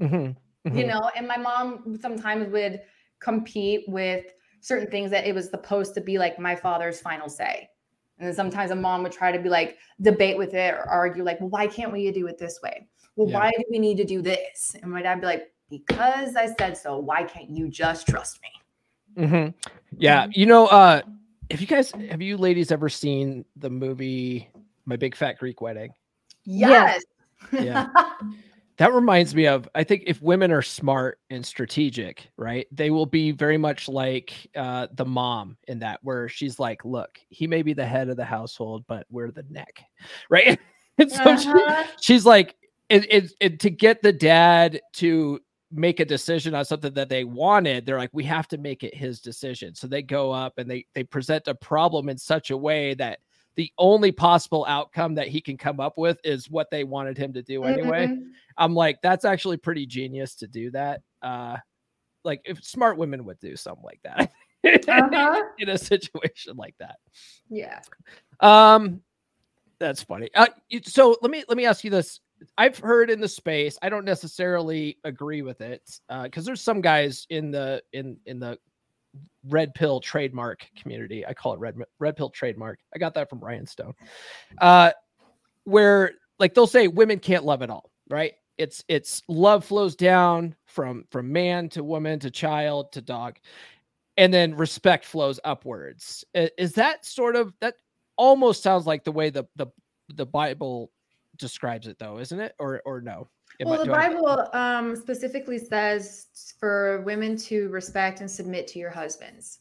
Mhm. 0.00 0.36
you 0.64 0.84
Mhm. 0.84 0.88
know, 0.88 1.10
and 1.16 1.28
my 1.28 1.36
mom 1.36 1.96
sometimes 2.00 2.50
would 2.50 2.80
compete 3.20 3.84
with 3.88 4.26
certain 4.60 4.90
things 4.90 5.12
that 5.12 5.26
it 5.26 5.34
was 5.34 5.48
supposed 5.48 5.94
to 5.94 6.00
be 6.00 6.18
like 6.18 6.40
my 6.40 6.56
father's 6.56 7.00
final 7.00 7.28
say. 7.28 7.70
And 8.18 8.26
then 8.26 8.34
sometimes 8.34 8.72
a 8.72 8.76
mom 8.76 9.04
would 9.04 9.12
try 9.12 9.30
to 9.30 9.38
be 9.38 9.48
like 9.48 9.78
debate 10.00 10.36
with 10.36 10.54
it 10.54 10.74
or 10.74 10.88
argue, 10.88 11.22
like, 11.22 11.38
well, 11.40 11.50
why 11.50 11.68
can't 11.68 11.92
we 11.92 12.10
do 12.10 12.26
it 12.26 12.36
this 12.36 12.60
way? 12.60 12.88
Well, 13.18 13.28
Yeah. 13.28 13.38
why 13.40 13.50
do 13.50 13.64
we 13.68 13.80
need 13.80 13.96
to 13.96 14.04
do 14.04 14.22
this? 14.22 14.76
And 14.80 14.92
my 14.92 15.02
dad 15.02 15.16
would 15.16 15.22
be 15.22 15.26
like, 15.26 15.52
because 15.70 16.36
I 16.36 16.46
said 16.58 16.78
so. 16.78 16.98
Why 16.98 17.24
can't 17.24 17.50
you 17.50 17.68
just 17.68 18.06
trust 18.06 18.38
me? 19.16 19.26
hmm 19.26 19.48
Yeah, 19.98 20.28
you 20.30 20.46
know, 20.46 20.68
uh, 20.68 21.02
Have 21.50 21.60
you 21.60 21.66
guys, 21.66 21.90
have 22.10 22.22
you 22.22 22.36
ladies 22.36 22.70
ever 22.70 22.88
seen 22.88 23.44
the 23.56 23.70
movie 23.70 24.48
My 24.84 24.94
Big 24.96 25.16
Fat 25.16 25.38
Greek 25.38 25.60
Wedding? 25.60 25.92
Yes. 26.44 27.02
Yeah. 27.52 27.88
That 28.76 28.92
reminds 28.94 29.34
me 29.34 29.48
of 29.48 29.68
I 29.74 29.82
think 29.82 30.04
if 30.06 30.22
women 30.22 30.52
are 30.52 30.62
smart 30.62 31.18
and 31.30 31.44
strategic, 31.44 32.30
right, 32.36 32.68
they 32.70 32.90
will 32.90 33.06
be 33.06 33.32
very 33.32 33.58
much 33.58 33.88
like 33.88 34.32
uh, 34.54 34.86
the 34.92 35.04
mom 35.04 35.56
in 35.66 35.80
that, 35.80 35.98
where 36.04 36.28
she's 36.28 36.60
like, 36.60 36.84
"Look, 36.84 37.18
he 37.28 37.48
may 37.48 37.62
be 37.62 37.72
the 37.72 37.84
head 37.84 38.08
of 38.08 38.16
the 38.16 38.24
household, 38.24 38.84
but 38.86 39.04
we're 39.10 39.32
the 39.32 39.42
neck, 39.50 39.80
right?" 40.30 40.60
and 40.98 41.10
so 41.10 41.32
Uh-huh. 41.32 41.84
she, 41.84 41.90
she's 42.00 42.24
like, 42.24 42.54
it, 42.88 43.12
it, 43.12 43.32
it, 43.40 43.60
to 43.60 43.70
get 43.70 44.02
the 44.02 44.12
dad 44.12 44.80
to 44.94 45.40
make 45.70 46.00
a 46.00 46.04
decision 46.04 46.54
on 46.54 46.64
something 46.64 46.94
that 46.94 47.08
they 47.08 47.24
wanted, 47.24 47.84
they're 47.84 47.98
like, 47.98 48.10
"We 48.12 48.24
have 48.24 48.48
to 48.48 48.58
make 48.58 48.84
it 48.84 48.94
his 48.94 49.20
decision." 49.20 49.74
So 49.74 49.86
they 49.86 50.02
go 50.02 50.32
up 50.32 50.54
and 50.58 50.70
they 50.70 50.86
they 50.94 51.04
present 51.04 51.48
a 51.48 51.54
problem 51.54 52.08
in 52.08 52.16
such 52.16 52.50
a 52.50 52.56
way 52.56 52.94
that 52.94 53.18
the 53.56 53.70
only 53.76 54.12
possible 54.12 54.64
outcome 54.68 55.14
that 55.16 55.28
he 55.28 55.40
can 55.40 55.56
come 55.56 55.80
up 55.80 55.98
with 55.98 56.18
is 56.24 56.48
what 56.48 56.70
they 56.70 56.84
wanted 56.84 57.18
him 57.18 57.32
to 57.32 57.42
do 57.42 57.64
anyway. 57.64 58.06
Mhm. 58.06 58.30
I'm 58.56 58.74
like, 58.74 59.02
that's 59.02 59.24
actually 59.24 59.56
pretty 59.56 59.84
genius 59.84 60.36
to 60.36 60.46
do 60.46 60.70
that. 60.70 61.02
Uh, 61.22 61.56
like 62.24 62.40
if 62.44 62.62
smart 62.64 62.96
women 62.98 63.24
would 63.24 63.40
do 63.40 63.56
something 63.56 63.84
like 63.84 64.00
that 64.04 64.30
Uh-huh. 64.64 65.42
in 65.58 65.70
a 65.70 65.78
situation 65.78 66.56
like 66.56 66.74
that. 66.78 66.96
Yeah. 67.48 67.80
Um, 68.40 69.02
that's 69.78 70.02
funny. 70.02 70.30
Uh, 70.34 70.46
so 70.84 71.16
let 71.22 71.30
me 71.30 71.44
let 71.48 71.56
me 71.56 71.66
ask 71.66 71.84
you 71.84 71.90
this. 71.90 72.20
I've 72.56 72.78
heard 72.78 73.10
in 73.10 73.20
the 73.20 73.28
space. 73.28 73.78
I 73.82 73.88
don't 73.88 74.04
necessarily 74.04 74.98
agree 75.04 75.42
with 75.42 75.60
it 75.60 76.00
because 76.22 76.44
there's 76.44 76.60
some 76.60 76.80
guys 76.80 77.26
in 77.30 77.50
the 77.50 77.82
in 77.92 78.18
in 78.26 78.38
the 78.38 78.58
red 79.48 79.74
pill 79.74 80.00
trademark 80.00 80.68
community. 80.76 81.26
I 81.26 81.34
call 81.34 81.54
it 81.54 81.60
red 81.60 81.76
red 81.98 82.16
pill 82.16 82.30
trademark. 82.30 82.78
I 82.94 82.98
got 82.98 83.14
that 83.14 83.30
from 83.30 83.40
Ryan 83.40 83.66
Stone. 83.66 83.94
Uh, 84.58 84.92
where 85.64 86.12
like 86.38 86.54
they'll 86.54 86.66
say 86.66 86.88
women 86.88 87.18
can't 87.18 87.44
love 87.44 87.62
at 87.62 87.70
all, 87.70 87.90
right? 88.08 88.34
It's 88.56 88.84
it's 88.88 89.22
love 89.28 89.64
flows 89.64 89.94
down 89.94 90.54
from 90.66 91.04
from 91.10 91.32
man 91.32 91.68
to 91.70 91.84
woman 91.84 92.18
to 92.20 92.30
child 92.30 92.92
to 92.92 93.00
dog, 93.00 93.38
and 94.16 94.32
then 94.32 94.54
respect 94.54 95.04
flows 95.04 95.38
upwards. 95.44 96.24
Is 96.34 96.72
that 96.74 97.04
sort 97.04 97.36
of 97.36 97.54
that 97.60 97.74
almost 98.16 98.62
sounds 98.62 98.86
like 98.86 99.04
the 99.04 99.12
way 99.12 99.30
the 99.30 99.44
the 99.56 99.66
the 100.08 100.26
Bible 100.26 100.90
describes 101.38 101.86
it 101.86 101.98
though, 101.98 102.18
isn't 102.18 102.38
it? 102.40 102.54
Or 102.58 102.82
or 102.84 103.00
no? 103.00 103.28
Am 103.60 103.66
I- 103.66 103.70
Well, 103.70 103.78
the 103.80 103.84
do 103.86 103.92
I- 103.92 104.08
Bible 104.08 104.48
um, 104.52 104.94
specifically 104.96 105.58
says 105.58 106.54
for 106.60 107.02
women 107.02 107.36
to 107.38 107.68
respect 107.70 108.20
and 108.20 108.30
submit 108.30 108.66
to 108.68 108.78
your 108.78 108.90
husbands. 108.90 109.60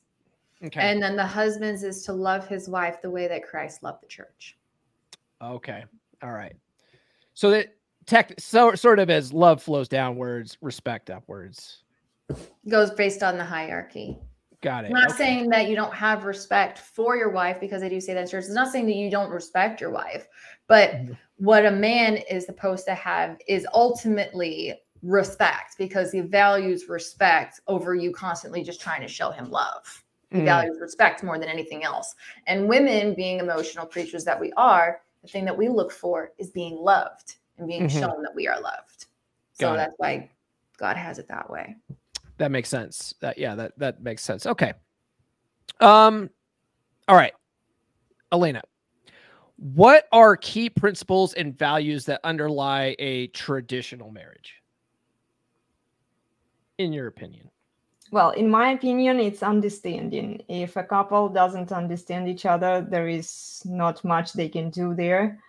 Okay. 0.64 0.80
And 0.82 1.02
then 1.02 1.16
the 1.16 1.26
husbands 1.26 1.84
is 1.84 2.04
to 2.06 2.14
love 2.14 2.48
his 2.48 2.68
wife 2.68 3.02
the 3.02 3.10
way 3.10 3.28
that 3.28 3.44
Christ 3.44 3.84
loved 3.84 4.02
the 4.04 4.08
church. 4.08 4.58
Okay. 5.42 5.86
All 6.24 6.32
right. 6.32 6.56
So 7.36 7.52
that 7.52 7.76
tech 8.08 8.34
so 8.40 8.74
sort 8.74 8.98
of 9.00 9.10
as 9.12 9.32
love 9.32 9.62
flows 9.62 9.88
downwards, 9.88 10.58
respect 10.62 11.10
upwards. 11.12 11.84
Goes 12.68 12.92
based 12.92 13.22
on 13.24 13.38
the 13.38 13.46
hierarchy. 13.46 14.18
Got 14.62 14.86
it. 14.86 14.88
I'm 14.88 14.94
not 14.94 15.10
Okay. 15.12 15.18
saying 15.18 15.50
that 15.50 15.70
you 15.70 15.76
don't 15.76 15.94
have 15.94 16.26
respect 16.26 16.80
for 16.80 17.16
your 17.16 17.30
wife 17.30 17.60
because 17.60 17.84
I 17.84 17.90
do 17.90 18.02
say 18.02 18.16
that 18.16 18.22
in 18.22 18.28
church. 18.28 18.46
It's 18.46 18.54
not 18.54 18.72
saying 18.72 18.88
that 18.88 18.96
you 18.96 19.12
don't 19.12 19.30
respect 19.30 19.80
your 19.80 19.92
wife, 19.92 20.28
but 20.68 20.90
Mhm. 20.92 21.18
What 21.38 21.66
a 21.66 21.72
man 21.72 22.18
is 22.18 22.46
supposed 22.46 22.86
to 22.86 22.94
have 22.96 23.40
is 23.48 23.66
ultimately 23.74 24.80
respect 25.04 25.78
because 25.78 26.12
he 26.12 26.22
values 26.22 26.90
respect 26.90 27.60
over 27.68 27.94
you 27.96 28.12
constantly 28.12 28.64
just 28.64 28.82
trying 28.82 29.02
to 29.02 29.08
show 29.08 29.30
him 29.32 29.50
love. 29.52 30.04
He 30.32 30.40
Mm, 30.40 30.46
values 30.46 30.78
respect 30.82 31.24
more 31.24 31.40
than 31.40 31.48
anything 31.48 31.84
else. 31.84 32.16
And 32.48 32.68
women, 32.68 33.14
being 33.14 33.40
emotional 33.40 33.86
creatures 33.86 34.26
that 34.26 34.40
we 34.40 34.52
are, 34.54 35.02
the 35.22 35.28
thing 35.28 35.46
that 35.46 35.56
we 35.58 35.70
look 35.70 35.92
for 35.92 36.32
is 36.38 36.50
being 36.50 36.76
loved 36.76 37.36
and 37.58 37.68
being 37.68 37.88
Mhm. 37.88 38.00
shown 38.00 38.24
that 38.24 38.36
we 38.36 38.48
are 38.48 38.60
loved. 38.60 39.06
So 39.54 39.74
it. 39.74 39.78
that's 39.78 39.94
why 39.98 40.30
God 40.78 40.98
has 40.98 41.18
it 41.20 41.28
that 41.28 41.50
way. 41.50 41.76
that 42.38 42.52
makes 42.52 42.70
sense. 42.70 43.16
That 43.20 43.38
yeah, 43.38 43.56
that 43.56 43.78
that 43.80 44.02
makes 44.02 44.22
sense. 44.24 44.46
Okay. 44.46 44.74
Um 45.80 46.30
all 47.08 47.16
right. 47.16 47.34
Elena. 48.32 48.62
What 49.58 50.08
are 50.12 50.38
key 50.38 50.70
principles 50.70 51.34
and 51.34 51.58
values 51.58 52.06
that 52.06 52.22
underlie 52.24 52.96
a 53.00 53.28
traditional 53.28 54.12
marriage? 54.12 54.62
In 56.78 56.94
your 56.94 57.08
opinion. 57.08 57.50
Well, 58.12 58.30
in 58.32 58.50
my 58.50 58.70
opinion, 58.72 59.20
it's 59.20 59.44
understanding. 59.44 60.42
If 60.48 60.78
a 60.78 60.84
couple 60.84 61.28
doesn't 61.28 61.72
understand 61.72 62.30
each 62.30 62.46
other, 62.46 62.86
there 62.88 63.08
is 63.08 63.62
not 63.66 64.04
much 64.06 64.34
they 64.34 64.48
can 64.48 64.70
do 64.70 64.94
there. 64.94 65.40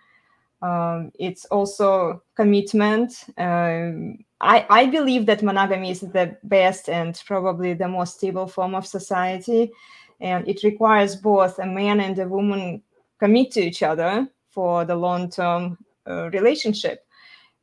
Um, 0.61 1.11
it's 1.17 1.45
also 1.45 2.21
commitment. 2.35 3.25
Um, 3.37 4.25
I, 4.41 4.65
I 4.69 4.85
believe 4.87 5.25
that 5.27 5.43
monogamy 5.43 5.91
is 5.91 6.01
the 6.01 6.35
best 6.43 6.89
and 6.89 7.21
probably 7.25 7.73
the 7.73 7.87
most 7.87 8.17
stable 8.17 8.47
form 8.47 8.75
of 8.75 8.85
society. 8.85 9.71
And 10.19 10.45
it 10.47 10.63
requires 10.63 11.15
both 11.15 11.59
a 11.59 11.65
man 11.65 12.01
and 12.01 12.17
a 12.19 12.27
woman 12.27 12.81
commit 13.19 13.51
to 13.51 13.61
each 13.61 13.83
other 13.83 14.27
for 14.49 14.85
the 14.85 14.95
long 14.95 15.29
term 15.29 15.77
uh, 16.07 16.29
relationship. 16.31 17.05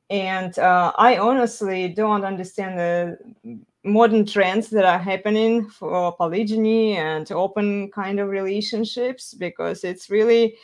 And 0.09 0.57
uh, 0.59 0.93
I 0.97 1.19
honestly 1.19 1.89
don't 1.89 2.25
understand 2.25 2.79
the 2.79 3.19
modern 3.87 4.27
trends 4.27 4.69
that 4.71 4.85
are 4.85 4.99
happening 4.99 5.69
for 5.69 6.13
polygyny 6.17 6.97
and 6.97 7.31
open 7.33 7.91
kind 7.91 8.19
of 8.19 8.29
relationships 8.29 9.33
because 9.33 9.85
it's 9.85 10.11
really 10.11 10.57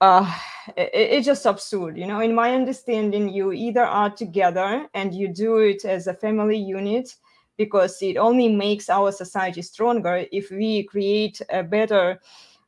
uh 0.00 0.32
it, 0.76 0.90
it's 0.92 1.26
just 1.26 1.46
absurd 1.46 1.98
you 1.98 2.06
know 2.06 2.20
in 2.20 2.32
my 2.34 2.54
understanding 2.54 3.28
you 3.28 3.52
either 3.52 3.82
are 3.82 4.08
together 4.08 4.86
and 4.94 5.12
you 5.12 5.26
do 5.26 5.58
it 5.58 5.84
as 5.84 6.06
a 6.06 6.14
family 6.14 6.56
unit 6.56 7.16
because 7.56 8.00
it 8.02 8.16
only 8.16 8.48
makes 8.48 8.88
our 8.88 9.10
society 9.10 9.62
stronger 9.62 10.24
if 10.32 10.50
we 10.50 10.84
create 10.84 11.42
a 11.50 11.62
better 11.62 12.20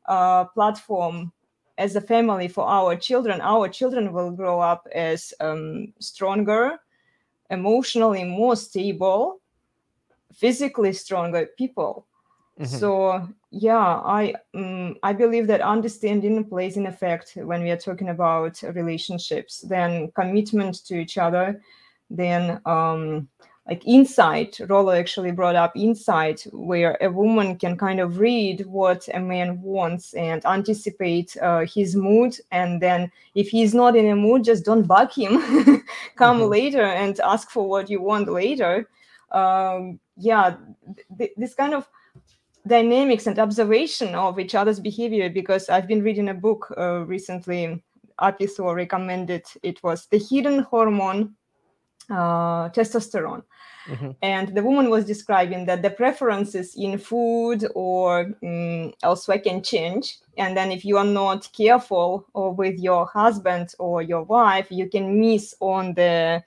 uh, 0.07 0.45
platform 0.47 1.33
as 1.79 1.97
a 1.97 2.01
family 2.01 2.49
for 2.49 2.65
our 2.67 2.97
children 2.97 3.41
our 3.41 3.69
children 3.69 4.13
will 4.13 4.31
grow 4.31 4.61
up 4.61 4.87
as 4.95 5.33
um, 5.41 5.93
stronger 5.99 6.79
emotionally 7.51 8.25
more 8.25 8.57
stable 8.57 9.41
physically 10.33 10.93
stronger 10.93 11.47
people 11.59 12.07
Mhm. 12.61 12.67
so 12.67 13.29
yeah 13.51 14.03
i 14.05 14.35
um, 14.55 14.97
i 15.03 15.13
believe 15.13 15.47
that 15.47 15.63
understanding 15.63 16.45
plays 16.45 16.77
an 16.77 16.87
effect 16.87 17.33
when 17.37 17.63
we 17.63 17.71
are 17.71 17.79
talking 17.79 18.11
about 18.11 18.61
relationships 18.75 19.63
then 19.63 20.13
commitment 20.13 20.85
to 20.85 20.95
each 21.01 21.17
other 21.17 21.63
then 22.11 22.61
um 22.67 23.27
like 23.69 23.87
insight 23.87 24.61
Rollo 24.69 24.91
actually 24.91 25.31
brought 25.31 25.55
up 25.55 25.73
insight 25.77 26.47
where 26.53 26.97
a 27.01 27.09
woman 27.11 27.57
can 27.57 27.77
kind 27.77 28.01
of 28.01 28.19
read 28.19 28.67
what 28.67 29.09
a 29.15 29.21
man 29.21 29.63
wants 29.63 30.15
and 30.15 30.45
anticipate 30.47 31.37
uh, 31.41 31.65
his 31.73 31.95
mood 31.95 32.37
and 32.51 32.83
then 32.83 33.11
if 33.35 33.49
he's 33.49 33.73
not 33.73 33.95
in 33.95 34.09
a 34.11 34.17
mood 34.17 34.43
just 34.45 34.65
don't 34.65 34.87
bug 34.87 35.13
him 35.13 35.39
come 36.17 36.41
Mhm. 36.41 36.51
later 36.51 36.83
and 36.83 37.21
ask 37.21 37.51
for 37.51 37.69
what 37.69 37.89
you 37.89 38.03
want 38.03 38.29
later 38.29 38.89
um, 39.31 40.01
yeah 40.17 40.57
th- 41.17 41.33
this 41.37 41.55
kind 41.55 41.73
of 41.75 41.89
dynamics 42.67 43.27
and 43.27 43.39
observation 43.39 44.15
of 44.15 44.39
each 44.39 44.55
other's 44.55 44.81
behavior 44.81 45.29
because 45.31 45.69
I've 45.69 45.89
been 45.89 46.03
reading 46.03 46.29
a 46.29 46.35
book 46.35 46.73
uh, 46.77 47.05
recently. 47.07 47.83
Apiso 48.21 48.73
recommended 48.75 49.45
it 49.63 49.83
was 49.83 50.07
the 50.07 50.19
hidden 50.19 50.61
hormone 50.61 51.35
uh, 52.11 52.69
testosterone. 52.71 53.43
Mhm. 53.87 54.15
And 54.23 54.55
the 54.55 54.63
woman 54.63 54.91
was 54.91 55.05
describing 55.05 55.67
that 55.67 55.83
the 55.83 55.91
preferences 55.91 56.77
in 56.77 56.99
food 56.99 57.67
or 57.75 58.27
mm, 58.43 58.93
elsewhere 59.03 59.41
can 59.41 59.61
change. 59.63 60.19
And 60.39 60.57
then, 60.57 60.71
if 60.71 60.85
you 60.85 60.99
are 60.99 61.05
not 61.05 61.49
careful 61.53 62.25
or 62.33 62.53
with 62.53 62.79
your 62.79 63.07
husband 63.07 63.75
or 63.79 64.03
your 64.03 64.23
wife, 64.23 64.69
you 64.71 64.89
can 64.89 65.19
miss 65.19 65.55
on 65.61 65.95
the 65.95 66.45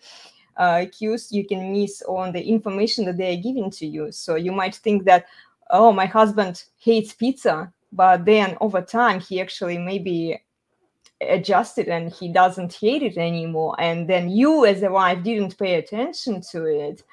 uh, 0.57 0.85
cues, 0.91 1.31
you 1.31 1.45
can 1.45 1.73
miss 1.73 2.01
on 2.07 2.31
the 2.31 2.41
information 2.41 3.05
that 3.05 3.17
they 3.17 3.37
are 3.37 3.41
giving 3.41 3.69
to 3.71 3.85
you. 3.85 4.11
So 4.11 4.35
you 4.35 4.53
might 4.53 4.75
think 4.75 5.03
that, 5.03 5.25
oh, 5.69 5.91
my 5.91 6.05
husband 6.05 6.63
hates 6.77 7.13
pizza, 7.13 7.73
but 7.91 8.23
then 8.25 8.57
over 8.61 8.81
time 8.81 9.19
he 9.19 9.41
actually 9.41 9.77
maybe 9.77 10.39
adjusted 11.21 11.87
and 11.87 12.11
he 12.11 12.29
doesn't 12.29 12.73
hate 12.73 13.03
it 13.03 13.17
anymore. 13.17 13.75
And 13.79 14.07
then 14.09 14.29
you, 14.29 14.65
as 14.65 14.83
a 14.83 14.89
wife, 14.91 15.23
didn't 15.23 15.57
pay 15.57 15.75
attention 15.75 16.41
to 16.51 16.65
it. 16.65 17.03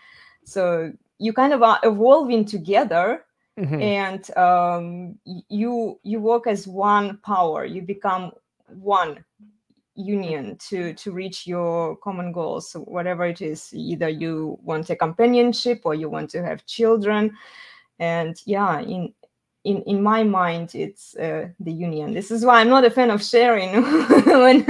So 0.45 0.93
you 1.19 1.33
kind 1.33 1.53
of 1.53 1.63
are 1.63 1.79
evolving 1.83 2.45
together 2.45 3.25
Mhm. 3.59 3.83
and 3.83 4.37
um, 4.39 5.19
you 5.51 6.01
you 6.03 6.21
work 6.21 6.47
as 6.47 6.67
one 6.67 7.19
power 7.19 7.67
you 7.67 7.83
become 7.83 8.33
one 8.81 9.23
union 9.95 10.57
to 10.57 10.95
to 10.95 11.13
reach 11.13 11.47
your 11.47 11.97
common 11.97 12.33
goals 12.33 12.71
so 12.71 12.81
whatever 12.81 13.27
it 13.27 13.43
is 13.43 13.71
either 13.75 14.09
you 14.09 14.59
want 14.65 14.89
a 14.89 14.97
companionship 14.97 15.83
or 15.85 15.95
you 15.95 16.09
want 16.09 16.31
to 16.31 16.43
have 16.43 16.65
children 16.65 17.31
and 17.99 18.41
yeah 18.47 18.81
in 18.81 19.13
in 19.65 19.83
in 19.83 20.03
my 20.03 20.23
mind 20.23 20.75
it's 20.75 21.17
uh, 21.17 21.49
the 21.61 21.73
union. 21.73 22.13
This 22.13 22.31
is 22.31 22.45
why 22.45 22.61
i'm 22.61 22.69
not 22.69 22.85
a 22.85 22.91
fan 22.91 23.11
of 23.11 23.23
sharing 23.23 23.83
when 24.27 24.67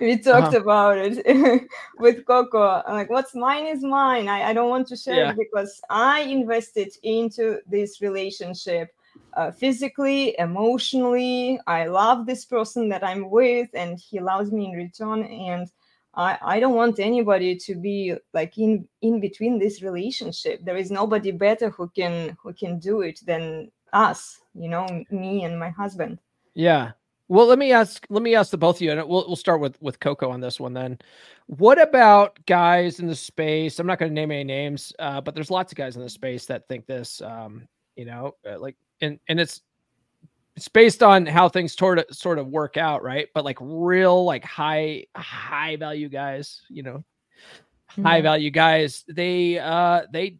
we 0.00 0.18
talked 0.18 0.54
uh-huh. 0.54 0.60
about 0.60 0.96
it 0.98 1.68
with 1.98 2.24
coco. 2.26 2.82
I'm 2.86 2.94
like 2.94 3.10
what's 3.10 3.34
mine 3.34 3.66
is 3.66 3.82
mine. 3.82 4.28
I, 4.28 4.50
I 4.50 4.52
don't 4.52 4.70
want 4.70 4.86
to 4.88 4.96
share 4.96 5.24
yeah. 5.24 5.30
it 5.30 5.38
because 5.38 5.80
i 5.90 6.20
invested 6.20 6.92
into 7.02 7.58
this 7.66 8.00
relationship 8.00 8.94
uh, 9.34 9.50
physically 9.50 10.36
emotionally. 10.38 11.58
I 11.66 11.86
love 11.86 12.26
this 12.26 12.44
person 12.44 12.88
that 12.90 13.02
i'm 13.02 13.30
with 13.30 13.70
and 13.74 13.98
he 13.98 14.20
loves 14.20 14.52
me 14.52 14.66
in 14.66 14.72
return. 14.72 15.24
And 15.24 15.68
I, 16.14 16.38
I 16.42 16.60
don't 16.60 16.74
want 16.74 16.98
anybody 16.98 17.56
to 17.56 17.74
be 17.74 18.14
like 18.34 18.58
in 18.58 18.86
in 19.00 19.20
between 19.20 19.58
this 19.58 19.82
relationship. 19.82 20.60
There 20.62 20.76
is 20.76 20.90
nobody 20.90 21.30
better 21.30 21.70
who 21.70 21.88
can 21.88 22.36
who 22.42 22.52
can 22.52 22.78
do 22.78 23.00
it 23.00 23.20
than 23.24 23.70
us 23.92 24.42
you 24.54 24.68
know 24.68 24.86
me 25.10 25.44
and 25.44 25.58
my 25.58 25.70
husband. 25.70 26.18
Yeah. 26.54 26.92
Well 27.28 27.46
let 27.46 27.58
me 27.58 27.72
ask 27.72 28.06
let 28.10 28.22
me 28.22 28.34
ask 28.34 28.50
the 28.50 28.58
both 28.58 28.76
of 28.76 28.82
you 28.82 28.92
and 28.92 29.08
we'll, 29.08 29.26
we'll 29.26 29.36
start 29.36 29.60
with 29.60 29.80
with 29.80 30.00
coco 30.00 30.30
on 30.30 30.40
this 30.40 30.60
one 30.60 30.74
then. 30.74 30.98
What 31.46 31.80
about 31.80 32.38
guys 32.46 33.00
in 33.00 33.06
the 33.06 33.16
space? 33.16 33.78
I'm 33.78 33.86
not 33.86 33.98
going 33.98 34.10
to 34.10 34.14
name 34.14 34.30
any 34.30 34.44
names 34.44 34.92
uh, 34.98 35.20
but 35.20 35.34
there's 35.34 35.50
lots 35.50 35.72
of 35.72 35.78
guys 35.78 35.96
in 35.96 36.02
the 36.02 36.10
space 36.10 36.46
that 36.46 36.68
think 36.68 36.86
this 36.86 37.22
um 37.22 37.66
you 37.96 38.04
know 38.04 38.34
uh, 38.48 38.58
like 38.58 38.76
and 39.00 39.18
and 39.28 39.40
it's 39.40 39.62
it's 40.54 40.68
based 40.68 41.02
on 41.02 41.24
how 41.24 41.48
things 41.48 41.74
sort 41.74 41.98
of 41.98 42.04
sort 42.10 42.38
of 42.38 42.48
work 42.48 42.76
out 42.76 43.02
right? 43.02 43.28
But 43.32 43.44
like 43.44 43.58
real 43.60 44.24
like 44.24 44.44
high 44.44 45.06
high 45.16 45.76
value 45.76 46.10
guys 46.10 46.62
you 46.68 46.82
know 46.82 47.02
mm-hmm. 47.92 48.04
high 48.04 48.20
value 48.20 48.50
guys 48.50 49.04
they 49.08 49.58
uh 49.58 50.02
they 50.12 50.36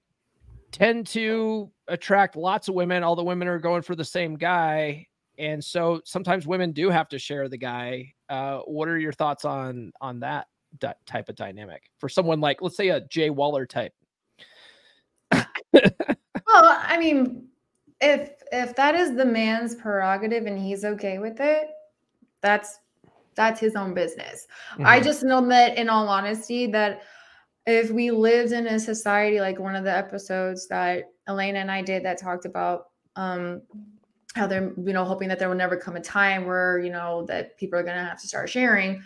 tend 0.72 1.06
to 1.06 1.70
attract 1.92 2.36
lots 2.36 2.68
of 2.68 2.74
women. 2.74 3.04
All 3.04 3.14
the 3.14 3.22
women 3.22 3.46
are 3.46 3.58
going 3.58 3.82
for 3.82 3.94
the 3.94 4.04
same 4.04 4.36
guy. 4.36 5.06
And 5.38 5.62
so 5.62 6.00
sometimes 6.04 6.46
women 6.46 6.72
do 6.72 6.90
have 6.90 7.08
to 7.10 7.18
share 7.18 7.48
the 7.48 7.58
guy. 7.58 8.14
Uh, 8.28 8.60
what 8.60 8.88
are 8.88 8.98
your 8.98 9.12
thoughts 9.12 9.44
on 9.44 9.92
on 10.00 10.20
that 10.20 10.46
type 11.06 11.28
of 11.28 11.36
dynamic 11.36 11.82
for 11.98 12.08
someone 12.08 12.40
like, 12.40 12.62
let's 12.62 12.76
say, 12.76 12.88
a 12.88 13.00
Jay 13.02 13.30
Waller 13.30 13.66
type? 13.66 13.92
well, 15.32 15.44
I 16.52 16.96
mean, 16.98 17.48
if 18.00 18.32
if 18.50 18.74
that 18.76 18.94
is 18.94 19.14
the 19.14 19.24
man's 19.24 19.74
prerogative 19.74 20.46
and 20.46 20.58
he's 20.58 20.84
okay 20.84 21.18
with 21.18 21.40
it, 21.40 21.68
that's 22.40 22.80
that's 23.34 23.60
his 23.60 23.76
own 23.76 23.94
business. 23.94 24.46
Mm-hmm. 24.72 24.86
I 24.86 25.00
just 25.00 25.22
know 25.22 25.46
that, 25.48 25.76
in 25.76 25.88
all 25.88 26.08
honesty, 26.08 26.66
that 26.68 27.02
if 27.66 27.90
we 27.90 28.10
lived 28.10 28.52
in 28.52 28.66
a 28.66 28.78
society 28.78 29.40
like 29.40 29.58
one 29.58 29.76
of 29.76 29.84
the 29.84 29.96
episodes 29.96 30.66
that 30.68 31.04
Elena 31.28 31.60
and 31.60 31.70
I 31.70 31.82
did 31.82 32.04
that 32.04 32.18
talked 32.18 32.44
about 32.44 32.88
um, 33.16 33.62
how 34.34 34.46
they're 34.46 34.72
you 34.84 34.92
know 34.92 35.04
hoping 35.04 35.28
that 35.28 35.38
there 35.38 35.48
will 35.48 35.56
never 35.56 35.76
come 35.76 35.96
a 35.96 36.00
time 36.00 36.46
where 36.46 36.78
you 36.78 36.90
know 36.90 37.24
that 37.26 37.56
people 37.58 37.78
are 37.78 37.82
going 37.82 37.96
to 37.96 38.04
have 38.04 38.20
to 38.20 38.28
start 38.28 38.48
sharing. 38.48 39.02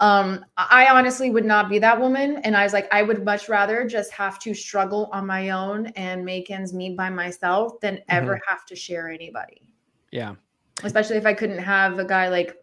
Um 0.00 0.44
i 0.56 0.88
honestly 0.88 1.30
would 1.30 1.44
not 1.44 1.68
be 1.68 1.78
that 1.78 2.00
woman 2.00 2.38
and 2.38 2.56
i 2.56 2.64
was 2.64 2.72
like 2.72 2.92
i 2.92 3.00
would 3.00 3.24
much 3.24 3.48
rather 3.48 3.86
just 3.86 4.10
have 4.10 4.40
to 4.40 4.52
struggle 4.52 5.08
on 5.12 5.24
my 5.24 5.50
own 5.50 5.86
and 5.94 6.24
make 6.24 6.50
ends 6.50 6.72
meet 6.74 6.96
by 6.96 7.10
myself 7.10 7.78
than 7.78 8.00
ever 8.08 8.34
mm-hmm. 8.34 8.50
have 8.50 8.66
to 8.66 8.74
share 8.74 9.08
anybody. 9.08 9.62
Yeah. 10.10 10.34
Especially 10.82 11.16
if 11.16 11.26
i 11.26 11.32
couldn't 11.32 11.60
have 11.60 12.00
a 12.00 12.04
guy 12.04 12.28
like 12.28 12.56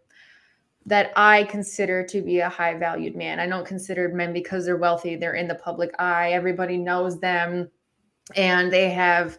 that 0.85 1.11
I 1.15 1.43
consider 1.43 2.03
to 2.05 2.21
be 2.21 2.39
a 2.39 2.49
high 2.49 2.75
valued 2.75 3.15
man. 3.15 3.39
I 3.39 3.47
don't 3.47 3.65
consider 3.65 4.09
men 4.09 4.33
because 4.33 4.65
they're 4.65 4.77
wealthy, 4.77 5.15
they're 5.15 5.35
in 5.35 5.47
the 5.47 5.55
public 5.55 5.91
eye, 5.99 6.31
everybody 6.31 6.77
knows 6.77 7.19
them, 7.19 7.69
and 8.35 8.71
they 8.71 8.89
have 8.89 9.37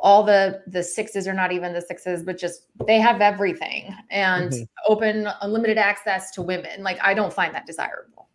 all 0.00 0.24
the 0.24 0.62
the 0.66 0.82
sixes 0.82 1.28
are 1.28 1.32
not 1.32 1.52
even 1.52 1.72
the 1.72 1.80
sixes 1.80 2.24
but 2.24 2.36
just 2.36 2.62
they 2.88 2.98
have 2.98 3.20
everything 3.20 3.94
and 4.10 4.50
mm-hmm. 4.50 4.64
open 4.88 5.28
unlimited 5.42 5.78
access 5.78 6.32
to 6.32 6.42
women. 6.42 6.82
Like 6.82 6.98
i 7.02 7.14
don't 7.14 7.32
find 7.32 7.54
that 7.54 7.66
desirable. 7.66 8.28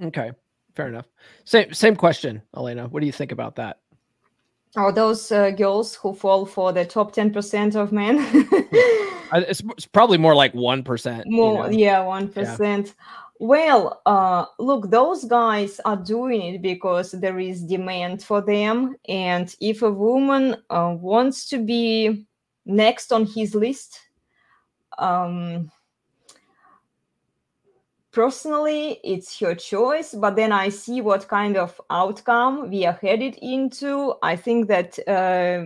Okay 0.00 0.30
fair 0.74 0.88
enough. 0.88 1.06
Same 1.44 1.72
same 1.72 1.96
question 1.96 2.42
elena. 2.56 2.86
What 2.88 3.00
do 3.00 3.06
you 3.06 3.12
think 3.12 3.32
about 3.32 3.56
that 3.56 3.80
are 4.76 4.92
those 4.92 5.30
uh, 5.30 5.50
girls 5.50 5.94
who 5.94 6.14
fall 6.14 6.46
for 6.46 6.72
the 6.72 6.84
top 6.84 7.14
10% 7.14 7.76
of 7.76 7.92
men 7.92 8.16
it's, 9.32 9.62
it's, 9.76 9.86
probably 9.86 10.18
more 10.18 10.34
like 10.34 10.52
1% 10.52 11.22
more 11.26 11.66
you 11.66 11.72
know? 11.72 11.78
yeah 11.78 11.98
1% 11.98 12.86
yeah. 12.86 12.92
well 13.38 14.02
uh, 14.06 14.44
look 14.58 14.90
those 14.90 15.24
guys 15.24 15.80
are 15.84 15.96
doing 15.96 16.54
it 16.54 16.62
because 16.62 17.12
there 17.12 17.38
is 17.38 17.62
demand 17.62 18.22
for 18.22 18.40
them 18.40 18.96
and 19.08 19.54
if 19.60 19.82
a 19.82 19.90
woman 19.90 20.56
uh, 20.70 20.94
wants 20.98 21.48
to 21.48 21.58
be 21.58 22.26
next 22.66 23.12
on 23.12 23.26
his 23.26 23.54
list 23.54 24.00
um, 24.98 25.70
personally 28.14 29.00
it's 29.02 29.38
her 29.40 29.54
choice 29.54 30.14
but 30.14 30.36
then 30.36 30.52
i 30.52 30.68
see 30.68 31.00
what 31.00 31.28
kind 31.28 31.56
of 31.56 31.80
outcome 31.90 32.70
we 32.70 32.86
are 32.86 32.98
headed 33.02 33.36
into 33.42 34.14
i 34.22 34.36
think 34.36 34.68
that 34.68 34.96
uh, 35.08 35.64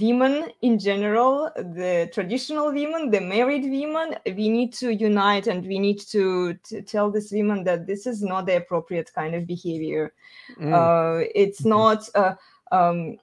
women 0.00 0.50
in 0.62 0.76
general 0.78 1.48
the 1.54 2.10
traditional 2.12 2.72
women 2.72 3.10
the 3.10 3.20
married 3.20 3.62
women 3.62 4.16
we 4.36 4.48
need 4.48 4.72
to 4.72 4.92
unite 4.92 5.46
and 5.46 5.64
we 5.64 5.78
need 5.78 6.00
to, 6.00 6.54
to 6.64 6.82
tell 6.82 7.08
this 7.08 7.30
women 7.30 7.62
that 7.62 7.86
this 7.86 8.04
is 8.06 8.20
not 8.22 8.46
the 8.46 8.56
appropriate 8.56 9.12
kind 9.14 9.32
of 9.36 9.46
behavior 9.46 10.12
mm. 10.60 10.72
uh, 10.72 11.24
it's 11.34 11.60
mm-hmm. 11.60 11.70
not 11.70 12.08
uh, 12.16 12.34
um, 12.72 13.16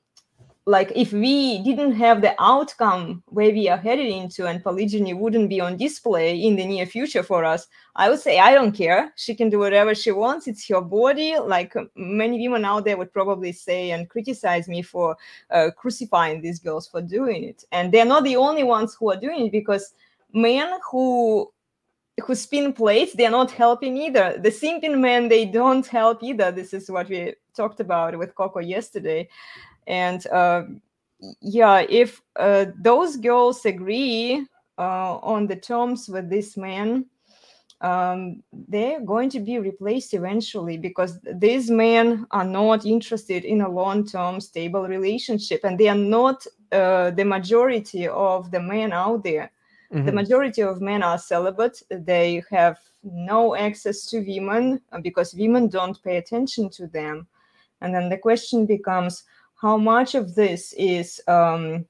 like 0.65 0.91
if 0.95 1.11
we 1.11 1.61
didn't 1.63 1.93
have 1.93 2.21
the 2.21 2.33
outcome 2.39 3.21
where 3.27 3.51
we 3.51 3.67
are 3.67 3.77
headed 3.77 4.07
into 4.07 4.47
and 4.47 4.63
polygyny 4.63 5.13
wouldn't 5.13 5.49
be 5.49 5.59
on 5.59 5.75
display 5.75 6.41
in 6.41 6.55
the 6.55 6.65
near 6.65 6.85
future 6.85 7.21
for 7.21 7.43
us 7.43 7.67
i 7.95 8.09
would 8.09 8.19
say 8.19 8.39
i 8.39 8.53
don't 8.53 8.73
care. 8.73 9.11
She 9.15 9.35
can 9.35 9.49
do 9.49 9.59
whatever 9.59 9.95
she 9.95 10.11
wants. 10.11 10.47
It's 10.47 10.67
her 10.69 10.81
body. 10.81 11.35
Like 11.37 11.73
many 11.95 12.47
women 12.47 12.65
out 12.65 12.85
there 12.85 12.97
would 12.97 13.13
probably 13.13 13.51
say 13.51 13.91
and 13.91 14.09
criticize 14.09 14.67
me 14.67 14.81
for 14.81 15.15
uh, 15.51 15.69
crucifying 15.75 16.41
these 16.41 16.59
girls 16.59 16.87
for 16.87 17.01
doing 17.01 17.43
it. 17.43 17.63
And 17.71 17.91
they're 17.91 18.05
not 18.05 18.23
the 18.23 18.35
only 18.35 18.63
ones 18.63 18.95
who 18.95 19.11
are 19.11 19.19
doing 19.19 19.47
it 19.47 19.51
because 19.51 19.93
men 20.33 20.79
who 20.89 21.51
who 22.23 22.35
spin 22.35 22.73
plates 22.73 23.13
they're 23.13 23.31
not 23.31 23.51
helping 23.51 23.97
either. 23.97 24.37
The 24.37 24.49
simping 24.49 24.99
men 24.99 25.29
they 25.29 25.45
don't 25.45 25.85
help 25.87 26.23
either. 26.23 26.51
This 26.51 26.73
is 26.73 26.89
what 26.89 27.09
we 27.09 27.33
talked 27.55 27.79
about 27.79 28.17
with 28.17 28.35
coco 28.35 28.59
yesterday 28.59 29.29
and 29.87 30.27
uh, 30.27 30.63
yeah 31.41 31.85
if 31.89 32.21
uh, 32.37 32.65
those 32.79 33.17
girls 33.17 33.65
agree 33.65 34.45
uh, 34.77 35.17
on 35.17 35.47
the 35.47 35.55
terms 35.55 36.09
with 36.09 36.29
this 36.29 36.57
man 36.57 37.05
um, 37.81 38.41
they're 38.69 39.01
going 39.01 39.29
to 39.29 39.41
be 39.41 39.59
replaced 39.59 40.13
eventually 40.13 40.77
because 40.77 41.19
these 41.35 41.69
men 41.69 42.25
are 42.31 42.45
not 42.45 42.85
interested 42.85 43.43
in 43.43 43.59
a 43.59 43.69
long-term 43.69 44.39
stable 44.39 44.87
relationship 44.87 45.59
and 45.65 45.77
they 45.77 45.89
are 45.89 45.95
not 45.95 46.47
uh, 46.71 47.11
the 47.11 47.25
majority 47.25 48.07
of 48.07 48.51
the 48.51 48.59
men 48.59 48.93
out 48.93 49.23
there. 49.23 49.51
Mm-hmm. 49.93 50.05
the 50.07 50.11
majority 50.11 50.63
of 50.63 50.81
men 50.81 51.03
are 51.03 51.19
celibate. 51.19 51.79
They 51.91 52.41
have 52.49 52.79
no 53.03 53.55
access 53.55 54.07
to 54.07 54.21
women 54.21 54.81
because 55.03 55.35
women 55.35 55.67
don't 55.67 56.01
pay 56.03 56.17
attention 56.17 56.71
to 56.71 56.87
them. 56.87 57.27
And 57.81 57.93
then 57.93 58.09
the 58.09 58.17
question 58.17 58.65
becomes 58.65 59.23
how 59.63 59.77
much 59.77 60.13
of 60.13 60.35
this 60.35 60.73
is 60.73 61.21
um, 61.29 61.85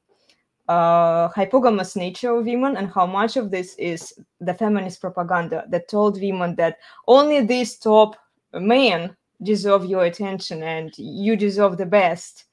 uh, 0.69 1.27
hypergamous 1.29 1.95
nature 1.95 2.35
of 2.35 2.45
women 2.45 2.77
and 2.77 2.87
how 2.87 3.07
much 3.07 3.35
of 3.35 3.49
this 3.49 3.73
is 3.79 4.13
the 4.39 4.53
feminist 4.53 5.01
propaganda 5.01 5.65
that 5.69 5.89
told 5.89 6.21
women 6.21 6.55
that 6.55 6.77
only 7.07 7.41
these 7.41 7.75
top 7.77 8.15
men 8.53 9.17
deserve 9.41 9.85
your 9.85 10.05
attention 10.05 10.61
and 10.61 10.93
you 10.97 11.35
deserve 11.35 11.77
the 11.77 11.85
best. 11.85 12.45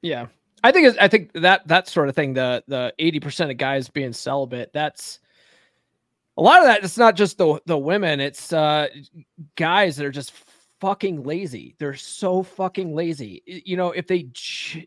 Yeah. 0.00 0.26
I 0.62 0.70
think 0.70 0.96
I 1.00 1.08
think 1.08 1.32
that 1.32 1.66
that 1.66 1.88
sort 1.88 2.08
of 2.08 2.14
thing, 2.14 2.34
the 2.34 2.62
the 2.68 2.92
80% 3.00 3.50
of 3.50 3.56
guys 3.56 3.88
being 3.88 4.12
celibate, 4.12 4.72
that's 4.72 5.18
a 6.36 6.42
lot 6.42 6.60
of 6.60 6.66
that. 6.66 6.84
It's 6.84 6.98
not 6.98 7.16
just 7.16 7.36
the 7.36 7.60
the 7.66 7.78
women, 7.78 8.20
it's 8.20 8.52
uh 8.52 8.88
guys 9.56 9.96
that 9.96 10.06
are 10.06 10.12
just 10.12 10.32
fucking 10.80 11.22
lazy. 11.22 11.74
They're 11.78 11.94
so 11.94 12.42
fucking 12.42 12.94
lazy. 12.94 13.42
You 13.46 13.76
know, 13.76 13.90
if 13.92 14.06
they 14.06 14.22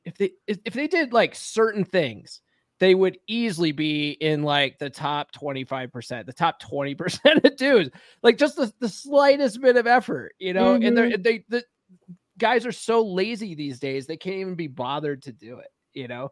if 0.06 0.18
they 0.18 0.32
if 0.48 0.74
they 0.74 0.88
did 0.88 1.14
like 1.14 1.36
certain 1.36 1.84
things, 1.84 2.42
they 2.80 2.96
would 2.96 3.18
easily 3.28 3.72
be 3.72 4.12
in 4.12 4.44
like 4.44 4.80
the 4.80 4.90
top 4.90 5.32
25%, 5.34 6.26
the 6.26 6.34
top 6.34 6.62
20% 6.62 7.44
of 7.46 7.56
dudes. 7.56 7.90
Like 8.24 8.38
just 8.38 8.56
the, 8.56 8.74
the 8.80 8.90
slightest 8.90 9.62
bit 9.62 9.78
of 9.78 9.88
effort, 9.88 10.34
you 10.40 10.54
know, 10.54 10.76
mm-hmm. 10.76 10.88
and 10.88 10.98
they're 10.98 11.18
they 11.18 11.46
the 11.50 11.64
guys 12.38 12.66
are 12.66 12.72
so 12.72 13.06
lazy 13.06 13.56
these 13.56 13.80
days, 13.80 14.08
they 14.08 14.18
can't 14.18 14.38
even 14.38 14.56
be 14.56 14.68
bothered 14.68 15.24
to 15.24 15.32
do 15.32 15.60
it, 15.60 15.70
you 15.94 16.08
know 16.08 16.32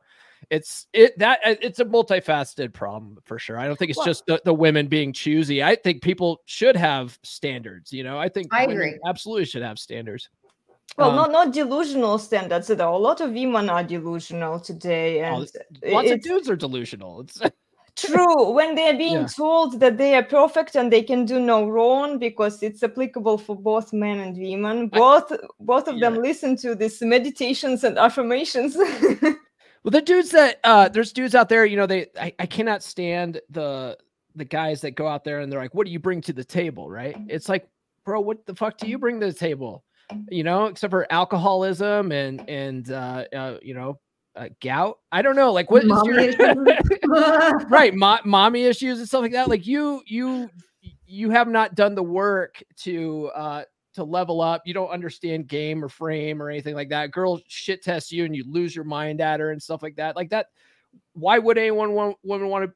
it's 0.50 0.88
it 0.93 1.18
that 1.20 1.39
uh, 1.45 1.56
it's 1.62 1.80
a 1.80 1.86
multifaceted 1.86 2.74
problem 2.74 3.18
for 3.26 3.38
sure. 3.39 3.60
I 3.60 3.68
don't 3.68 3.78
think 3.78 3.89
it's 3.89 3.97
well, 3.97 4.08
just 4.08 4.26
the, 4.26 4.41
the 4.45 4.54
women 4.54 4.88
being 4.88 5.14
choosy. 5.14 5.64
I 5.64 5.76
think 5.76 6.02
people 6.02 6.41
should 6.45 6.76
have 6.76 7.20
standards. 7.24 7.91
You 7.91 8.04
know, 8.04 8.18
I 8.18 8.30
think 8.30 8.54
I 8.54 8.64
agree. 8.64 8.97
Absolutely 9.06 9.45
should 9.45 9.62
have 9.62 9.80
standards. 9.80 10.30
Well, 10.97 11.09
Um, 11.11 11.15
not 11.15 11.31
not 11.31 11.53
delusional 11.53 12.17
standards 12.17 12.69
at 12.69 12.81
all. 12.81 12.97
A 12.97 13.03
lot 13.09 13.21
of 13.21 13.31
women 13.31 13.69
are 13.69 13.83
delusional 13.83 14.59
today, 14.59 15.21
oh, 15.21 15.25
and 15.25 15.49
lots 15.83 16.11
of 16.11 16.21
dudes 16.21 16.49
are 16.49 16.55
delusional. 16.55 17.21
It's 17.21 17.39
true 17.95 18.51
when 18.51 18.75
they 18.75 18.89
are 18.89 18.97
being 18.97 19.21
Yeah. 19.21 19.27
told 19.27 19.79
that 19.81 19.97
they 19.97 20.15
are 20.15 20.23
perfect 20.23 20.75
and 20.75 20.91
they 20.91 21.03
can 21.03 21.25
do 21.25 21.39
no 21.39 21.67
wrong 21.67 22.17
because 22.17 22.63
it's 22.63 22.81
applicable 22.83 23.37
for 23.37 23.55
both 23.55 23.91
men 23.93 24.19
and 24.19 24.37
women. 24.37 24.87
Both 24.87 25.31
both 25.59 25.87
of 25.87 25.99
them 25.99 26.15
listen 26.15 26.55
to 26.57 26.75
these 26.75 27.01
meditations 27.01 27.83
and 27.83 27.97
affirmations. 27.97 28.77
Well, 29.83 29.91
the 29.91 30.01
dudes 30.01 30.31
that 30.31 30.59
uh 30.65 30.89
there's 30.89 31.13
dudes 31.13 31.33
out 31.35 31.47
there, 31.47 31.65
you 31.65 31.77
know, 31.77 31.85
they 31.87 32.07
I, 32.19 32.33
I 32.39 32.45
cannot 32.45 32.83
stand 32.83 33.39
the 33.49 33.97
the 34.35 34.43
guys 34.45 34.81
that 34.81 34.91
go 34.91 35.07
out 35.07 35.23
there 35.23 35.39
and 35.39 35.49
they're 35.51 35.61
like, 35.61 35.73
what 35.73 35.85
do 35.85 35.91
you 35.91 35.99
bring 35.99 36.19
to 36.21 36.33
the 36.33 36.43
table? 36.43 36.89
Right. 36.89 37.15
It's 37.29 37.47
like, 37.47 37.65
bro, 38.03 38.19
what 38.19 38.45
the 38.45 38.55
fuck 38.55 38.77
do 38.77 38.87
you 38.87 38.97
bring 38.97 39.19
to 39.21 39.27
the 39.27 39.33
table? 39.33 39.83
You 40.30 40.43
know, 40.43 40.66
except 40.66 40.91
for 40.91 41.12
alcoholism 41.12 42.12
and 42.12 42.47
and 42.49 42.91
uh, 42.91 43.26
uh 43.36 43.57
you 43.62 43.74
know, 43.74 43.99
uh, 44.36 44.49
gout. 44.62 44.99
I 45.12 45.22
don't 45.22 45.36
know. 45.36 45.51
Like 45.51 45.70
what 45.70 45.86
Mommy 45.86 46.36
your 46.36 46.36
right, 47.70 47.93
mo- 47.93 48.20
mommy 48.26 48.64
issues 48.64 48.99
and 48.99 49.07
stuff 49.07 49.22
like 49.22 49.34
that. 49.34 49.49
Like 49.49 49.68
you 49.68 50.01
you 50.05 50.49
you 51.05 51.30
have 51.30 51.47
not 51.47 51.76
done 51.76 51.95
the 51.95 52.03
work 52.03 52.62
to 52.78 53.30
uh 53.36 53.64
to 53.93 54.03
level 54.03 54.41
up. 54.41 54.62
You 54.66 54.74
don't 54.74 54.89
understand 54.89 55.47
game 55.47 55.84
or 55.84 55.89
frame 55.89 56.41
or 56.41 56.49
anything 56.49 56.76
like 56.76 56.89
that. 56.89 57.12
Girl 57.12 57.39
shit 57.47 57.84
tests 57.84 58.12
you 58.12 58.26
and 58.26 58.36
you 58.36 58.43
lose 58.47 58.76
your 58.76 58.86
mind 58.86 59.22
at 59.22 59.39
her 59.39 59.51
and 59.51 59.62
stuff 59.62 59.84
like 59.84 59.95
that. 59.97 60.16
Like 60.16 60.30
that. 60.30 60.47
Why 61.14 61.38
would 61.38 61.57
anyone 61.57 61.93
want 61.93 62.18
women 62.24 62.47
want 62.47 62.66
to 62.66 62.74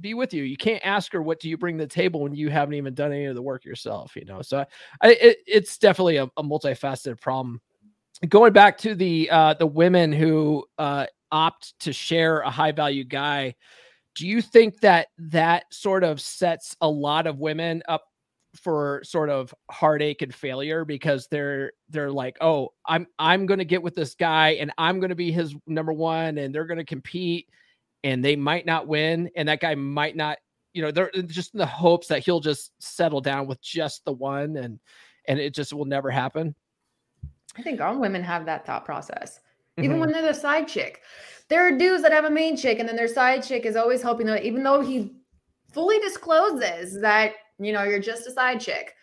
be 0.00 0.14
with 0.14 0.34
you? 0.34 0.42
You 0.42 0.56
can't 0.56 0.84
ask 0.84 1.12
her 1.12 1.22
what 1.22 1.40
do 1.40 1.48
you 1.48 1.56
bring 1.56 1.78
to 1.78 1.84
the 1.84 1.88
table 1.88 2.20
when 2.20 2.34
you 2.34 2.50
haven't 2.50 2.74
even 2.74 2.94
done 2.94 3.12
any 3.12 3.26
of 3.26 3.34
the 3.34 3.42
work 3.42 3.64
yourself. 3.64 4.16
You 4.16 4.24
know, 4.24 4.42
so 4.42 4.64
I, 5.00 5.12
it, 5.12 5.38
it's 5.46 5.78
definitely 5.78 6.16
a, 6.16 6.24
a 6.36 6.42
multifaceted 6.42 7.20
problem. 7.20 7.60
Going 8.28 8.52
back 8.52 8.78
to 8.78 8.94
the 8.94 9.28
uh, 9.30 9.54
the 9.54 9.66
women 9.66 10.12
who 10.12 10.64
uh, 10.78 11.06
opt 11.30 11.78
to 11.80 11.92
share 11.92 12.40
a 12.40 12.50
high 12.50 12.72
value 12.72 13.04
guy, 13.04 13.54
do 14.14 14.26
you 14.26 14.42
think 14.42 14.80
that 14.80 15.08
that 15.18 15.64
sort 15.72 16.04
of 16.04 16.20
sets 16.20 16.76
a 16.80 16.88
lot 16.88 17.26
of 17.26 17.38
women 17.38 17.82
up 17.88 18.04
for 18.54 19.00
sort 19.02 19.30
of 19.30 19.54
heartache 19.70 20.22
and 20.22 20.34
failure 20.34 20.84
because 20.84 21.26
they're 21.28 21.72
they're 21.88 22.10
like 22.10 22.36
oh 22.42 22.68
i'm 22.86 23.06
i'm 23.18 23.46
going 23.46 23.58
to 23.58 23.64
get 23.64 23.82
with 23.82 23.94
this 23.94 24.14
guy 24.14 24.50
and 24.50 24.70
i'm 24.76 25.00
going 25.00 25.08
to 25.08 25.14
be 25.16 25.32
his 25.32 25.54
number 25.66 25.92
one 25.92 26.36
and 26.36 26.54
they're 26.54 26.66
going 26.66 26.78
to 26.78 26.84
compete 26.84 27.48
and 28.04 28.24
they 28.24 28.36
might 28.36 28.66
not 28.66 28.86
win 28.86 29.30
and 29.36 29.48
that 29.48 29.60
guy 29.60 29.74
might 29.74 30.16
not 30.16 30.38
you 30.72 30.82
know 30.82 30.90
they're 30.90 31.10
just 31.26 31.54
in 31.54 31.58
the 31.58 31.66
hopes 31.66 32.06
that 32.06 32.24
he'll 32.24 32.40
just 32.40 32.72
settle 32.80 33.20
down 33.20 33.46
with 33.46 33.60
just 33.62 34.04
the 34.04 34.12
one 34.12 34.56
and 34.56 34.78
and 35.28 35.38
it 35.38 35.54
just 35.54 35.72
will 35.72 35.84
never 35.84 36.10
happen 36.10 36.54
I 37.56 37.62
think 37.62 37.80
all 37.80 37.98
women 37.98 38.22
have 38.22 38.46
that 38.46 38.66
thought 38.66 38.84
process. 38.84 39.40
Even 39.78 39.92
mm-hmm. 39.92 40.00
when 40.00 40.12
they're 40.12 40.22
the 40.22 40.34
side 40.34 40.68
chick. 40.68 41.02
There 41.48 41.66
are 41.66 41.76
dudes 41.76 42.02
that 42.02 42.12
have 42.12 42.24
a 42.24 42.30
main 42.30 42.56
chick, 42.56 42.78
and 42.78 42.88
then 42.88 42.96
their 42.96 43.08
side 43.08 43.42
chick 43.42 43.66
is 43.66 43.76
always 43.76 44.02
hoping 44.02 44.26
that 44.26 44.44
even 44.44 44.62
though 44.62 44.80
he 44.80 45.12
fully 45.70 45.98
discloses 45.98 47.00
that, 47.00 47.32
you 47.58 47.72
know, 47.72 47.82
you're 47.82 47.98
just 47.98 48.26
a 48.26 48.30
side 48.30 48.60
chick, 48.60 48.94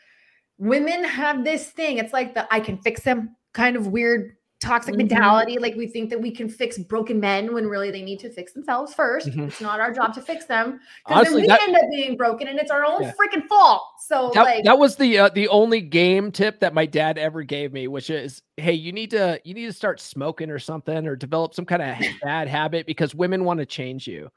women 0.58 1.04
have 1.04 1.44
this 1.44 1.70
thing. 1.70 1.98
It's 1.98 2.14
like 2.14 2.34
the 2.34 2.52
I 2.54 2.60
can 2.60 2.78
fix 2.78 3.04
him 3.04 3.36
kind 3.54 3.76
of 3.76 3.88
weird 3.88 4.36
toxic 4.60 4.94
Mhm. 4.94 4.98
mentality. 4.98 5.58
Like 5.58 5.76
we 5.76 5.88
think 5.88 6.10
that 6.10 6.22
we 6.22 6.32
can 6.32 6.50
fix 6.50 6.78
broken 6.78 7.20
men 7.20 7.54
when 7.54 7.66
really 7.66 7.92
they 7.92 8.02
need 8.02 8.20
to 8.20 8.30
fix 8.30 8.52
themselves 8.52 8.94
1st 8.94 9.30
Mhm. 9.30 9.48
It's 9.48 9.62
not 9.62 9.80
our 9.80 9.94
job 9.94 10.14
to 10.16 10.22
fix 10.22 10.46
them. 10.46 10.80
Because 11.08 11.28
then 11.28 11.36
we 11.36 11.48
that- 11.48 11.62
end 11.68 11.76
up 11.76 11.84
being 11.90 12.18
broken 12.18 12.48
and 12.48 12.60
it's 12.60 12.70
our 12.72 12.86
own 12.86 13.04
Yeah. 13.04 13.14
freaking 13.14 13.48
fault. 13.48 13.84
So 14.00 14.32
that, 14.34 14.44
like 14.44 14.64
that 14.66 14.78
was 14.78 14.96
the 14.98 15.18
uh, 15.18 15.30
the 15.30 15.48
only 15.48 15.82
game 15.82 16.32
tip 16.32 16.60
that 16.60 16.74
my 16.74 16.86
dad 16.86 17.18
ever 17.18 17.44
gave 17.44 17.72
me 17.72 17.88
which 17.88 18.10
is 18.10 18.42
hey 18.58 18.74
you 18.74 18.92
need 18.92 19.12
to 19.12 19.40
you 19.44 19.54
need 19.54 19.66
to 19.68 19.74
start 19.74 20.00
smoking 20.02 20.50
or 20.50 20.60
something 20.60 21.08
or 21.08 21.16
develop 21.16 21.54
some 21.54 21.66
kind 21.66 21.82
of 21.82 21.98
bad 22.22 22.48
habit 22.48 22.86
because 22.86 23.16
women 23.16 23.46
want 23.46 23.60
to 23.60 23.66
change 23.66 24.08
you 24.08 24.30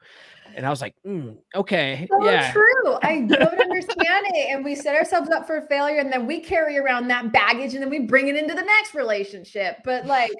and 0.55 0.65
i 0.65 0.69
was 0.69 0.81
like 0.81 0.95
mm, 1.05 1.35
okay 1.55 2.07
so 2.09 2.23
yeah 2.25 2.51
true. 2.51 2.69
I 3.01 3.21
don't 3.27 3.59
understand 3.59 4.25
it. 4.33 4.49
And 4.51 4.63
we 4.63 4.75
set 4.75 4.95
ourselves 4.95 5.29
up 5.29 5.47
for 5.47 5.61
failure 5.61 5.99
and 5.99 6.11
then 6.11 6.27
we 6.27 6.39
carry 6.39 6.77
around 6.77 7.07
that 7.07 7.31
baggage 7.31 7.73
and 7.73 7.81
then 7.81 7.89
we 7.89 7.99
bring 7.99 8.27
it 8.27 8.35
into 8.35 8.53
the 8.53 8.61
next 8.61 8.93
relationship. 8.93 9.77
But 9.83 10.05
like, 10.05 10.31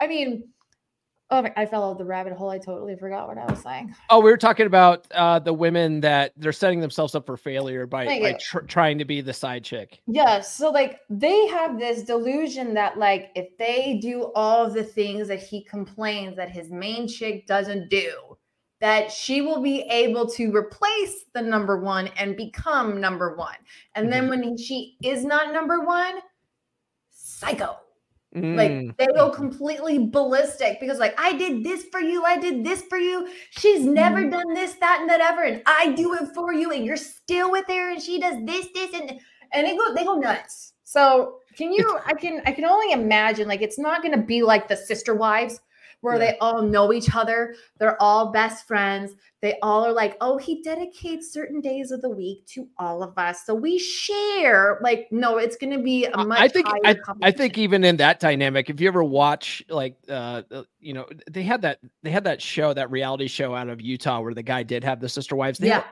I 0.00 0.06
mean, 0.06 0.44
oh, 1.30 1.42
my- 1.42 1.52
I 1.56 1.66
fell 1.66 1.88
out 1.88 1.98
the 1.98 2.04
rabbit 2.04 2.34
hole. 2.34 2.50
I 2.50 2.58
totally 2.58 2.96
forgot 2.96 3.28
what 3.28 3.38
I 3.38 3.46
was 3.46 3.60
saying. 3.62 3.94
oh 4.10 4.20
we 4.20 4.30
were 4.30 4.36
talking 4.36 4.66
about 4.66 5.06
uh 5.12 5.38
the 5.38 5.52
women 5.52 6.00
that 6.00 6.32
they're 6.36 6.52
setting 6.52 6.80
themselves 6.80 7.14
up 7.14 7.26
for 7.26 7.36
failure 7.36 7.86
by, 7.86 8.04
by 8.06 8.36
tr- 8.40 8.60
trying 8.60 8.98
to 8.98 9.04
be 9.04 9.20
the 9.20 9.32
side 9.32 9.64
chick 9.64 10.00
Yes. 10.06 10.54
So 10.54 10.70
like 10.70 11.00
they 11.08 11.46
have 11.48 11.78
this 11.78 12.02
delusion 12.02 12.74
that 12.74 12.98
like 12.98 13.30
if 13.34 13.56
they 13.58 13.98
do 14.02 14.30
all 14.34 14.66
of 14.66 14.74
the 14.74 14.84
things 14.84 15.28
that 15.28 15.40
he 15.42 15.62
complains 15.64 16.36
that 16.36 16.50
his 16.50 16.70
main 16.70 17.08
chick 17.08 17.46
doesn't 17.46 17.88
do, 17.88 18.36
that 18.84 19.10
she 19.10 19.40
will 19.40 19.62
be 19.62 19.80
able 19.88 20.28
to 20.28 20.54
replace 20.54 21.24
the 21.32 21.40
number 21.40 21.80
one 21.80 22.06
and 22.18 22.36
become 22.36 23.00
number 23.00 23.34
one. 23.34 23.54
And 23.94 24.12
then 24.12 24.28
when 24.28 24.58
she 24.58 24.98
is 25.02 25.24
not 25.24 25.54
number 25.54 25.86
one, 25.86 26.16
psycho. 27.08 27.78
Mm, 28.36 28.56
Like 28.58 28.96
they 28.98 29.06
go 29.16 29.30
completely 29.30 30.08
ballistic 30.08 30.80
because 30.80 30.98
like 30.98 31.18
I 31.18 31.32
did 31.32 31.64
this 31.64 31.86
for 31.90 32.00
you, 32.00 32.24
I 32.24 32.36
did 32.36 32.62
this 32.62 32.82
for 32.82 32.98
you. 32.98 33.26
She's 33.52 33.86
never 33.86 34.28
done 34.28 34.52
this, 34.52 34.74
that, 34.74 34.98
and 35.00 35.08
that 35.08 35.22
ever, 35.22 35.44
and 35.44 35.62
I 35.64 35.92
do 35.92 36.12
it 36.12 36.34
for 36.34 36.52
you, 36.52 36.70
and 36.70 36.84
you're 36.84 36.98
still 36.98 37.50
with 37.50 37.66
her, 37.68 37.92
and 37.92 38.02
she 38.02 38.20
does 38.20 38.36
this, 38.44 38.66
this, 38.74 38.92
and 38.92 39.18
and 39.52 39.66
they 39.66 39.74
go 39.74 39.94
they 39.94 40.04
go 40.04 40.16
nuts. 40.16 40.74
So 40.82 41.38
can 41.56 41.72
you? 41.72 41.98
I 42.04 42.12
can 42.12 42.42
I 42.44 42.52
can 42.52 42.66
only 42.66 42.92
imagine 42.92 43.48
like 43.48 43.62
it's 43.62 43.78
not 43.78 44.02
going 44.02 44.14
to 44.14 44.26
be 44.26 44.42
like 44.42 44.68
the 44.68 44.76
sister 44.76 45.14
wives 45.14 45.58
where 46.04 46.14
Yeah. 46.14 46.32
they 46.32 46.38
all 46.38 46.62
know 46.62 46.92
each 46.92 47.14
other. 47.14 47.54
They're 47.78 48.00
all 48.00 48.30
best 48.30 48.66
friends. 48.68 49.14
They 49.40 49.58
all 49.62 49.84
are 49.84 49.92
like, 49.92 50.16
oh, 50.20 50.38
he 50.38 50.62
dedicates 50.62 51.32
certain 51.32 51.60
days 51.60 51.90
of 51.90 52.00
the 52.00 52.08
week 52.08 52.46
to 52.46 52.66
all 52.78 53.02
of 53.02 53.16
us, 53.18 53.44
so 53.44 53.54
we 53.54 53.78
share. 53.78 54.78
Like, 54.82 55.08
no, 55.10 55.38
it's 55.38 55.56
going 55.56 55.72
to 55.76 55.82
be 55.82 56.06
a 56.06 56.24
much 56.24 56.38
I 56.40 56.48
think 56.48 56.66
higher 56.66 56.80
I, 56.84 56.96
I 57.22 57.30
think 57.30 57.58
even 57.58 57.84
in 57.84 57.96
that 57.98 58.20
dynamic, 58.20 58.70
if 58.70 58.80
you 58.80 58.88
ever 58.88 59.04
watch 59.04 59.62
like 59.68 59.96
uh 60.08 60.42
uh, 60.50 60.62
you 60.80 60.94
know 60.94 61.06
they 61.30 61.42
had 61.42 61.62
that 61.62 61.78
they 62.02 62.10
had 62.10 62.24
that 62.24 62.40
show 62.40 62.72
that 62.72 62.90
reality 62.90 63.26
show 63.28 63.54
out 63.54 63.68
of 63.68 63.80
Utah 63.80 64.20
where 64.20 64.34
the 64.34 64.42
guy 64.42 64.62
did 64.62 64.84
have 64.84 65.00
the 65.00 65.08
sister 65.08 65.36
wives. 65.36 65.58
They 65.58 65.68
Yeah. 65.68 65.78
were, 65.78 65.84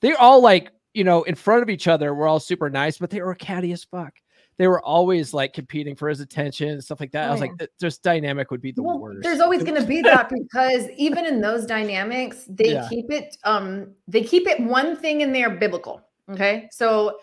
they're 0.00 0.20
all 0.20 0.40
like 0.40 0.70
you 0.94 1.04
know 1.04 1.22
in 1.24 1.34
front 1.34 1.62
of 1.62 1.70
each 1.70 1.86
other. 1.88 2.14
We're 2.14 2.26
all 2.26 2.40
super 2.40 2.70
nice, 2.70 2.98
but 2.98 3.10
they 3.10 3.20
were 3.20 3.34
catty 3.34 3.72
as 3.72 3.84
fuck. 3.84 4.14
They 4.58 4.68
were 4.68 4.82
always 4.82 5.34
like 5.34 5.52
competing 5.52 5.94
for 5.94 6.08
his 6.08 6.20
attention 6.20 6.68
and 6.70 6.82
stuff 6.82 6.98
like 7.00 7.12
that. 7.12 7.24
I 7.24 7.28
Oh, 7.28 7.32
was 7.32 7.40
yeah. 7.42 7.46
like, 7.58 7.70
this 7.78 7.98
dynamic 7.98 8.50
would 8.50 8.62
be 8.62 8.72
the 8.72 8.82
well, 8.82 8.98
worst. 8.98 9.22
there's 9.22 9.40
always 9.40 9.62
going 9.62 9.80
to 9.80 9.86
be 9.86 10.00
that 10.02 10.28
because 10.30 10.88
even 10.96 11.26
in 11.26 11.40
those 11.40 11.66
dynamics, 11.66 12.46
they 12.48 12.72
Yeah. 12.72 12.88
keep 12.88 13.10
it 13.10 13.36
um 13.44 13.94
they 14.08 14.22
keep 14.22 14.46
it 14.46 14.58
one 14.60 14.96
thing 14.96 15.20
in 15.20 15.32
there 15.32 15.50
biblical. 15.50 16.00
Okay. 16.30 16.68
So 16.72 17.18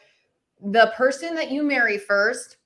the 0.62 0.94
person 0.96 1.34
that 1.36 1.50
you 1.52 1.64
marry 1.64 1.98
first 1.98 2.58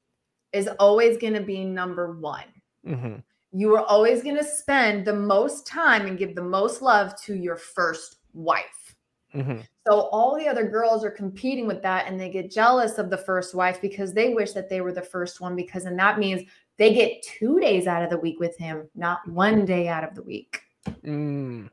is 0.53 0.67
always 0.79 1.17
going 1.17 1.33
to 1.33 1.41
be 1.41 1.63
number 1.63 2.13
one. 2.19 2.43
Mhm. 2.85 3.23
You 3.53 3.73
are 3.75 3.83
always 3.85 4.21
going 4.21 4.35
to 4.37 4.43
spend 4.43 5.05
the 5.05 5.13
most 5.13 5.65
time 5.65 6.05
and 6.05 6.17
give 6.17 6.35
the 6.35 6.43
most 6.43 6.81
love 6.81 7.19
to 7.23 7.35
your 7.35 7.55
first 7.55 8.17
wife. 8.33 8.95
Mhm. 9.33 9.63
So 9.87 10.09
all 10.11 10.37
the 10.37 10.47
other 10.47 10.67
girls 10.67 11.05
are 11.05 11.11
competing 11.11 11.65
with 11.65 11.81
that 11.83 12.07
and 12.07 12.19
they 12.19 12.29
get 12.29 12.51
jealous 12.51 12.97
of 12.97 13.09
the 13.09 13.17
first 13.17 13.55
wife 13.55 13.79
because 13.81 14.13
they 14.13 14.33
wish 14.33 14.51
that 14.51 14.69
they 14.69 14.81
were 14.81 14.91
the 14.91 15.01
first 15.01 15.39
one 15.39 15.55
because 15.55 15.85
then 15.85 15.95
that 15.95 16.19
means 16.19 16.41
they 16.77 16.93
get 16.93 17.21
2 17.23 17.59
days 17.61 17.87
out 17.87 18.03
of 18.03 18.09
the 18.09 18.17
week 18.17 18.37
with 18.39 18.57
him, 18.57 18.89
not 18.95 19.25
one 19.29 19.63
day 19.65 19.87
out 19.87 20.03
of 20.03 20.13
the 20.13 20.23
week. 20.23 20.59
Mm. 21.05 21.69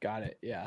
Got 0.00 0.22
it. 0.24 0.38
Yeah, 0.42 0.66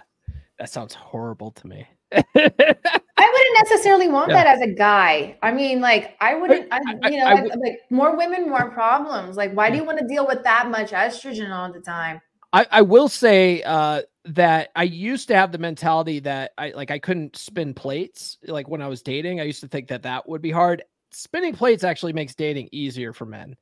that 0.59 0.69
sounds 0.69 0.93
horrible 0.93 1.51
to 1.51 1.67
me. 1.67 1.85
I 2.13 2.21
wouldn't 2.35 3.57
necessarily 3.69 4.07
want 4.07 4.29
Yeah. 4.29 4.43
that 4.43 4.47
as 4.47 4.61
a 4.61 4.73
guy. 4.73 5.37
I 5.41 5.51
mean, 5.51 5.81
like 5.81 6.15
I 6.21 6.35
wouldn't 6.35 6.67
I, 6.71 6.79
I- 7.03 7.09
you 7.09 7.17
know, 7.17 7.25
I 7.25 7.33
like, 7.33 7.43
would- 7.43 7.59
like 7.59 7.79
more 7.89 8.15
women, 8.15 8.49
more 8.49 8.71
problems. 8.71 9.35
Like 9.35 9.51
why 9.53 9.69
do 9.69 9.75
you 9.77 9.83
want 9.83 9.99
to 9.99 10.07
deal 10.07 10.25
with 10.25 10.41
that 10.43 10.69
much 10.69 10.91
estrogen 10.91 11.51
all 11.53 11.71
the 11.71 11.81
time? 11.81 12.21
I, 12.53 12.65
I 12.71 12.81
will 12.81 13.07
say 13.07 13.61
uh, 13.63 14.01
that 14.25 14.69
I 14.75 14.83
used 14.83 15.27
to 15.29 15.35
have 15.35 15.51
the 15.51 15.57
mentality 15.57 16.19
that 16.19 16.51
I 16.57 16.71
like 16.71 16.91
I 16.91 16.99
couldn't 16.99 17.35
spin 17.35 17.73
plates 17.73 18.37
like 18.47 18.67
when 18.67 18.81
I 18.81 18.87
was 18.87 19.01
dating. 19.01 19.39
I 19.39 19.45
used 19.45 19.61
to 19.61 19.67
think 19.67 19.87
that 19.89 20.03
that 20.03 20.27
would 20.29 20.41
be 20.41 20.51
hard. 20.51 20.83
Spinning 21.11 21.53
plates 21.53 21.83
actually 21.83 22.13
makes 22.13 22.35
dating 22.35 22.69
easier 22.71 23.13
for 23.13 23.25
men, 23.25 23.55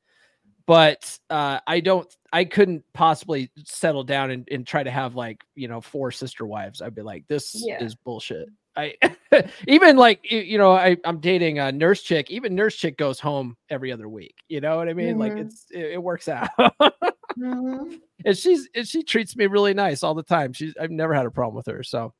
but 0.67 1.17
uh, 1.29 1.59
I 1.65 1.79
don't. 1.79 2.13
I 2.31 2.45
couldn't 2.45 2.83
possibly 2.93 3.49
settle 3.65 4.03
down 4.03 4.29
and, 4.31 4.47
and 4.51 4.67
try 4.67 4.83
to 4.83 4.91
have 4.91 5.15
like 5.15 5.43
you 5.55 5.67
know 5.67 5.81
four 5.81 6.11
sister 6.11 6.45
wives. 6.45 6.81
I'd 6.81 6.93
be 6.95 7.01
like, 7.01 7.25
this 7.27 7.55
Yeah. 7.65 7.83
is 7.83 7.95
bullshit. 7.95 8.49
I 8.75 8.95
even 9.67 9.97
like 9.97 10.19
you 10.29 10.57
know 10.57 10.73
I 10.73 10.97
I'm 11.05 11.19
dating 11.19 11.59
a 11.59 11.71
nurse 11.71 12.01
chick. 12.03 12.29
Even 12.29 12.53
nurse 12.53 12.75
chick 12.75 12.97
goes 12.97 13.19
home 13.19 13.57
every 13.69 13.91
other 13.91 14.07
week. 14.07 14.35
You 14.47 14.61
know 14.61 14.77
what 14.77 14.89
I 14.89 14.93
mean? 14.93 15.17
Like 15.17 15.33
Mhm. 15.33 15.45
it's 15.47 15.65
it, 15.71 15.93
it 15.93 16.03
works 16.03 16.27
out. 16.27 16.49
Mhm. 17.39 18.01
and 18.25 18.37
she's 18.37 18.67
and 18.75 18.87
she 18.87 19.03
treats 19.03 19.35
me 19.35 19.47
really 19.47 19.73
nice 19.73 20.03
all 20.03 20.13
the 20.13 20.23
time. 20.23 20.53
She's 20.53 20.73
I've 20.79 20.91
never 20.91 21.13
had 21.13 21.25
a 21.25 21.31
problem 21.31 21.55
with 21.55 21.67
her. 21.67 21.83
So 21.83 22.13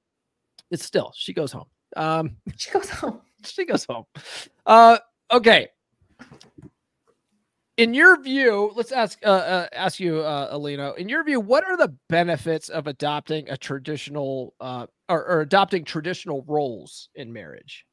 it's 0.72 0.86
still 0.86 1.12
she 1.16 1.34
goes 1.34 1.52
home. 1.52 1.68
Um 1.96 2.38
She 2.58 2.72
goes 2.72 2.90
home. 2.90 3.22
she 3.46 3.66
goes 3.66 3.86
home. 3.86 4.06
Uh 4.66 5.00
okay. 5.32 5.70
in 7.78 7.94
your 7.94 8.22
view, 8.22 8.72
let's 8.76 8.92
ask 8.92 9.20
uh, 9.26 9.30
uh, 9.30 9.68
ask 9.74 10.00
you, 10.02 10.20
uh, 10.20 10.50
Alina. 10.52 10.94
In 10.98 11.08
your 11.08 11.24
view, 11.24 11.40
what 11.40 11.64
are 11.64 11.78
the 11.78 11.96
benefits 12.10 12.68
of 12.70 12.88
adopting 12.88 13.50
a 13.50 13.56
traditional 13.58 14.54
uh, 14.60 14.86
or, 15.08 15.26
or 15.26 15.42
adopting 15.42 15.86
traditional 15.86 16.44
roles 16.48 17.10
in 17.16 17.32
marriage? 17.32 17.86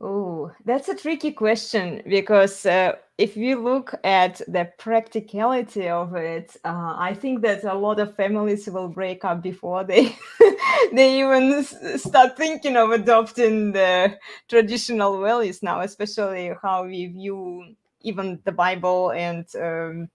Oh, 0.00 0.52
that's 0.64 0.88
a 0.88 0.94
tricky 0.96 1.32
question 1.32 2.02
because 2.08 2.66
uh, 2.66 2.96
if 3.16 3.36
we 3.36 3.54
look 3.54 3.94
at 4.02 4.40
the 4.48 4.68
practicality 4.76 5.88
of 5.88 6.14
it, 6.16 6.56
uh, 6.64 6.96
I 6.98 7.14
think 7.14 7.42
that 7.42 7.62
a 7.64 7.74
lot 7.74 8.00
of 8.00 8.14
families 8.16 8.66
will 8.68 8.88
break 8.88 9.24
up 9.24 9.40
before 9.42 9.84
they 9.84 10.16
they 10.92 11.20
even 11.20 11.62
start 11.96 12.36
thinking 12.36 12.76
of 12.76 12.90
adopting 12.90 13.72
the 13.72 14.18
traditional 14.48 15.20
values 15.22 15.62
now, 15.62 15.80
especially 15.80 16.50
how 16.60 16.84
we 16.86 17.06
view 17.06 17.74
even 18.00 18.40
the 18.44 18.52
Bible 18.52 19.10
and 19.12 19.46
um, 19.56 20.08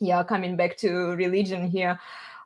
yeah, 0.00 0.22
coming 0.22 0.56
back 0.56 0.76
to 0.78 0.90
religion 1.16 1.66
here. 1.68 1.98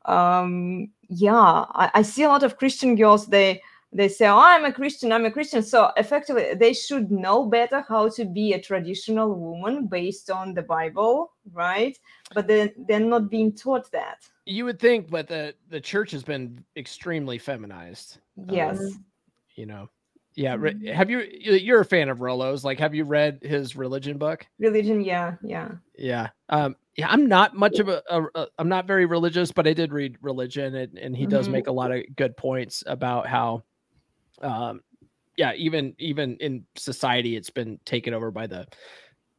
Um, 0.04 0.90
yeah, 1.08 1.64
I, 1.74 1.90
I 1.94 2.02
see 2.02 2.22
a 2.24 2.28
lot 2.28 2.42
of 2.42 2.58
Christian 2.58 2.96
girls. 2.96 3.26
They 3.26 3.62
they 3.92 4.08
say, 4.08 4.26
oh, 4.26 4.38
I'm 4.38 4.64
a 4.64 4.72
Christian, 4.72 5.12
I'm 5.12 5.24
a 5.24 5.30
Christian. 5.30 5.62
So 5.62 5.90
effectively, 5.96 6.54
they 6.54 6.72
should 6.72 7.10
know 7.10 7.46
better 7.46 7.84
how 7.88 8.08
to 8.10 8.24
be 8.24 8.52
a 8.52 8.60
traditional 8.60 9.34
woman 9.34 9.86
based 9.86 10.30
on 10.30 10.54
the 10.54 10.62
Bible, 10.62 11.32
right? 11.52 11.96
But 12.34 12.46
then 12.46 12.72
they're 12.88 13.00
not 13.00 13.30
being 13.30 13.52
taught 13.52 13.90
that. 13.92 14.18
You 14.44 14.64
would 14.64 14.78
think, 14.78 15.10
but 15.10 15.28
the 15.28 15.54
the 15.70 15.80
church 15.80 16.10
has 16.12 16.22
been 16.22 16.64
extremely 16.76 17.38
feminized. 17.38 18.18
Yes. 18.48 18.78
Um, 18.78 19.04
you 19.54 19.66
know, 19.66 19.88
yeah. 20.34 20.56
Re- 20.56 20.86
have 20.92 21.08
you? 21.10 21.20
You're 21.20 21.80
a 21.80 21.84
fan 21.84 22.08
of 22.08 22.18
Rollo's. 22.18 22.64
Like, 22.64 22.78
have 22.78 22.94
you 22.94 23.04
read 23.04 23.38
his 23.42 23.74
religion 23.74 24.18
book? 24.18 24.46
Religion, 24.58 25.00
yeah, 25.00 25.36
yeah. 25.42 25.70
Yeah. 25.96 26.28
Um, 26.48 26.76
yeah, 26.96 27.08
I'm 27.10 27.26
not 27.26 27.54
much 27.56 27.78
of 27.78 27.88
a, 27.88 28.02
a, 28.08 28.22
a. 28.34 28.46
I'm 28.58 28.68
not 28.68 28.86
very 28.86 29.06
religious, 29.06 29.50
but 29.50 29.66
I 29.66 29.72
did 29.72 29.92
read 29.92 30.16
religion, 30.20 30.74
and, 30.74 30.98
and 30.98 31.16
he 31.16 31.26
does 31.26 31.48
Mhm. 31.48 31.52
make 31.52 31.66
a 31.66 31.72
lot 31.72 31.90
of 31.90 32.02
good 32.16 32.36
points 32.36 32.84
about 32.86 33.26
how, 33.26 33.64
um, 34.42 34.80
yeah, 35.36 35.52
even 35.54 35.94
even 35.98 36.36
in 36.36 36.64
society, 36.76 37.36
it's 37.36 37.50
been 37.50 37.78
taken 37.84 38.14
over 38.14 38.30
by 38.30 38.46
the 38.46 38.66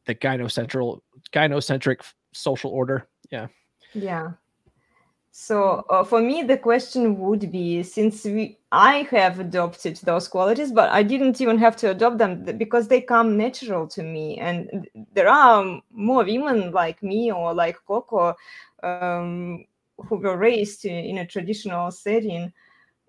the 0.06 0.14
gynocentral 0.14 1.00
gynocentric 1.32 2.00
social 2.32 2.70
order. 2.70 3.08
Yeah. 3.30 3.48
Yeah. 3.94 4.32
So 5.30 5.84
uh, 5.88 6.02
for 6.02 6.20
me, 6.20 6.42
the 6.42 6.58
question 6.58 7.16
would 7.20 7.52
be 7.52 7.84
since 7.84 8.24
we, 8.24 8.58
I 8.72 9.06
have 9.12 9.38
adopted 9.38 9.96
those 9.98 10.26
qualities, 10.26 10.72
but 10.72 10.90
I 10.90 11.04
didn't 11.04 11.40
even 11.40 11.58
have 11.58 11.76
to 11.76 11.90
adopt 11.90 12.18
them 12.18 12.42
because 12.58 12.88
they 12.88 13.00
come 13.00 13.36
natural 13.36 13.86
to 13.88 14.02
me. 14.02 14.38
And 14.38 14.88
there 15.12 15.28
are 15.28 15.80
more 15.92 16.24
women 16.24 16.72
like 16.72 17.02
me 17.04 17.30
or 17.30 17.54
like 17.54 17.76
Coco 17.86 18.34
um, 18.82 19.64
who 19.96 20.16
were 20.16 20.36
raised 20.36 20.84
in, 20.84 21.18
a 21.18 21.26
traditional 21.26 21.92
setting, 21.92 22.52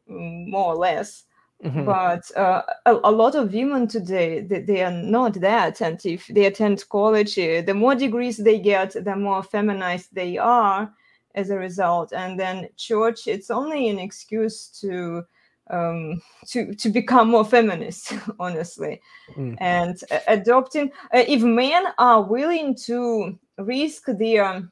mm, 0.08 0.50
more 0.50 0.74
or 0.74 0.76
less. 0.76 1.26
Mhm. 1.64 1.86
But 1.86 2.38
uh, 2.38 2.62
a, 2.86 3.00
a 3.04 3.12
lot 3.12 3.36
of 3.36 3.54
women 3.54 3.88
today, 3.88 4.40
they, 4.42 4.62
they 4.62 4.82
are 4.82 4.92
not 4.92 5.34
that. 5.42 5.82
And 5.82 6.00
if 6.06 6.28
they 6.28 6.46
attend 6.46 6.88
college, 6.88 7.38
uh, 7.38 7.62
the 7.62 7.74
more 7.74 7.96
degrees 7.96 8.38
they 8.38 8.60
get, 8.60 8.92
the 8.92 9.16
more 9.16 9.44
feminized 9.44 10.14
they 10.14 10.38
are 10.38 10.94
as 11.36 11.50
a 11.50 11.58
result. 11.58 12.14
And 12.14 12.40
then 12.40 12.70
church, 12.78 13.28
it's 13.28 13.52
only 13.52 13.90
an 13.90 14.00
excuse 14.00 14.68
to 14.82 15.24
um, 15.70 16.22
to 16.48 16.74
to 16.74 16.90
become 16.90 17.30
more 17.30 17.46
feminist, 17.46 18.14
honestly. 18.40 19.02
Mm. 19.38 19.58
And 19.60 20.02
uh, 20.12 20.20
adopting, 20.28 20.92
uh, 21.14 21.24
if 21.28 21.44
men 21.44 21.84
are 21.98 22.24
willing 22.24 22.74
to 22.88 23.38
risk 23.58 24.06
their 24.08 24.64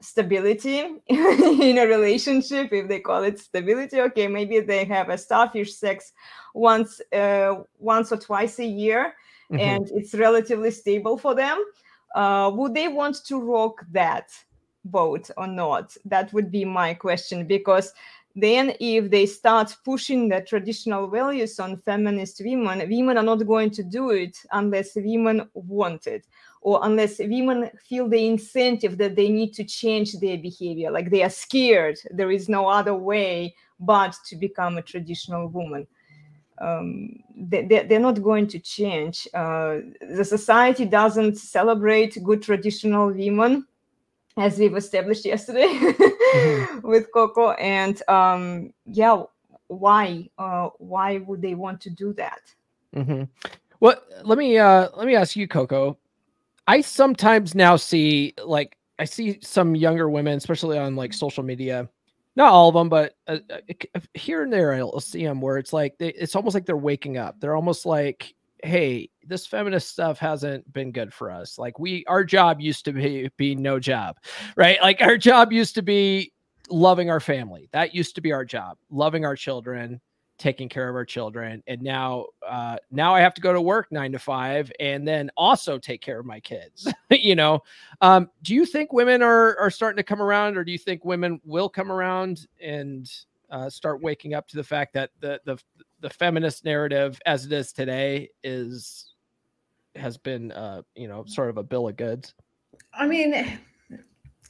stability 0.00 0.78
in 1.08 1.78
a 1.78 1.86
relationship 1.86 2.72
if 2.72 2.88
they 2.88 3.00
call 3.00 3.22
it 3.22 3.38
stability 3.38 4.00
okay 4.00 4.26
maybe 4.28 4.60
they 4.60 4.84
have 4.84 5.08
a 5.10 5.18
starfish 5.18 5.74
sex 5.74 6.12
once 6.54 7.00
uh, 7.12 7.56
once 7.78 8.10
or 8.12 8.16
twice 8.16 8.58
a 8.58 8.64
year 8.66 9.14
Mhm. 9.50 9.60
and 9.60 9.90
it's 9.94 10.14
relatively 10.14 10.70
stable 10.70 11.18
for 11.18 11.34
them 11.34 11.62
uh, 12.14 12.50
would 12.54 12.74
they 12.74 12.88
want 12.88 13.16
to 13.26 13.40
rock 13.40 13.84
that 13.92 14.30
boat 14.84 15.30
or 15.36 15.46
not 15.46 15.94
that 16.04 16.32
would 16.32 16.50
be 16.50 16.64
my 16.64 16.94
question 16.94 17.46
because 17.46 17.92
then 18.36 18.72
if 18.80 19.10
they 19.10 19.26
start 19.26 19.76
pushing 19.84 20.28
the 20.28 20.40
traditional 20.42 21.08
values 21.08 21.58
on 21.58 21.76
feminist 21.78 22.40
women 22.44 22.78
women 22.88 23.18
are 23.18 23.22
not 23.24 23.46
going 23.46 23.70
to 23.70 23.82
do 23.82 24.10
it 24.10 24.38
unless 24.52 24.94
women 24.96 25.48
want 25.54 26.06
it 26.06 26.26
or 26.62 26.80
unless 26.82 27.18
women 27.18 27.70
feel 27.88 28.08
the 28.08 28.26
incentive 28.26 28.98
that 28.98 29.16
they 29.16 29.28
need 29.28 29.52
to 29.54 29.64
change 29.64 30.12
their 30.20 30.36
behavior 30.38 30.90
like 30.90 31.10
they 31.10 31.22
are 31.22 31.30
scared 31.30 31.96
there 32.10 32.30
is 32.30 32.48
no 32.48 32.68
other 32.68 32.94
way 32.94 33.54
but 33.80 34.14
to 34.26 34.36
become 34.36 34.76
a 34.76 34.82
traditional 34.82 35.48
woman. 35.48 35.86
Um, 36.60 37.20
they, 37.34 37.64
they- 37.64 37.84
they're 37.86 37.98
not 37.98 38.22
going 38.22 38.46
to 38.48 38.58
change. 38.58 39.26
Uh, 39.32 39.78
the 40.14 40.24
society 40.24 40.84
doesn't 40.84 41.38
celebrate 41.38 42.22
good 42.22 42.42
traditional 42.42 43.06
women 43.10 43.66
as 44.36 44.58
we've 44.58 44.76
established 44.76 45.24
yesterday 45.24 45.72
with 46.82 47.10
coco. 47.14 47.52
And 47.52 48.02
um, 48.08 48.74
yeah 48.86 49.22
why 49.68 50.28
uh, 50.36 50.68
why 50.78 51.18
would 51.18 51.40
they 51.40 51.54
want 51.54 51.80
to 51.82 51.90
do 51.90 52.12
that? 52.14 52.40
Hmm 52.94 53.22
Well, 53.80 53.96
let 54.24 54.36
me 54.36 54.58
uh 54.58 54.88
let 54.96 55.06
me 55.06 55.14
ask 55.16 55.36
you, 55.36 55.48
Coco. 55.48 55.96
I 56.70 56.82
sometimes 56.82 57.56
now 57.56 57.74
see 57.74 58.32
like 58.44 58.76
I 58.96 59.04
see 59.04 59.40
some 59.42 59.74
younger 59.74 60.08
women, 60.08 60.36
especially 60.36 60.78
on 60.78 60.94
like 60.94 61.12
social 61.12 61.42
media. 61.42 61.88
Not 62.36 62.52
all 62.52 62.68
of 62.68 62.74
them, 62.74 62.88
but 62.88 63.16
uh, 63.26 63.38
uh, 63.50 64.00
here 64.14 64.44
and 64.44 64.52
there 64.52 64.72
I'll 64.74 65.00
see 65.00 65.24
them 65.24 65.40
where 65.40 65.58
it's 65.58 65.72
like 65.72 65.98
they, 65.98 66.10
it's 66.10 66.36
almost 66.36 66.54
like 66.54 66.66
they're 66.66 66.76
waking 66.76 67.18
up. 67.18 67.40
They're 67.40 67.56
almost 67.56 67.86
like, 67.86 68.36
"Hey, 68.62 69.10
this 69.26 69.48
feminist 69.48 69.88
stuff 69.88 70.20
hasn't 70.20 70.72
been 70.72 70.92
good 70.92 71.12
for 71.12 71.32
us. 71.32 71.58
Like 71.58 71.80
we, 71.80 72.04
our 72.06 72.22
job 72.22 72.60
used 72.60 72.84
to 72.84 72.92
be 72.92 73.28
be 73.36 73.56
no 73.56 73.80
job, 73.80 74.18
right? 74.54 74.80
Like 74.80 75.02
our 75.02 75.18
job 75.18 75.52
used 75.52 75.74
to 75.74 75.82
be 75.82 76.32
loving 76.68 77.10
our 77.10 77.18
family. 77.18 77.68
That 77.72 77.96
used 77.96 78.14
to 78.14 78.20
be 78.20 78.30
our 78.32 78.44
job, 78.44 78.78
loving 78.90 79.24
our 79.24 79.34
children, 79.34 80.00
taking 80.40 80.68
care 80.68 80.88
of 80.88 80.96
our 80.96 81.04
children 81.04 81.62
and 81.66 81.80
now 81.82 82.24
uh 82.48 82.76
now 82.90 83.14
i 83.14 83.20
have 83.20 83.34
to 83.34 83.40
go 83.40 83.52
to 83.52 83.60
work 83.60 83.86
nine 83.92 84.10
to 84.10 84.18
five 84.18 84.72
and 84.80 85.06
then 85.06 85.30
also 85.36 85.78
take 85.78 86.00
care 86.00 86.18
of 86.18 86.26
my 86.26 86.40
kids 86.40 86.92
you 87.10 87.36
know 87.36 87.60
um 88.00 88.28
do 88.42 88.54
you 88.54 88.64
think 88.64 88.92
women 88.92 89.22
are 89.22 89.56
are 89.58 89.70
starting 89.70 89.98
to 89.98 90.02
come 90.02 90.22
around 90.22 90.56
or 90.56 90.64
do 90.64 90.72
you 90.72 90.78
think 90.78 91.04
women 91.04 91.40
will 91.44 91.68
come 91.68 91.92
around 91.92 92.46
and 92.60 93.12
uh, 93.50 93.68
start 93.68 94.00
waking 94.00 94.32
up 94.32 94.46
to 94.48 94.56
the 94.56 94.64
fact 94.64 94.94
that 94.94 95.10
the 95.20 95.40
the 95.44 95.58
the 96.00 96.10
feminist 96.10 96.64
narrative 96.64 97.20
as 97.26 97.44
it 97.44 97.52
is 97.52 97.72
today 97.72 98.28
is 98.42 99.12
has 99.94 100.16
been 100.16 100.52
uh 100.52 100.80
you 100.94 101.06
know 101.06 101.24
sort 101.26 101.50
of 101.50 101.58
a 101.58 101.62
bill 101.62 101.88
of 101.88 101.96
goods 101.96 102.34
I 102.94 103.06
mean, 103.06 103.34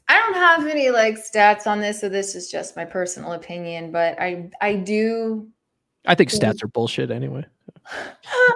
I 0.09 0.19
don't 0.19 0.35
have 0.35 0.67
any 0.67 0.91
like 0.91 1.17
stats 1.17 1.67
on 1.67 1.81
this, 1.81 2.01
so 2.01 2.09
this 2.09 2.35
is 2.35 2.51
just 2.51 2.77
my 2.77 2.85
personal 2.85 3.33
opinion. 3.33 3.93
But 3.93 4.21
I, 4.21 4.51
I 4.61 4.77
do 4.77 5.49
i 6.07 6.15
think 6.15 6.31
mm-hmm. 6.31 6.51
stats 6.51 6.63
are 6.63 6.69
bullshit 6.69 7.11
anyway 7.11 7.45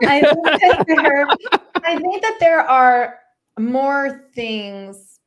I 0.05 0.21
think, 0.21 0.45
that 0.45 0.85
there, 0.87 1.27
I 1.85 1.99
think 1.99 2.23
that 2.23 2.37
there 2.41 2.61
are 2.61 3.19
more 3.59 4.29
things 4.35 5.21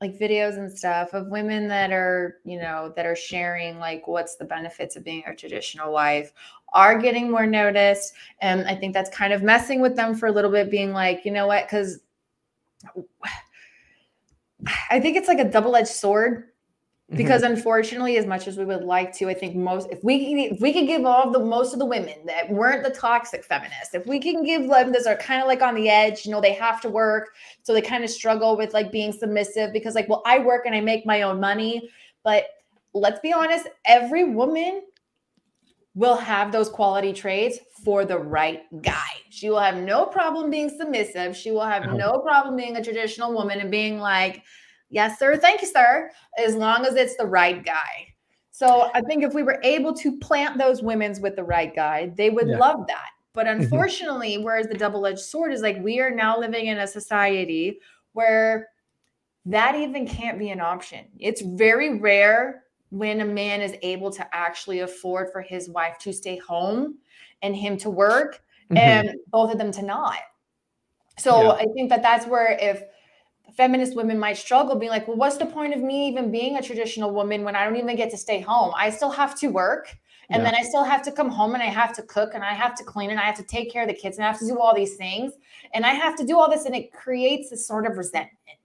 like 0.00 0.18
videos 0.18 0.56
and 0.56 0.72
stuff 0.72 1.12
of 1.12 1.28
women 1.28 1.68
that 1.68 1.92
are, 1.92 2.38
you 2.44 2.58
know, 2.58 2.92
that 2.96 3.04
are 3.04 3.16
sharing 3.16 3.78
like 3.78 4.06
what's 4.08 4.36
the 4.36 4.44
benefits 4.44 4.96
of 4.96 5.04
being 5.04 5.22
a 5.26 5.34
traditional 5.34 5.92
wife 5.92 6.32
are 6.72 6.98
getting 6.98 7.30
more 7.30 7.46
noticed. 7.46 8.14
And 8.40 8.66
I 8.66 8.74
think 8.74 8.94
that's 8.94 9.10
kind 9.10 9.32
of 9.32 9.42
messing 9.42 9.80
with 9.80 9.96
them 9.96 10.14
for 10.14 10.26
a 10.26 10.32
little 10.32 10.50
bit, 10.50 10.70
being 10.70 10.92
like, 10.92 11.24
you 11.24 11.32
know 11.32 11.46
what? 11.46 11.66
Because 11.66 12.00
I 14.90 15.00
think 15.00 15.16
it's 15.16 15.28
like 15.28 15.38
a 15.38 15.50
double 15.50 15.76
edged 15.76 15.88
sword 15.88 16.49
because 17.16 17.42
unfortunately 17.42 18.16
as 18.18 18.26
much 18.26 18.46
as 18.46 18.56
we 18.56 18.64
would 18.64 18.84
like 18.84 19.12
to 19.12 19.28
i 19.28 19.34
think 19.34 19.56
most 19.56 19.88
if 19.90 20.02
we 20.04 20.24
can 20.24 20.38
if 20.38 20.60
we 20.60 20.72
can 20.72 20.86
give 20.86 21.04
all 21.04 21.30
the 21.30 21.40
most 21.40 21.72
of 21.72 21.78
the 21.80 21.84
women 21.84 22.14
that 22.24 22.48
weren't 22.48 22.84
the 22.84 22.90
toxic 22.90 23.44
feminists 23.44 23.94
if 23.94 24.06
we 24.06 24.20
can 24.20 24.44
give 24.44 24.68
them 24.68 24.92
that 24.92 25.06
are 25.06 25.16
kind 25.16 25.42
of 25.42 25.48
like 25.48 25.60
on 25.60 25.74
the 25.74 25.88
edge 25.88 26.24
you 26.24 26.30
know 26.30 26.40
they 26.40 26.52
have 26.52 26.80
to 26.80 26.88
work 26.88 27.30
so 27.62 27.72
they 27.72 27.82
kind 27.82 28.04
of 28.04 28.10
struggle 28.10 28.56
with 28.56 28.72
like 28.74 28.92
being 28.92 29.12
submissive 29.12 29.72
because 29.72 29.94
like 29.96 30.08
well 30.08 30.22
i 30.24 30.38
work 30.38 30.66
and 30.66 30.74
i 30.74 30.80
make 30.80 31.04
my 31.04 31.22
own 31.22 31.40
money 31.40 31.90
but 32.22 32.44
let's 32.94 33.18
be 33.20 33.32
honest 33.32 33.66
every 33.86 34.24
woman 34.24 34.82
will 35.96 36.16
have 36.16 36.52
those 36.52 36.68
quality 36.68 37.12
traits 37.12 37.58
for 37.84 38.04
the 38.04 38.16
right 38.16 38.62
guy. 38.80 39.08
She 39.30 39.50
will 39.50 39.58
have 39.58 39.76
no 39.76 40.06
problem 40.06 40.48
being 40.48 40.70
submissive. 40.70 41.36
She 41.36 41.50
will 41.50 41.64
have 41.64 41.82
Uh-huh. 41.82 41.96
no 41.96 42.18
problem 42.20 42.54
being 42.54 42.76
a 42.76 42.84
traditional 42.84 43.32
woman 43.32 43.58
and 43.60 43.70
being 43.72 43.98
like 43.98 44.44
yes 44.90 45.18
sir 45.18 45.36
thank 45.36 45.62
you 45.62 45.66
sir 45.68 46.10
as 46.44 46.54
long 46.54 46.84
as 46.84 46.94
it's 46.94 47.16
the 47.16 47.26
right 47.26 47.64
guy. 47.64 48.06
So 48.50 48.90
I 48.92 49.00
think 49.02 49.24
if 49.24 49.32
we 49.32 49.42
were 49.42 49.58
able 49.62 49.94
to 49.94 50.18
plant 50.18 50.58
those 50.58 50.82
women's 50.82 51.18
with 51.20 51.34
the 51.34 51.44
right 51.44 51.74
guy, 51.74 52.12
they 52.16 52.28
would 52.28 52.48
Yeah. 52.48 52.58
love 52.58 52.86
that. 52.88 53.08
But 53.32 53.46
Mm-hmm. 53.46 53.62
unfortunately, 53.62 54.38
whereas 54.38 54.66
the 54.66 54.74
double 54.74 55.06
edged 55.06 55.20
sword 55.20 55.52
is 55.52 55.62
like 55.62 55.78
we 55.82 56.00
are 56.00 56.10
now 56.10 56.38
living 56.38 56.66
in 56.66 56.78
a 56.78 56.86
society 56.86 57.78
where 58.12 58.68
that 59.46 59.74
even 59.76 60.06
can't 60.06 60.38
be 60.38 60.50
an 60.50 60.60
option. 60.60 61.06
It's 61.18 61.40
very 61.40 61.98
rare 61.98 62.64
when 62.90 63.20
a 63.20 63.24
man 63.24 63.62
is 63.62 63.74
able 63.82 64.10
to 64.10 64.26
actually 64.34 64.80
afford 64.80 65.30
for 65.32 65.40
his 65.40 65.70
wife 65.70 65.96
to 65.98 66.12
stay 66.12 66.36
home 66.36 66.98
and 67.40 67.56
him 67.56 67.78
to 67.78 67.88
work 67.88 68.42
Mhm. 68.70 68.76
and 68.76 69.14
both 69.28 69.52
of 69.52 69.58
them 69.58 69.72
to 69.72 69.82
not. 69.82 70.18
So 71.18 71.42
Yeah. 71.42 71.52
I 71.52 71.64
think 71.74 71.88
that 71.88 72.02
that's 72.02 72.26
where 72.26 72.58
if 72.60 72.82
feminist 73.56 73.96
women 73.96 74.18
might 74.18 74.36
struggle 74.36 74.76
being 74.76 74.90
like, 74.90 75.06
well, 75.08 75.16
what's 75.16 75.36
the 75.36 75.46
point 75.46 75.74
of 75.74 75.80
me 75.80 76.08
even 76.08 76.30
being 76.30 76.56
a 76.56 76.62
traditional 76.62 77.10
woman 77.12 77.44
when 77.44 77.56
I 77.56 77.64
don't 77.64 77.76
even 77.76 77.96
get 77.96 78.10
to 78.10 78.16
stay 78.16 78.40
home? 78.40 78.72
I 78.76 78.90
still 78.90 79.10
have 79.10 79.38
to 79.40 79.48
work 79.48 79.96
and 80.30 80.44
Yeah. 80.44 80.50
then 80.50 80.54
I 80.54 80.62
still 80.62 80.84
have 80.84 81.02
to 81.02 81.12
come 81.12 81.28
home 81.28 81.54
and 81.54 81.62
I 81.62 81.66
have 81.66 81.92
to 81.96 82.02
cook 82.02 82.34
and 82.34 82.44
I 82.44 82.54
have 82.54 82.74
to 82.76 82.84
clean 82.84 83.10
and 83.10 83.18
I 83.18 83.24
have 83.24 83.36
to 83.36 83.42
take 83.42 83.72
care 83.72 83.82
of 83.82 83.88
the 83.88 83.94
kids 83.94 84.16
and 84.16 84.24
I 84.24 84.30
have 84.30 84.38
to 84.40 84.46
do 84.46 84.58
all 84.60 84.74
these 84.74 84.96
things 84.96 85.32
and 85.74 85.84
I 85.84 85.90
have 85.90 86.16
to 86.18 86.24
do 86.24 86.38
all 86.38 86.48
this 86.48 86.66
and 86.66 86.74
it 86.74 86.92
creates 86.92 87.50
this 87.50 87.66
sort 87.66 87.86
of 87.86 87.98
resentment. 87.98 88.59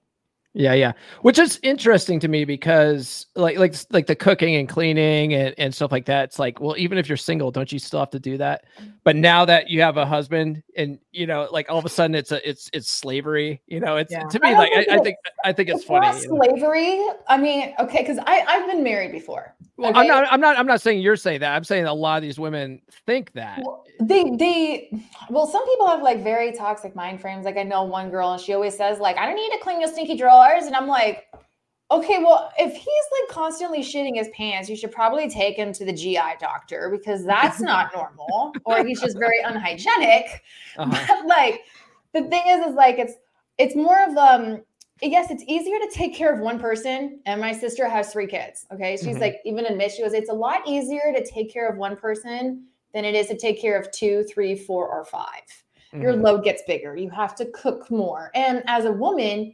Yeah, 0.58 0.74
yeah. 0.74 0.94
Which 1.22 1.38
is 1.38 1.60
interesting 1.64 2.18
to 2.22 2.30
me 2.30 2.46
because 2.46 3.28
like 3.36 3.58
like 3.58 3.76
like 3.92 4.08
the 4.08 4.16
cooking 4.16 4.56
and 4.56 4.70
cleaning 4.70 5.34
and, 5.34 5.54
and 5.58 5.76
stuff 5.76 5.92
like 5.92 6.06
that. 6.06 6.24
It's 6.24 6.40
like, 6.40 6.62
well, 6.62 6.76
even 6.78 6.98
if 6.98 7.10
you're 7.10 7.18
single, 7.18 7.52
don't 7.52 7.70
you 7.74 7.78
still 7.78 8.00
have 8.00 8.10
to 8.12 8.20
do 8.20 8.38
that? 8.38 8.64
But 9.04 9.18
now 9.18 9.44
that 9.44 9.70
you 9.70 9.82
have 9.82 9.98
a 9.98 10.06
husband 10.06 10.64
and 10.78 10.98
you 11.12 11.28
know, 11.28 11.50
like 11.52 11.70
all 11.70 11.78
of 11.78 11.84
a 11.84 11.90
sudden 11.90 12.16
it's 12.16 12.32
a 12.32 12.50
it's 12.50 12.70
it's 12.72 12.90
slavery, 12.90 13.62
you 13.68 13.82
know, 13.82 13.98
it's 13.98 14.14
Yeah. 14.14 14.24
to 14.24 14.40
me 14.40 14.52
don't 14.52 14.58
like 14.60 14.72
think 14.72 14.90
I, 14.90 14.96
I 14.96 15.00
think 15.00 15.18
I 15.44 15.52
think 15.52 15.70
it's, 15.70 15.84
funny. 15.84 16.08
you 16.22 16.30
know? 16.30 16.48
slavery. 16.48 17.06
I 17.28 17.38
mean, 17.38 17.76
okay, 17.80 18.00
because 18.00 18.18
I 18.20 18.46
I've 18.48 18.66
been 18.66 18.82
married 18.82 19.12
before. 19.12 19.54
Well, 19.76 19.90
okay? 19.90 20.00
I'm 20.00 20.08
not 20.08 20.28
I'm 20.32 20.40
not 20.40 20.58
I'm 20.58 20.68
not 20.68 20.80
saying 20.80 21.02
you're 21.02 21.18
saying 21.18 21.42
that. 21.42 21.54
I'm 21.54 21.66
saying 21.66 21.84
a 21.84 21.94
lot 21.94 22.16
of 22.16 22.24
these 22.24 22.40
women 22.40 22.82
think 23.06 23.34
that. 23.34 23.60
Well, 23.62 23.86
they 24.00 24.24
they 24.38 24.90
well 25.30 25.48
some 25.48 25.66
people 25.66 25.88
have 25.88 26.02
like 26.02 26.24
very 26.24 26.52
toxic 26.52 26.96
mind 26.96 27.22
frames 27.22 27.46
like 27.46 27.56
i 27.58 27.64
know 27.64 27.84
one 27.84 28.10
girl 28.10 28.34
and 28.34 28.42
she 28.42 28.54
always 28.54 28.76
says 28.76 29.00
like 29.00 29.18
i 29.18 29.26
don't 29.26 29.36
need 29.36 29.50
to 29.52 29.60
clean 29.60 29.80
your 29.80 29.90
stinky 29.90 30.18
drawers 30.46 30.66
and 30.66 30.76
i'm 30.76 30.88
like 30.88 31.26
okay 31.92 32.20
well 32.20 32.52
if 32.58 32.74
he's 32.74 32.86
like 32.86 33.30
constantly 33.30 33.80
shitting 33.82 34.18
his 34.18 34.28
pants 34.30 34.70
you 34.70 34.76
should 34.76 34.92
probably 34.92 35.30
take 35.30 35.56
him 35.56 35.72
to 35.72 35.86
the 35.86 35.94
gi 35.94 36.18
doctor 36.40 36.90
because 36.90 37.26
that's 37.26 37.62
not 37.72 37.92
normal 37.94 38.54
or 38.66 38.84
he's 38.86 39.00
just 39.02 39.18
very 39.18 39.40
unhygienic 39.46 40.44
Uh-huh. 40.78 41.06
but 41.08 41.26
like 41.28 41.62
the 42.14 42.24
thing 42.24 42.44
is 42.48 42.66
is 42.68 42.76
like 42.76 42.98
it's 42.98 43.14
it's 43.58 43.76
more 43.76 44.04
of 44.08 44.18
um 44.18 44.62
yes 45.02 45.30
it's 45.30 45.44
easier 45.48 45.78
to 45.78 45.90
take 45.94 46.16
care 46.16 46.34
of 46.34 46.40
one 46.40 46.60
person 46.60 47.20
and 47.26 47.40
my 47.40 47.52
sister 47.52 47.88
has 47.88 48.12
three 48.12 48.28
kids 48.28 48.66
okay 48.74 48.98
she's 48.98 49.18
Mhm. 49.18 49.22
like 49.22 49.36
even 49.46 49.66
admits 49.66 49.96
she 49.96 50.02
goes 50.02 50.14
it's 50.14 50.30
a 50.30 50.34
lot 50.34 50.62
easier 50.68 51.14
to 51.14 51.26
take 51.26 51.52
care 51.52 51.68
of 51.70 51.78
one 51.78 51.96
person 51.96 52.66
than 52.94 53.06
it 53.06 53.14
is 53.14 53.28
to 53.28 53.38
take 53.38 53.62
care 53.62 53.78
of 53.80 53.92
two 53.92 54.24
three 54.24 54.56
four 54.56 54.88
or 54.88 55.06
5 55.06 55.24
your 55.94 56.14
Mhm. 56.14 56.24
load 56.24 56.44
gets 56.44 56.62
bigger 56.66 56.96
you 56.98 57.10
have 57.10 57.36
to 57.36 57.46
cook 57.52 57.90
more 57.92 58.32
and 58.36 58.64
as 58.68 58.86
a 58.86 58.92
woman 58.92 59.54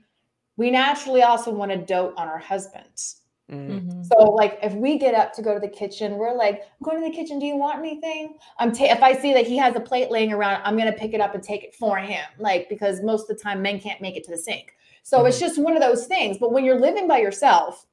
we 0.62 0.70
naturally 0.70 1.24
also 1.24 1.52
want 1.52 1.72
to 1.72 1.78
dote 1.78 2.14
on 2.18 2.28
our 2.28 2.38
husbands 2.38 3.22
Mhm. 3.52 3.82
Mhm. 3.82 4.06
so 4.06 4.18
like 4.42 4.60
if 4.62 4.74
we 4.74 4.98
get 4.98 5.14
up 5.14 5.34
to 5.34 5.42
go 5.42 5.54
to 5.54 5.60
the 5.60 5.68
kitchen, 5.68 6.18
we're 6.18 6.34
like, 6.34 6.62
I'm 6.62 6.84
going 6.84 7.02
to 7.02 7.10
the 7.10 7.14
kitchen. 7.14 7.38
Do 7.38 7.46
you 7.46 7.58
want 7.58 7.80
anything? 7.80 8.38
I'm 8.60 8.72
ta- 8.72 8.94
if 8.98 9.04
I 9.04 9.12
see 9.14 9.34
that 9.34 9.46
he 9.46 9.58
has 9.58 9.76
a 9.76 9.80
plate 9.82 10.10
laying 10.10 10.32
around, 10.32 10.62
I'm 10.64 10.78
gonna 10.78 10.94
pick 10.94 11.14
it 11.14 11.20
up 11.20 11.36
and 11.36 11.44
take 11.44 11.64
it 11.68 11.76
for 11.76 11.98
him. 11.98 12.24
Like 12.40 12.70
because 12.70 13.02
most 13.02 13.30
of 13.30 13.36
the 13.36 13.44
time 13.44 13.62
men 13.62 13.78
can't 13.80 14.00
make 14.00 14.16
it 14.16 14.24
to 14.26 14.32
the 14.32 14.38
sink. 14.38 14.74
So 15.04 15.26
it's 15.26 15.40
just 15.40 15.58
one 15.58 15.76
of 15.76 15.82
those 15.82 16.06
things. 16.08 16.38
But 16.38 16.54
when 16.54 16.64
you're 16.64 16.80
living 16.80 17.08
by 17.10 17.18
yourself, 17.18 17.88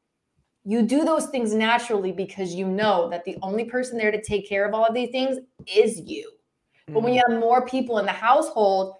you 0.64 0.82
do 0.82 1.04
those 1.04 1.26
things 1.26 1.54
naturally 1.54 2.12
because 2.12 2.54
you 2.54 2.66
know 2.68 3.08
that 3.08 3.24
the 3.24 3.36
only 3.42 3.64
person 3.64 3.96
there 3.98 4.12
to 4.12 4.22
take 4.22 4.46
care 4.48 4.64
of 4.66 4.74
all 4.74 4.84
of 4.84 4.94
these 4.94 5.10
things 5.10 5.38
is 5.66 5.98
you. 5.98 6.30
But 6.86 7.02
when 7.02 7.14
you 7.14 7.22
have 7.26 7.40
more 7.40 7.66
people 7.66 7.98
in 7.98 8.06
the 8.06 8.12
household, 8.12 8.94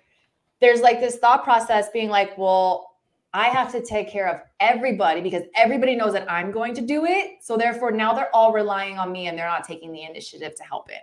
there's 0.60 0.80
like 0.80 0.98
this 0.98 1.18
thought 1.18 1.44
process 1.44 1.88
being 1.90 2.08
like, 2.08 2.36
well, 2.36 2.87
I 3.34 3.48
have 3.48 3.70
to 3.72 3.84
take 3.84 4.08
care 4.08 4.28
of 4.28 4.40
everybody 4.60 5.20
because 5.20 5.42
everybody 5.54 5.94
knows 5.94 6.12
that 6.14 6.30
I'm 6.30 6.50
going 6.50 6.74
to 6.74 6.80
do 6.80 7.04
it. 7.04 7.42
So 7.42 7.56
therefore, 7.56 7.90
now 7.90 8.14
they're 8.14 8.34
all 8.34 8.52
relying 8.52 8.98
on 8.98 9.12
me 9.12 9.26
and 9.26 9.38
they're 9.38 9.46
not 9.46 9.64
taking 9.64 9.92
the 9.92 10.02
initiative 10.02 10.54
to 10.56 10.64
help 10.64 10.90
it. 10.90 11.02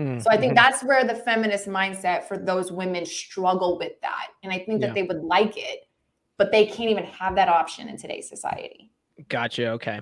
Mhm. 0.00 0.22
So 0.22 0.30
I 0.30 0.36
think 0.36 0.54
that's 0.54 0.82
where 0.82 1.04
the 1.04 1.14
feminist 1.14 1.66
mindset 1.66 2.24
for 2.24 2.38
those 2.38 2.72
women 2.72 3.04
struggle 3.04 3.78
with 3.78 4.00
that. 4.00 4.28
And 4.42 4.52
I 4.52 4.58
think 4.60 4.80
that 4.80 4.88
Yeah. 4.88 4.92
they 4.94 5.02
would 5.02 5.22
like 5.22 5.56
it, 5.58 5.88
but 6.36 6.52
they 6.52 6.64
can't 6.64 6.90
even 6.90 7.04
have 7.04 7.34
that 7.34 7.48
option 7.48 7.88
in 7.88 7.96
today's 7.96 8.28
society. 8.28 8.90
Gotcha. 9.28 9.70
Okay. 9.70 10.00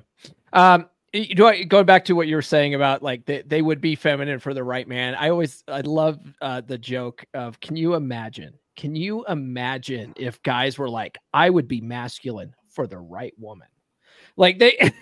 Um, 0.52 0.88
do 1.12 1.46
I, 1.46 1.62
going 1.62 1.86
back 1.86 2.04
to 2.04 2.12
what 2.12 2.28
you 2.28 2.36
were 2.36 2.42
saying 2.42 2.74
about 2.74 3.02
like 3.02 3.24
they, 3.24 3.42
they 3.42 3.62
would 3.62 3.80
be 3.80 3.94
feminine 3.94 4.38
for 4.38 4.52
the 4.52 4.62
right 4.62 4.86
man. 4.86 5.14
I 5.14 5.30
always 5.30 5.64
I 5.66 5.80
love 5.80 6.20
uh, 6.42 6.60
the 6.60 6.76
joke 6.76 7.24
of 7.32 7.58
can 7.60 7.74
you 7.74 7.94
imagine? 7.94 8.52
Can 8.76 8.94
you 8.94 9.24
imagine 9.26 10.14
if 10.16 10.42
guys 10.42 10.78
were 10.78 10.90
like, 10.90 11.18
I 11.32 11.48
would 11.50 11.68
be 11.68 11.80
masculine 11.80 12.54
for 12.68 12.86
the 12.86 12.98
right 12.98 13.34
woman? 13.38 13.68
Like 14.36 14.58
they 14.58 14.92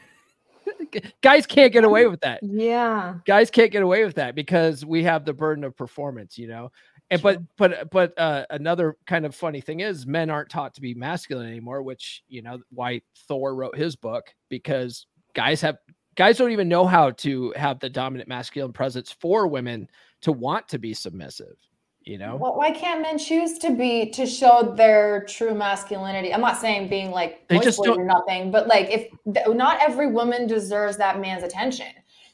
guys 1.22 1.46
can't 1.46 1.72
get 1.72 1.84
away 1.84 2.06
with 2.06 2.20
that. 2.20 2.40
Yeah. 2.42 3.16
Guys 3.26 3.50
can't 3.50 3.72
get 3.72 3.82
away 3.82 4.04
with 4.04 4.16
that 4.16 4.34
because 4.34 4.84
we 4.84 5.02
have 5.04 5.24
the 5.24 5.32
burden 5.32 5.64
of 5.64 5.76
performance, 5.76 6.38
you 6.38 6.48
know. 6.48 6.70
And 7.10 7.20
but 7.20 7.42
but 7.56 7.90
but 7.90 8.18
uh, 8.18 8.46
another 8.50 8.96
kind 9.06 9.26
of 9.26 9.34
funny 9.34 9.60
thing 9.60 9.80
is 9.80 10.06
men 10.06 10.30
aren't 10.30 10.48
taught 10.48 10.74
to 10.74 10.80
be 10.80 10.94
masculine 10.94 11.48
anymore, 11.48 11.82
which 11.82 12.22
you 12.28 12.42
know 12.42 12.60
why 12.70 13.02
Thor 13.28 13.54
wrote 13.54 13.76
his 13.76 13.94
book 13.94 14.32
because 14.48 15.06
guys 15.34 15.60
have 15.60 15.76
guys 16.14 16.38
don't 16.38 16.52
even 16.52 16.68
know 16.68 16.86
how 16.86 17.10
to 17.10 17.52
have 17.56 17.78
the 17.80 17.90
dominant 17.90 18.28
masculine 18.28 18.72
presence 18.72 19.12
for 19.12 19.46
women 19.46 19.88
to 20.22 20.32
want 20.32 20.68
to 20.68 20.78
be 20.78 20.94
submissive. 20.94 21.56
You 22.04 22.18
know, 22.18 22.36
Well, 22.36 22.54
why 22.56 22.70
can't 22.70 23.00
men 23.00 23.16
choose 23.16 23.56
to 23.60 23.70
be 23.74 24.10
to 24.10 24.26
show 24.26 24.74
their 24.76 25.24
true 25.24 25.54
masculinity? 25.54 26.34
I'm 26.34 26.42
not 26.42 26.58
saying 26.58 26.88
being 26.88 27.10
like 27.10 27.48
They 27.48 27.58
just 27.58 27.82
don't- 27.82 27.98
or 27.98 28.04
nothing, 28.04 28.50
but 28.50 28.66
like 28.68 28.90
if 28.90 29.08
th- 29.32 29.48
not 29.56 29.80
every 29.80 30.08
woman 30.08 30.46
deserves 30.46 30.98
that 30.98 31.18
man's 31.18 31.42
attention. 31.42 31.86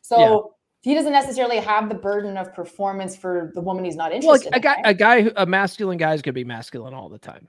So 0.03 0.19
Yeah. 0.19 0.39
he 0.91 0.95
doesn't 0.97 1.13
necessarily 1.13 1.59
have 1.59 1.89
the 1.89 1.95
burden 1.95 2.37
of 2.37 2.53
performance 2.53 3.15
for 3.17 3.53
the 3.55 3.61
woman 3.61 3.85
he's 3.85 3.95
not 3.95 4.11
well, 4.11 4.17
interested 4.35 4.53
a 4.53 4.57
in. 4.57 4.63
guy 4.63 4.75
right? 4.75 4.83
a 4.87 4.95
guy 4.95 5.23
who- 5.23 5.33
a 5.37 5.47
masculine 5.47 5.99
guy 5.99 6.15
is 6.15 6.23
gonna 6.23 6.33
be 6.33 6.43
masculine 6.45 6.93
all 6.93 7.09
the 7.09 7.19
time 7.19 7.49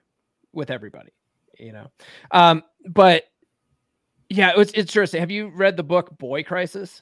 with 0.54 0.70
everybody. 0.70 1.10
You 1.58 1.72
know, 1.72 1.88
um, 2.32 2.64
but 2.88 3.24
yeah, 4.30 4.54
it's 4.58 4.74
interesting. 4.74 5.20
Have 5.22 5.32
you 5.32 5.48
read 5.50 5.76
the 5.76 5.84
book 5.84 6.16
Boy 6.20 6.44
Crisis? 6.44 7.02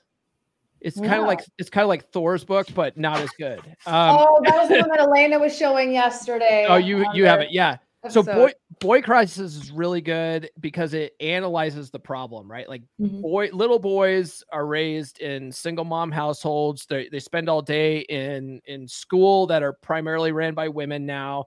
It's 0.81 0.99
kind 0.99 1.15
of 1.15 1.25
like 1.27 1.41
it's 1.57 1.69
kind 1.69 1.83
of 1.83 1.89
like 1.89 2.11
Thor's 2.11 2.43
book, 2.43 2.67
but 2.73 2.97
not 2.97 3.19
as 3.19 3.31
good. 3.37 3.61
Um, 3.85 4.17
oh, 4.19 4.41
that 4.43 4.55
was 4.57 4.69
the 4.69 4.75
one 4.79 4.89
that 4.89 4.99
Elena 4.99 5.39
was 5.39 5.55
showing 5.57 5.91
yesterday. 5.91 6.65
oh, 6.67 6.75
you 6.77 7.05
you 7.13 7.25
have 7.25 7.41
it, 7.41 7.51
yeah. 7.51 7.77
So 8.07 8.23
boy 8.23 8.51
boy 8.79 9.01
crisis 9.01 9.55
is 9.55 9.71
really 9.71 9.99
good 9.99 10.49
because 10.61 10.93
it 10.93 11.13
analyzes 11.19 11.89
the 11.91 11.99
problem, 11.99 12.49
right? 12.49 12.67
Like 12.67 12.83
Mhm. 12.99 13.21
boy 13.21 13.49
little 13.51 13.79
boys 13.79 14.43
are 14.51 14.65
raised 14.65 15.19
in 15.19 15.51
single 15.51 15.85
mom 15.85 16.11
households. 16.11 16.85
They 16.85 17.09
they 17.09 17.19
spend 17.19 17.49
all 17.49 17.61
day 17.61 17.99
in 17.99 18.61
in 18.65 18.87
school 18.87 19.47
that 19.47 19.63
are 19.63 19.73
primarily 19.73 20.31
ran 20.31 20.53
by 20.53 20.69
women 20.69 21.05
now. 21.05 21.45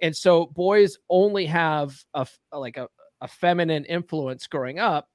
And 0.00 0.14
so 0.14 0.46
boys 0.46 0.98
only 1.08 1.46
have 1.46 1.96
a 2.12 2.26
like 2.52 2.76
a, 2.76 2.88
a 3.22 3.28
feminine 3.28 3.84
influence 3.86 4.46
growing 4.46 4.78
up 4.78 5.08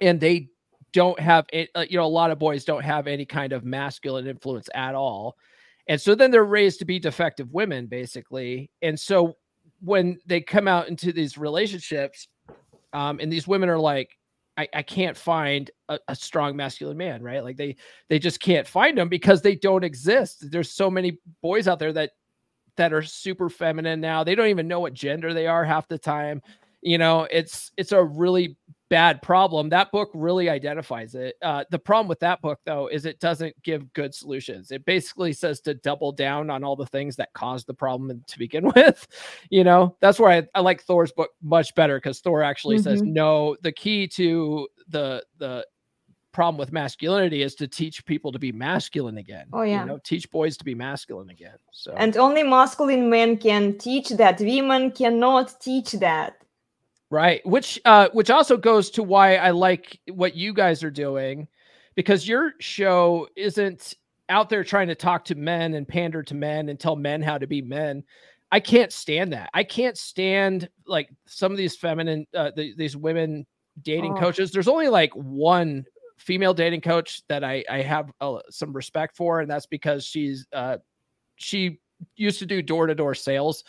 and 0.00 0.20
they 0.20 0.48
don't 0.92 1.18
have 1.18 1.46
it 1.52 1.70
uh, 1.74 1.84
you 1.88 1.96
know 1.96 2.04
a 2.04 2.06
lot 2.06 2.30
of 2.30 2.38
boys 2.38 2.64
don't 2.64 2.84
have 2.84 3.06
any 3.06 3.24
kind 3.24 3.52
of 3.52 3.64
masculine 3.64 4.26
influence 4.26 4.68
at 4.74 4.94
all. 4.94 5.36
And 5.88 6.00
so 6.00 6.14
then 6.14 6.30
they're 6.30 6.44
raised 6.44 6.78
to 6.78 6.84
be 6.84 6.98
defective 6.98 7.52
women 7.52 7.86
basically. 7.86 8.70
And 8.82 8.98
so 8.98 9.36
when 9.80 10.18
they 10.26 10.40
come 10.40 10.68
out 10.68 10.88
into 10.88 11.12
these 11.12 11.36
relationships 11.36 12.28
um, 12.92 13.18
and 13.20 13.32
these 13.32 13.48
women 13.48 13.68
are 13.68 13.78
like 13.78 14.16
I, 14.56 14.68
I 14.74 14.82
can't 14.82 15.16
find 15.16 15.70
a, 15.88 15.98
a 16.08 16.14
strong 16.14 16.56
masculine 16.56 16.98
man 16.98 17.22
right? 17.22 17.42
Like 17.42 17.56
they 17.56 17.76
they 18.08 18.18
just 18.18 18.40
can't 18.40 18.66
find 18.66 18.96
them 18.96 19.08
because 19.08 19.42
they 19.42 19.56
don't 19.56 19.84
exist. 19.84 20.50
There's 20.50 20.70
so 20.70 20.90
many 20.90 21.18
boys 21.40 21.68
out 21.68 21.78
there 21.78 21.92
that 21.94 22.12
that 22.76 22.92
are 22.92 23.02
super 23.02 23.50
feminine 23.50 24.00
now. 24.00 24.24
They 24.24 24.34
don't 24.34 24.48
even 24.48 24.68
know 24.68 24.80
what 24.80 24.94
gender 24.94 25.34
they 25.34 25.46
are 25.46 25.64
half 25.64 25.88
the 25.88 25.98
time 25.98 26.42
you 26.82 26.98
know? 26.98 27.26
It's 27.30 27.72
it's 27.76 27.92
a 27.92 28.02
really 28.02 28.56
bad 28.92 29.22
problem 29.22 29.70
that 29.70 29.90
book 29.90 30.10
really 30.12 30.50
identifies 30.50 31.14
it 31.14 31.36
uh, 31.40 31.64
the 31.70 31.78
problem 31.78 32.06
with 32.08 32.20
that 32.20 32.42
book 32.42 32.58
though 32.66 32.88
is 32.88 33.06
it 33.06 33.18
doesn't 33.20 33.54
give 33.62 33.90
good 33.94 34.14
solutions 34.14 34.70
it 34.70 34.84
basically 34.84 35.32
says 35.32 35.60
to 35.62 35.72
double 35.72 36.12
down 36.12 36.50
on 36.50 36.62
all 36.62 36.76
the 36.76 36.84
things 36.84 37.16
that 37.16 37.32
caused 37.32 37.66
the 37.66 37.72
problem 37.72 38.22
to 38.26 38.38
begin 38.38 38.64
with 38.76 39.08
you 39.48 39.64
know 39.64 39.96
that's 40.00 40.20
where 40.20 40.30
i, 40.30 40.46
I 40.54 40.60
like 40.60 40.82
thor's 40.82 41.10
book 41.10 41.30
much 41.42 41.74
better 41.74 41.96
because 41.96 42.20
thor 42.20 42.42
actually 42.42 42.78
says 42.80 43.00
Mhm. 43.00 43.14
no 43.14 43.56
the 43.62 43.72
key 43.72 44.06
to 44.08 44.68
the 44.88 45.24
the 45.38 45.66
problem 46.32 46.58
with 46.58 46.70
masculinity 46.72 47.40
is 47.42 47.54
to 47.54 47.66
teach 47.68 48.04
people 48.04 48.30
to 48.32 48.38
be 48.38 48.52
masculine 48.52 49.16
again 49.18 49.46
Oh, 49.54 49.62
yeah. 49.62 49.80
you 49.80 49.86
know 49.86 49.98
teach 50.04 50.30
boys 50.30 50.58
to 50.58 50.64
be 50.66 50.74
masculine 50.74 51.30
again 51.30 51.56
so 51.72 51.94
And 51.96 52.14
only 52.18 52.42
masculine 52.42 53.08
men 53.08 53.38
can 53.38 53.78
teach 53.78 54.08
that. 54.10 54.38
Women 54.40 54.90
cannot 54.92 55.60
teach 55.60 55.92
that. 55.92 56.41
Right. 57.12 57.44
Which 57.46 57.78
uh 57.84 58.08
which 58.14 58.30
also 58.30 58.56
goes 58.56 58.88
to 58.92 59.02
why 59.02 59.36
I 59.36 59.50
like 59.50 60.00
what 60.08 60.34
you 60.34 60.54
guys 60.54 60.82
are 60.82 60.90
doing 60.90 61.46
because 61.94 62.26
your 62.26 62.54
show 62.58 63.28
isn't 63.36 63.92
out 64.30 64.48
there 64.48 64.64
trying 64.64 64.88
to 64.88 64.94
talk 64.94 65.26
to 65.26 65.34
men 65.34 65.74
and 65.74 65.86
pander 65.86 66.22
to 66.22 66.34
men 66.34 66.70
and 66.70 66.80
tell 66.80 66.96
men 66.96 67.20
how 67.20 67.36
to 67.36 67.46
be 67.46 67.60
men. 67.60 68.02
I 68.50 68.60
can't 68.60 68.90
stand 68.90 69.34
that. 69.34 69.50
I 69.52 69.62
can't 69.62 69.98
stand 69.98 70.70
like 70.86 71.10
some 71.26 71.52
of 71.52 71.58
these 71.58 71.76
feminine, 71.76 72.26
uh, 72.34 72.52
the, 72.56 72.74
these 72.76 72.96
women 72.96 73.44
dating 73.82 74.12
Oh. 74.12 74.20
coaches. 74.20 74.50
There's 74.50 74.66
only 74.68 74.88
like 74.88 75.12
one 75.12 75.84
female 76.16 76.54
dating 76.54 76.80
coach 76.80 77.20
that 77.28 77.44
I 77.44 77.62
I 77.68 77.82
have 77.82 78.10
uh, 78.22 78.38
some 78.48 78.72
respect 78.72 79.18
for, 79.18 79.40
and 79.40 79.50
that's 79.50 79.66
because 79.66 80.06
she's 80.06 80.46
uh 80.54 80.78
she 81.36 81.78
used 82.16 82.38
to 82.38 82.46
do 82.46 82.62
door 82.62 82.86
to 82.86 82.94
door 82.94 83.14
sales, 83.14 83.64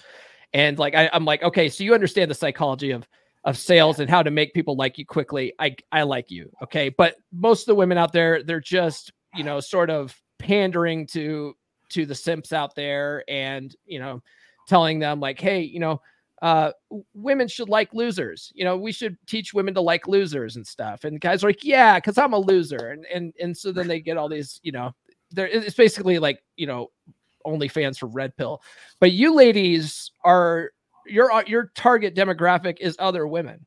and 0.54 0.80
like 0.80 0.96
I, 0.96 1.10
I'm 1.12 1.26
like, 1.26 1.44
okay, 1.44 1.68
so 1.68 1.84
you 1.84 1.94
understand 1.94 2.32
the 2.32 2.36
psychology 2.36 2.92
of 2.92 3.06
of 3.46 3.58
sales 3.58 4.00
and 4.00 4.10
how 4.10 4.24
to 4.24 4.32
make 4.32 4.54
people 4.54 4.76
like 4.76 4.98
you 4.98 5.06
quickly. 5.06 5.54
I 5.60 5.76
I 5.92 6.04
like 6.04 6.32
you, 6.32 6.52
okay, 6.64 6.90
but 6.90 7.16
most 7.32 7.62
of 7.62 7.66
the 7.68 7.76
women 7.76 7.98
out 7.98 8.14
there, 8.14 8.44
they're 8.44 8.60
just 8.60 9.12
you 9.36 9.44
know 9.44 9.60
sort 9.60 9.90
of 9.90 10.16
pandering 10.40 11.08
to 11.08 11.56
to 11.90 12.06
the 12.06 12.16
simps 12.16 12.54
out 12.54 12.76
there, 12.76 13.24
and 13.28 13.76
you 13.86 14.00
know 14.00 14.22
telling 14.68 15.00
them 15.00 15.20
like, 15.20 15.40
hey, 15.40 15.62
you 15.62 15.80
know 15.80 16.02
uh, 16.44 16.74
women 17.14 17.48
should 17.48 17.70
like 17.70 17.94
losers. 17.94 18.52
You 18.54 18.66
know, 18.66 18.76
we 18.76 18.92
should 18.92 19.18
teach 19.28 19.54
women 19.54 19.74
to 19.76 19.82
like 19.82 20.10
losers 20.10 20.58
and 20.58 20.68
stuff. 20.68 21.06
And 21.06 21.22
guys 21.22 21.42
are 21.42 21.48
like, 21.48 21.64
yeah, 21.64 21.98
because 21.98 22.18
I'm 22.18 22.34
a 22.34 22.38
loser. 22.38 22.90
And 22.90 23.06
and 23.06 23.34
and 23.40 23.58
so 23.58 23.72
then 23.72 23.88
they 23.88 24.02
get 24.02 24.18
all 24.18 24.28
these, 24.28 24.60
you 24.62 24.74
know, 24.74 24.94
there 25.32 25.48
it's 25.48 25.74
basically 25.74 26.20
like, 26.20 26.44
you 26.58 26.68
know, 26.68 26.92
only 27.46 27.70
fans 27.70 27.98
for 27.98 28.08
red 28.08 28.36
pill. 28.36 28.62
But 29.00 29.14
you 29.14 29.34
ladies 29.34 30.12
are 30.26 30.72
your 31.06 31.32
uh, 31.32 31.44
your 31.48 31.72
target 31.76 32.16
demographic 32.16 32.78
is 32.80 32.96
other 33.00 33.28
women. 33.28 33.66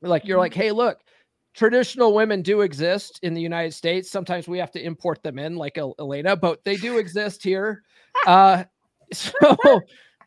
Like 0.00 0.24
you're 0.24 0.38
like, 0.38 0.54
hey, 0.54 0.72
look, 0.72 0.98
traditional 1.54 2.14
women 2.14 2.42
do 2.42 2.62
exist 2.62 3.20
in 3.22 3.34
the 3.34 3.40
United 3.40 3.72
States. 3.72 4.10
Sometimes 4.10 4.48
we 4.48 4.58
have 4.58 4.72
to 4.72 4.84
import 4.84 5.22
them 5.22 5.38
in, 5.38 5.56
like 5.56 5.78
El- 5.78 5.94
Elena, 5.98 6.34
but 6.36 6.64
they 6.64 6.76
do 6.76 6.98
exist 6.98 7.42
here. 7.42 7.82
Uh, 8.26 8.64
so 9.12 9.56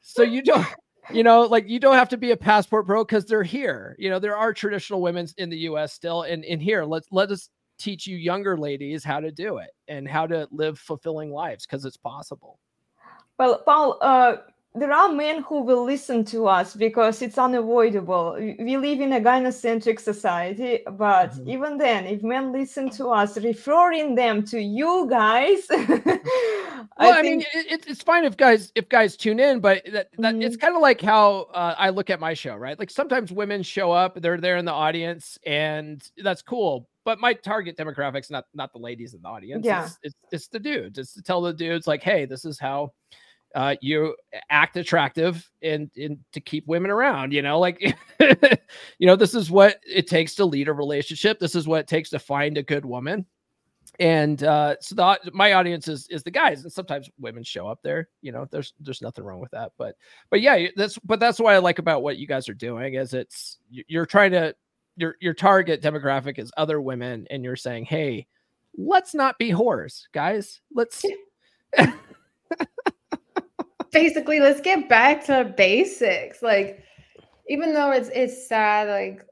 so 0.01 0.21
you 0.21 0.41
don't 0.41 0.67
you 1.11 1.23
know 1.23 1.41
like 1.41 1.67
you 1.67 1.79
don't 1.79 1.95
have 1.95 2.09
to 2.09 2.17
be 2.17 2.31
a 2.31 2.37
passport 2.37 2.85
bro 2.85 3.03
because 3.03 3.25
they're 3.25 3.43
here 3.43 3.95
you 3.97 4.09
know 4.09 4.19
there 4.19 4.37
are 4.37 4.53
traditional 4.53 5.01
women 5.01 5.27
in 5.37 5.49
the 5.49 5.57
us 5.57 5.93
still 5.93 6.23
and 6.23 6.43
in 6.43 6.59
here 6.59 6.83
let's 6.83 7.07
let 7.11 7.31
us 7.31 7.49
teach 7.79 8.05
you 8.05 8.15
younger 8.15 8.57
ladies 8.57 9.03
how 9.03 9.19
to 9.19 9.31
do 9.31 9.57
it 9.57 9.69
and 9.87 10.07
how 10.07 10.27
to 10.27 10.47
live 10.51 10.77
fulfilling 10.77 11.31
lives 11.31 11.65
because 11.65 11.83
it's 11.85 11.97
possible 11.97 12.59
Well, 13.37 13.59
Paul, 13.59 13.97
uh, 14.01 14.37
there 14.77 14.91
are 14.91 15.09
men 15.11 15.41
who 15.43 15.61
will 15.61 15.83
listen 15.85 16.25
to 16.25 16.47
us 16.47 16.75
because 16.75 17.21
it's 17.21 17.37
unavoidable. 17.37 18.35
We 18.37 18.77
live 18.77 18.99
in 18.99 19.13
a 19.13 19.21
gynocentric 19.21 19.99
society, 19.99 20.79
but 20.91 21.31
Mhm. 21.31 21.47
even 21.47 21.77
then, 21.77 22.05
if 22.05 22.21
men 22.23 22.51
listen 22.51 22.89
to 22.91 23.07
us, 23.09 23.37
referring 23.37 24.15
them 24.15 24.43
to 24.51 24.59
you 24.59 25.07
guys, 25.09 25.65
well 26.99 27.13
i, 27.13 27.21
mean 27.21 27.41
it, 27.41 27.65
it- 27.71 27.87
it's 27.87 28.03
fine 28.03 28.23
if 28.25 28.37
guys 28.37 28.71
if 28.75 28.87
guys 28.89 29.17
tune 29.17 29.39
in 29.39 29.59
but 29.59 29.81
that, 29.91 30.07
that 30.17 30.35
it's 30.35 30.55
kind 30.57 30.75
of 30.75 30.81
like 30.81 31.01
how 31.01 31.47
uh, 31.53 31.73
i 31.77 31.89
look 31.89 32.09
at 32.09 32.19
my 32.19 32.33
show 32.33 32.55
right 32.55 32.77
like 32.79 32.89
sometimes 32.89 33.31
women 33.31 33.63
show 33.63 33.91
up 33.91 34.19
they're 34.21 34.39
there 34.39 34.57
in 34.57 34.65
the 34.65 34.71
audience 34.71 35.37
and 35.45 36.09
that's 36.17 36.41
cool 36.41 36.87
but 37.03 37.19
my 37.19 37.33
target 37.33 37.75
demographic's 37.77 38.29
not 38.29 38.45
not 38.53 38.71
the 38.71 38.79
ladies 38.79 39.13
in 39.13 39.21
the 39.21 39.27
audience 39.27 39.65
Yeah. 39.65 39.85
it's, 39.85 39.97
it's, 40.03 40.15
it's 40.31 40.47
the 40.47 40.59
dudes 40.59 40.97
it's 40.99 41.13
to 41.13 41.21
tell 41.21 41.41
the 41.41 41.53
dudes 41.53 41.87
like 41.87 42.03
hey 42.03 42.25
this 42.25 42.45
is 42.45 42.59
how 42.59 42.91
uh, 43.55 43.75
you 43.81 44.15
act 44.49 44.75
attractive 44.75 45.49
and, 45.63 45.89
and 45.95 46.19
to 46.33 46.41
keep 46.41 46.67
women 46.67 46.91
around, 46.91 47.31
you 47.31 47.41
know, 47.41 47.57
like, 47.57 47.81
you 48.99 49.07
know, 49.07 49.15
this 49.15 49.33
is 49.33 49.49
what 49.49 49.79
it 49.87 50.07
takes 50.07 50.35
to 50.35 50.45
lead 50.45 50.67
a 50.67 50.73
relationship. 50.73 51.39
This 51.39 51.55
is 51.55 51.67
what 51.67 51.79
it 51.79 51.87
takes 51.87 52.09
to 52.09 52.19
find 52.19 52.57
a 52.57 52.63
good 52.63 52.85
woman. 52.85 53.25
And 53.97 54.43
uh, 54.43 54.75
so 54.81 54.93
the, 54.93 55.31
my 55.33 55.53
audience 55.53 55.87
is, 55.87 56.05
is 56.09 56.21
the 56.21 56.31
guys 56.31 56.63
and 56.63 56.71
sometimes 56.71 57.09
women 57.17 57.43
show 57.43 57.65
up 57.65 57.79
there, 57.81 58.09
you 58.21 58.33
know, 58.33 58.45
there's, 58.51 58.73
there's 58.81 59.01
nothing 59.01 59.23
wrong 59.23 59.39
with 59.39 59.51
that, 59.51 59.71
but, 59.77 59.95
but 60.29 60.41
yeah, 60.41 60.67
that's, 60.75 60.99
but 60.99 61.21
that's 61.21 61.39
what 61.39 61.53
I 61.53 61.59
like 61.59 61.79
about 61.79 62.03
what 62.03 62.17
you 62.17 62.27
guys 62.27 62.49
are 62.49 62.53
doing 62.53 62.95
is 62.95 63.13
it's, 63.13 63.59
you- 63.69 63.85
you're 63.87 64.05
trying 64.05 64.31
to, 64.31 64.53
your, 64.97 65.15
your 65.21 65.33
target 65.33 65.81
demographic 65.81 66.39
is 66.39 66.51
other 66.57 66.81
women 66.81 67.25
and 67.29 67.41
you're 67.43 67.55
saying, 67.55 67.85
Hey, 67.85 68.27
let's 68.77 69.13
not 69.15 69.37
be 69.39 69.51
whores 69.51 70.03
guys. 70.13 70.59
Let's, 70.73 71.05
basically 73.95 74.39
let's 74.39 74.61
get 74.61 74.87
back 74.87 75.25
to 75.25 75.53
basics. 75.57 76.41
Like 76.41 76.83
even 77.47 77.73
though 77.73 77.91
it's 77.91 78.09
it's 78.09 78.47
sad 78.47 78.87
like 78.87 79.25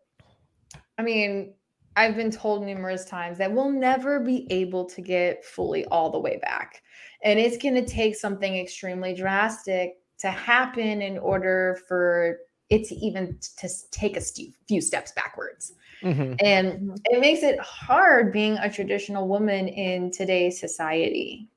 i 0.97 1.01
mean 1.01 1.53
i've 1.95 2.16
been 2.16 2.32
told 2.32 2.64
numerous 2.64 3.05
times 3.05 3.38
that 3.38 3.51
we'll 3.51 3.72
never 3.72 4.20
be 4.20 4.47
able 4.51 4.86
to 4.86 5.01
get 5.01 5.43
fully 5.43 5.86
all 5.86 6.09
the 6.09 6.20
way 6.20 6.38
back. 6.41 6.82
And 7.24 7.39
it's 7.39 7.57
going 7.57 7.76
to 7.76 7.86
take 7.86 8.16
something 8.16 8.57
extremely 8.57 9.14
drastic 9.14 9.95
to 10.20 10.30
happen 10.30 11.01
in 11.01 11.18
order 11.18 11.80
for 11.88 12.39
it 12.70 12.86
to 12.88 12.95
even 12.95 13.38
to 13.57 13.70
take 13.91 14.18
a 14.18 14.22
few 14.68 14.82
steps 14.82 15.11
backwards. 15.11 15.74
Mhm. 16.01 16.36
and 16.43 16.99
it 17.05 17.22
makes 17.22 17.43
it 17.43 17.57
hard 17.59 18.34
being 18.34 18.57
a 18.57 18.70
traditional 18.70 19.28
woman 19.28 19.70
in 19.70 20.11
today's 20.11 20.59
society 20.59 21.47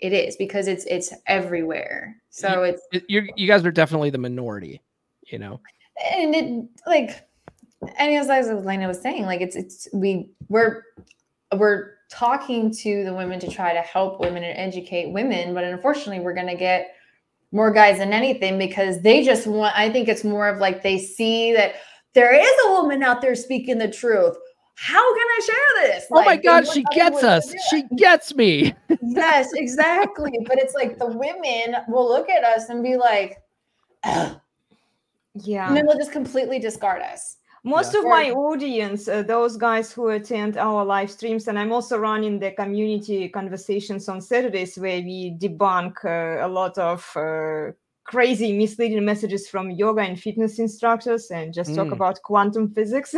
it 0.00 0.12
is 0.12 0.36
because 0.36 0.68
it's 0.68 0.84
it's 0.84 1.12
everywhere 1.26 2.16
so 2.38 2.62
it's 2.62 2.82
you 3.08 3.28
you 3.36 3.48
guys 3.48 3.64
are 3.64 3.72
definitely 3.72 4.10
the 4.10 4.18
minority, 4.18 4.80
you 5.26 5.38
know. 5.38 5.60
and 6.14 6.34
it 6.34 6.64
like 6.86 7.28
and 7.98 8.14
as 8.14 8.30
as 8.30 8.48
Elena 8.48 8.86
was 8.86 9.00
saying, 9.00 9.24
like 9.24 9.40
it's 9.40 9.56
it's 9.56 9.88
we 9.92 10.30
we're 10.48 10.82
we're 11.56 11.94
talking 12.10 12.72
to 12.72 13.04
the 13.04 13.12
women 13.12 13.40
to 13.40 13.50
try 13.50 13.72
to 13.72 13.80
help 13.80 14.20
women 14.20 14.44
and 14.44 14.56
educate 14.56 15.12
women, 15.12 15.52
but 15.52 15.64
unfortunately 15.64 16.20
we're 16.20 16.34
gonna 16.34 16.56
get 16.56 16.94
more 17.50 17.72
guys 17.72 17.98
than 17.98 18.12
anything 18.12 18.56
because 18.56 19.00
they 19.02 19.24
just 19.24 19.46
want 19.46 19.76
I 19.76 19.90
think 19.90 20.08
it's 20.08 20.24
more 20.24 20.48
of 20.48 20.58
like 20.60 20.82
they 20.82 20.98
see 20.98 21.52
that 21.54 21.74
there 22.14 22.34
is 22.34 22.52
a 22.66 22.72
woman 22.72 23.02
out 23.02 23.20
there 23.20 23.34
speaking 23.34 23.78
the 23.78 23.90
truth. 23.90 24.36
How 24.80 25.14
can 25.14 25.26
I 25.26 25.40
share 25.44 25.88
this? 25.92 26.06
oh 26.12 26.20
my 26.20 26.26
Like, 26.26 26.42
god, 26.44 26.68
she 26.68 26.84
gets 26.94 27.24
us. 27.24 27.52
She 27.68 27.82
gets 27.96 28.34
me. 28.34 28.74
yes, 29.02 29.52
exactly. 29.56 30.32
But 30.46 30.58
it's 30.58 30.74
like 30.74 30.98
the 30.98 31.06
women 31.06 31.76
will 31.88 32.06
look 32.08 32.30
at 32.30 32.44
us 32.44 32.68
and 32.68 32.82
be 32.82 32.96
like, 32.96 33.42
"Ugh," 34.04 34.40
yeah. 35.34 35.66
and 35.68 35.76
then 35.76 35.86
they'll 35.86 35.98
just 35.98 36.12
completely 36.12 36.58
discard 36.60 37.02
us. 37.02 37.36
Most 37.64 37.92
Yeah. 37.92 38.00
of 38.00 38.06
my 38.06 38.30
audience, 38.30 39.08
uh, 39.08 39.22
those 39.24 39.56
guys 39.56 39.92
who 39.92 40.10
attend 40.10 40.56
our 40.56 40.84
live 40.84 41.10
streams, 41.10 41.48
and 41.48 41.58
I'm 41.58 41.72
also 41.72 41.98
running 41.98 42.38
the 42.38 42.52
community 42.52 43.28
conversations 43.28 44.08
on 44.08 44.20
Saturdays 44.20 44.78
where 44.78 45.00
we 45.02 45.36
debunk 45.40 46.04
uh, 46.04 46.46
a 46.46 46.48
lot 46.48 46.78
of 46.78 47.04
uh, 47.16 47.72
crazy, 48.08 48.56
misleading 48.56 49.04
messages 49.04 49.46
from 49.48 49.70
yoga 49.70 50.00
and 50.00 50.18
fitness 50.18 50.58
instructors 50.58 51.30
and 51.30 51.52
just 51.52 51.74
talk 51.74 51.88
Mm. 51.88 51.92
about 51.92 52.22
quantum 52.22 52.66
physics, 52.74 53.14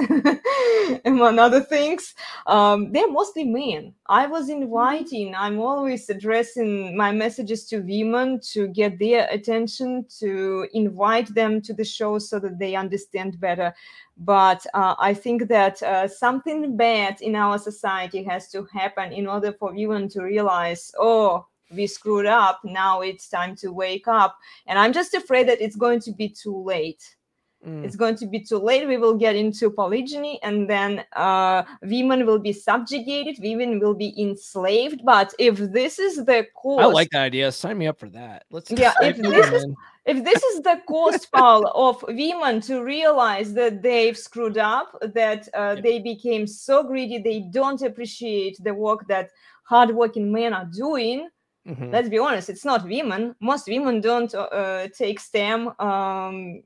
among 1.04 1.38
other 1.38 1.60
things. 1.60 2.12
Um, 2.48 2.90
they're 2.90 3.10
mostly 3.10 3.44
men. 3.44 3.94
I 4.08 4.26
was 4.26 4.48
inviting, 4.48 5.32
I'm 5.36 5.60
always 5.60 6.10
addressing 6.10 6.96
my 6.96 7.12
messages 7.12 7.66
to 7.68 7.78
women 7.78 8.40
to 8.52 8.66
get 8.66 8.98
their 8.98 9.28
attention, 9.30 10.06
to 10.18 10.66
invite 10.72 11.32
them 11.36 11.60
to 11.62 11.72
the 11.72 11.84
show 11.84 12.18
so 12.18 12.40
that 12.40 12.58
they 12.58 12.74
understand 12.74 13.38
better 13.38 13.72
but 14.22 14.66
uh, 14.74 14.94
I 14.98 15.14
think 15.14 15.48
that 15.48 15.82
uh, 15.82 16.06
something 16.06 16.76
bad 16.76 17.22
in 17.22 17.34
our 17.34 17.56
society 17.56 18.22
has 18.24 18.50
to 18.50 18.66
happen 18.70 19.12
in 19.12 19.26
order 19.26 19.50
for 19.50 19.72
women 19.72 20.10
to 20.10 20.22
realize, 20.22 20.92
oh, 20.98 21.46
we 21.70 21.86
screwed 21.86 22.26
up. 22.26 22.60
Now 22.64 23.00
it's 23.00 23.28
time 23.28 23.56
to 23.56 23.72
wake 23.72 24.08
up. 24.08 24.38
And 24.66 24.78
I'm 24.78 24.92
just 24.92 25.14
afraid 25.14 25.48
that 25.48 25.60
it's 25.60 25.76
going 25.76 26.00
to 26.00 26.12
be 26.12 26.28
too 26.28 26.56
late. 26.62 27.16
Mm. 27.66 27.84
It's 27.84 27.96
going 27.96 28.16
to 28.16 28.26
be 28.26 28.40
too 28.40 28.56
late. 28.56 28.88
We 28.88 28.96
will 28.96 29.16
get 29.16 29.36
into 29.36 29.70
polygyny, 29.70 30.40
and 30.42 30.68
then 30.68 31.04
uh, 31.14 31.62
women 31.82 32.24
will 32.24 32.38
be 32.38 32.54
subjugated. 32.54 33.36
Women 33.38 33.80
will 33.80 33.92
be 33.92 34.14
enslaved. 34.18 35.02
But 35.04 35.34
if 35.38 35.58
this 35.58 35.98
is 35.98 36.24
the 36.24 36.46
course, 36.54 36.82
I 36.82 36.86
like 36.86 37.10
that 37.10 37.24
idea. 37.24 37.52
Sign 37.52 37.76
me 37.76 37.86
up 37.86 37.98
for 37.98 38.08
that. 38.10 38.46
Let's 38.50 38.70
Yeah, 38.70 38.94
if 39.02 39.18
this 39.18 39.52
is- 39.52 39.66
if 40.06 40.24
this 40.24 40.42
is 40.42 40.62
the 40.62 40.80
cost 40.88 41.30
Paul, 41.34 41.66
of 41.74 42.02
women 42.08 42.62
to 42.62 42.82
realize 42.82 43.52
that 43.52 43.82
they've 43.82 44.16
screwed 44.16 44.56
up, 44.56 44.96
that 45.02 45.46
uh, 45.52 45.74
they 45.74 45.98
became 45.98 46.46
so 46.46 46.82
greedy, 46.82 47.18
they 47.18 47.40
don't 47.50 47.82
appreciate 47.82 48.56
the 48.64 48.72
work 48.72 49.06
that 49.08 49.30
hardworking 49.64 50.32
men 50.32 50.54
are 50.54 50.64
doing. 50.74 51.28
Mhm. 51.66 51.92
Let's 51.92 52.08
be 52.08 52.18
honest, 52.18 52.48
it's 52.48 52.64
not 52.64 52.84
women. 52.84 53.34
Most 53.40 53.68
women 53.68 54.00
don't 54.00 54.34
uh, 54.34 54.42
uh, 54.42 54.88
take 54.96 55.20
STEM 55.20 55.72
um, 55.78 56.62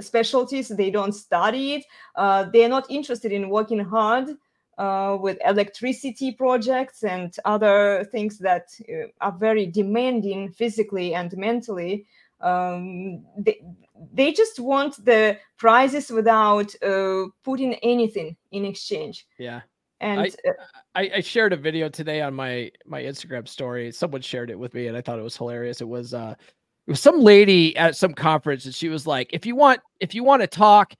specialties, 0.00 0.68
they 0.68 0.90
don't 0.90 1.12
study 1.12 1.74
it, 1.74 1.84
uh, 2.14 2.44
they're 2.52 2.68
not 2.68 2.88
interested 2.88 3.32
in 3.32 3.48
working 3.50 3.80
hard. 3.80 4.36
Uh, 4.78 5.18
with 5.20 5.38
electricity 5.44 6.30
projects 6.30 7.02
and 7.02 7.34
other 7.44 8.04
things 8.12 8.38
that 8.38 8.68
uh, 8.88 9.08
are 9.20 9.36
very 9.36 9.66
demanding 9.66 10.52
physically 10.52 11.14
and 11.14 11.36
mentally 11.36 12.06
um, 12.40 13.24
they, 13.36 13.60
they 14.12 14.30
just 14.32 14.60
want 14.60 15.04
the 15.04 15.36
prizes 15.56 16.10
without 16.10 16.72
uh, 16.80 17.24
putting 17.42 17.74
anything 17.82 18.36
in 18.52 18.64
exchange 18.64 19.26
Yeah. 19.36 19.62
And 20.00 20.20
I, 20.20 20.24
uh, 20.48 20.52
I, 20.94 21.10
I 21.16 21.20
shared 21.20 21.52
a 21.52 21.56
video 21.56 21.88
today 21.88 22.20
on 22.20 22.34
my 22.34 22.70
my 22.86 23.02
Instagram 23.02 23.48
story. 23.48 23.90
Someone 23.90 24.20
shared 24.20 24.50
it 24.50 24.58
with 24.58 24.74
me, 24.74 24.86
and 24.86 24.96
I 24.96 25.00
thought 25.00 25.18
it 25.18 25.22
was 25.22 25.36
hilarious. 25.36 25.80
It 25.80 25.88
was 25.88 26.14
uh, 26.14 26.34
it 26.38 26.90
was 26.90 27.00
some 27.00 27.20
lady 27.20 27.76
at 27.76 27.96
some 27.96 28.14
conference, 28.14 28.64
and 28.64 28.74
she 28.74 28.88
was 28.88 29.06
like, 29.06 29.28
"If 29.32 29.44
you 29.44 29.56
want, 29.56 29.80
if 30.00 30.14
you 30.14 30.22
want 30.22 30.42
to 30.42 30.46
talk, 30.46 30.94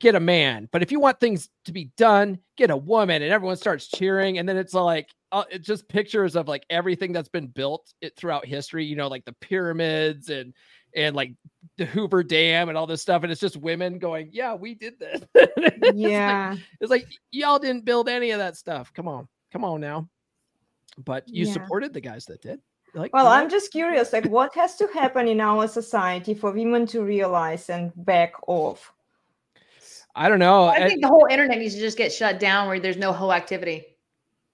get 0.00 0.14
a 0.14 0.20
man, 0.20 0.68
but 0.72 0.82
if 0.82 0.90
you 0.90 0.98
want 0.98 1.20
things 1.20 1.50
to 1.66 1.72
be 1.72 1.90
done, 1.96 2.38
get 2.56 2.70
a 2.70 2.76
woman." 2.76 3.22
And 3.22 3.32
everyone 3.32 3.56
starts 3.56 3.88
cheering, 3.88 4.38
and 4.38 4.48
then 4.48 4.56
it's 4.56 4.74
like, 4.74 5.10
uh, 5.30 5.44
it's 5.50 5.66
just 5.66 5.86
pictures 5.88 6.34
of 6.34 6.48
like 6.48 6.64
everything 6.70 7.12
that's 7.12 7.28
been 7.28 7.48
built 7.48 7.92
it, 8.00 8.16
throughout 8.16 8.46
history. 8.46 8.84
You 8.84 8.96
know, 8.96 9.08
like 9.08 9.26
the 9.26 9.34
pyramids 9.34 10.30
and 10.30 10.54
and 10.94 11.14
like 11.16 11.32
the 11.78 11.84
Hoover 11.86 12.22
Dam 12.22 12.68
and 12.68 12.76
all 12.78 12.86
this 12.86 13.02
stuff, 13.02 13.22
and 13.22 13.32
it's 13.32 13.40
just 13.40 13.56
women 13.56 13.98
going, 13.98 14.28
"Yeah, 14.32 14.54
we 14.54 14.74
did 14.74 14.98
this." 14.98 15.22
It's 15.34 15.80
like- 15.82 15.94
yeah. 15.96 16.54
it's 16.80 16.90
like 16.90 17.06
y'all 17.32 17.58
didn't 17.58 17.84
build 17.84 18.08
any 18.08 18.30
of 18.30 18.38
that 18.38 18.56
stuff. 18.56 18.92
Come 18.94 19.08
on, 19.08 19.26
come 19.52 19.64
on 19.64 19.80
now. 19.80 20.08
But 21.04 21.28
you 21.28 21.46
Yeah. 21.46 21.52
supported 21.54 21.92
the 21.92 22.00
guys 22.00 22.24
that 22.26 22.40
did. 22.42 22.60
Like, 22.94 23.12
Well, 23.14 23.24
you 23.24 23.30
know 23.30 23.34
I'm 23.36 23.48
just 23.50 23.72
curious, 23.72 24.12
like 24.12 24.26
what 24.26 24.54
has 24.54 24.76
to 24.76 24.86
happen 24.88 25.26
in 25.26 25.40
our 25.40 25.66
society 25.66 26.34
for 26.34 26.52
women 26.52 26.86
to 26.88 27.02
realize 27.02 27.68
and 27.70 27.90
back 28.04 28.34
off? 28.46 28.92
I 30.14 30.28
don't 30.28 30.38
know. 30.38 30.64
I 30.64 30.74
I- 30.84 30.88
think 30.88 31.00
the 31.00 31.08
whole 31.08 31.26
internet 31.30 31.58
needs 31.58 31.74
to 31.74 31.80
just 31.80 31.96
get 31.96 32.12
shut 32.12 32.38
down 32.38 32.68
where 32.68 32.78
there's 32.78 32.98
no 32.98 33.12
whole 33.12 33.32
activity. 33.32 33.86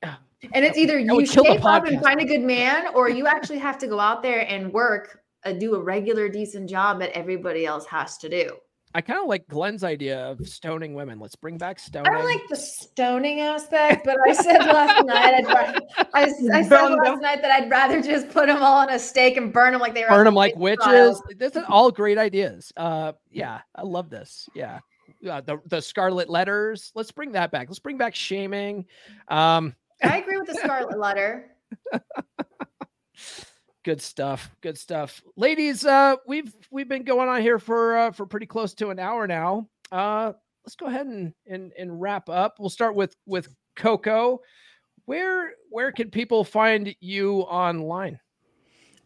And 0.55 0.65
it's 0.65 0.79
either 0.79 1.01
you 1.01 1.13
would 1.17 1.29
kill 1.29 1.43
the 1.43 1.55
shape 1.55 1.65
up 1.65 1.85
and 1.85 2.01
find 2.01 2.21
a 2.21 2.25
good 2.25 2.43
man, 2.43 2.95
or 2.95 3.09
you 3.11 3.27
actually 3.27 3.59
have 3.59 3.77
to 3.79 3.89
go 3.89 3.99
out 3.99 4.23
there 4.23 4.47
and 4.49 4.73
work, 4.73 5.21
uh, 5.45 5.53
do 5.53 5.75
a 5.75 5.83
regular 5.83 6.29
decent 6.29 6.69
job 6.69 6.99
that 7.01 7.11
everybody 7.17 7.67
else 7.67 7.87
has 7.87 8.19
to 8.19 8.29
do. 8.29 8.51
I 8.95 9.03
kind 9.03 9.21
of 9.21 9.27
like 9.29 9.47
Glenn's 9.49 9.85
idea 9.85 10.19
of 10.31 10.49
stoning 10.49 10.95
women. 10.95 11.21
Let's 11.21 11.37
bring 11.37 11.59
back 11.59 11.79
stoning. 11.79 12.11
I 12.11 12.17
don't 12.17 12.25
like 12.25 12.49
the 12.49 12.57
stoning 12.57 13.41
aspect, 13.41 14.03
but 14.03 14.17
I 14.27 14.33
said 14.33 14.59
last 14.65 15.05
night 15.07 15.35
I'd 15.35 15.47
rather, 15.47 15.79
I, 16.15 16.23
s- 16.23 16.49
I 16.51 16.63
said 16.63 16.71
last 16.89 17.05
them. 17.05 17.21
night 17.21 17.43
that 17.43 17.51
I'd 17.51 17.71
rather 17.71 18.01
just 18.01 18.31
put 18.31 18.47
them 18.47 18.63
all 18.63 18.79
on 18.79 18.89
a 18.91 18.99
stake 18.99 19.37
and 19.37 19.53
burn 19.53 19.73
them 19.73 19.83
like 19.83 19.93
they 19.95 20.05
were 20.05 20.09
burn 20.09 20.25
them 20.25 20.35
like 20.35 20.57
witches. 20.57 20.83
trial. 20.85 21.23
This 21.37 21.55
is 21.55 21.65
all 21.69 21.91
great 21.91 22.17
ideas. 22.17 22.73
Uh, 22.79 23.13
yeah, 23.31 23.61
I 23.75 23.83
love 23.83 24.09
this. 24.09 24.49
Yeah, 24.55 24.79
uh, 25.31 25.43
the 25.43 25.59
the 25.67 25.83
scarlet 25.83 26.31
letters. 26.31 26.91
Let's 26.95 27.13
bring 27.13 27.33
that 27.33 27.51
back. 27.51 27.69
Let's 27.69 27.81
bring 27.81 27.99
back 27.99 28.15
shaming. 28.15 28.87
Um, 29.29 29.77
I 30.03 30.17
agree 30.19 30.39
with 30.39 30.47
the 30.49 30.55
scarlet 30.55 30.99
letter. 30.99 31.51
good 33.85 34.01
stuff. 34.01 34.51
Good 34.61 34.79
stuff, 34.79 35.23
ladies. 35.37 35.85
Uh, 35.85 36.17
we've 36.27 36.53
we've 36.71 36.89
been 36.89 37.05
going 37.05 37.29
on 37.29 37.41
here 37.41 37.59
for 37.59 37.97
uh, 37.97 38.11
for 38.11 38.27
pretty 38.27 38.47
close 38.47 38.75
to 38.75 38.91
an 38.91 38.99
hour 38.99 39.27
now. 39.27 39.69
Uh, 39.91 40.33
let's 40.65 40.77
go 40.77 40.87
ahead 40.87 41.07
and 41.07 41.33
and 41.47 41.73
and 41.79 42.01
wrap 42.01 42.29
up. 42.29 42.57
We'll 42.59 42.71
start 42.71 42.95
with 42.95 43.17
with 43.27 43.49
Coco. 43.77 44.41
Where 45.07 45.53
where 45.71 45.93
can 45.93 46.11
people 46.11 46.45
find 46.45 46.95
you 47.01 47.41
online? 47.43 48.19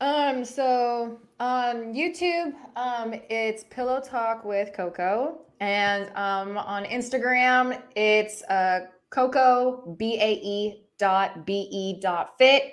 Um, 0.01 0.45
so 0.45 1.21
on 1.39 1.95
YouTube, 1.95 2.55
um, 2.75 3.15
it's 3.31 3.65
Pillow 3.71 4.01
Talk 4.01 4.45
with 4.45 4.73
Coco, 4.75 5.43
and 5.61 6.11
um, 6.17 6.59
on 6.59 6.85
Instagram, 6.87 7.81
it's 7.95 8.43
uh, 8.45 8.87
Coco 9.11 9.95
B 9.97 10.19
A 10.21 10.33
E 10.43 10.87
dot 10.99 11.47
B 11.47 11.69
E 11.71 12.01
dot 12.01 12.37
fit, 12.37 12.73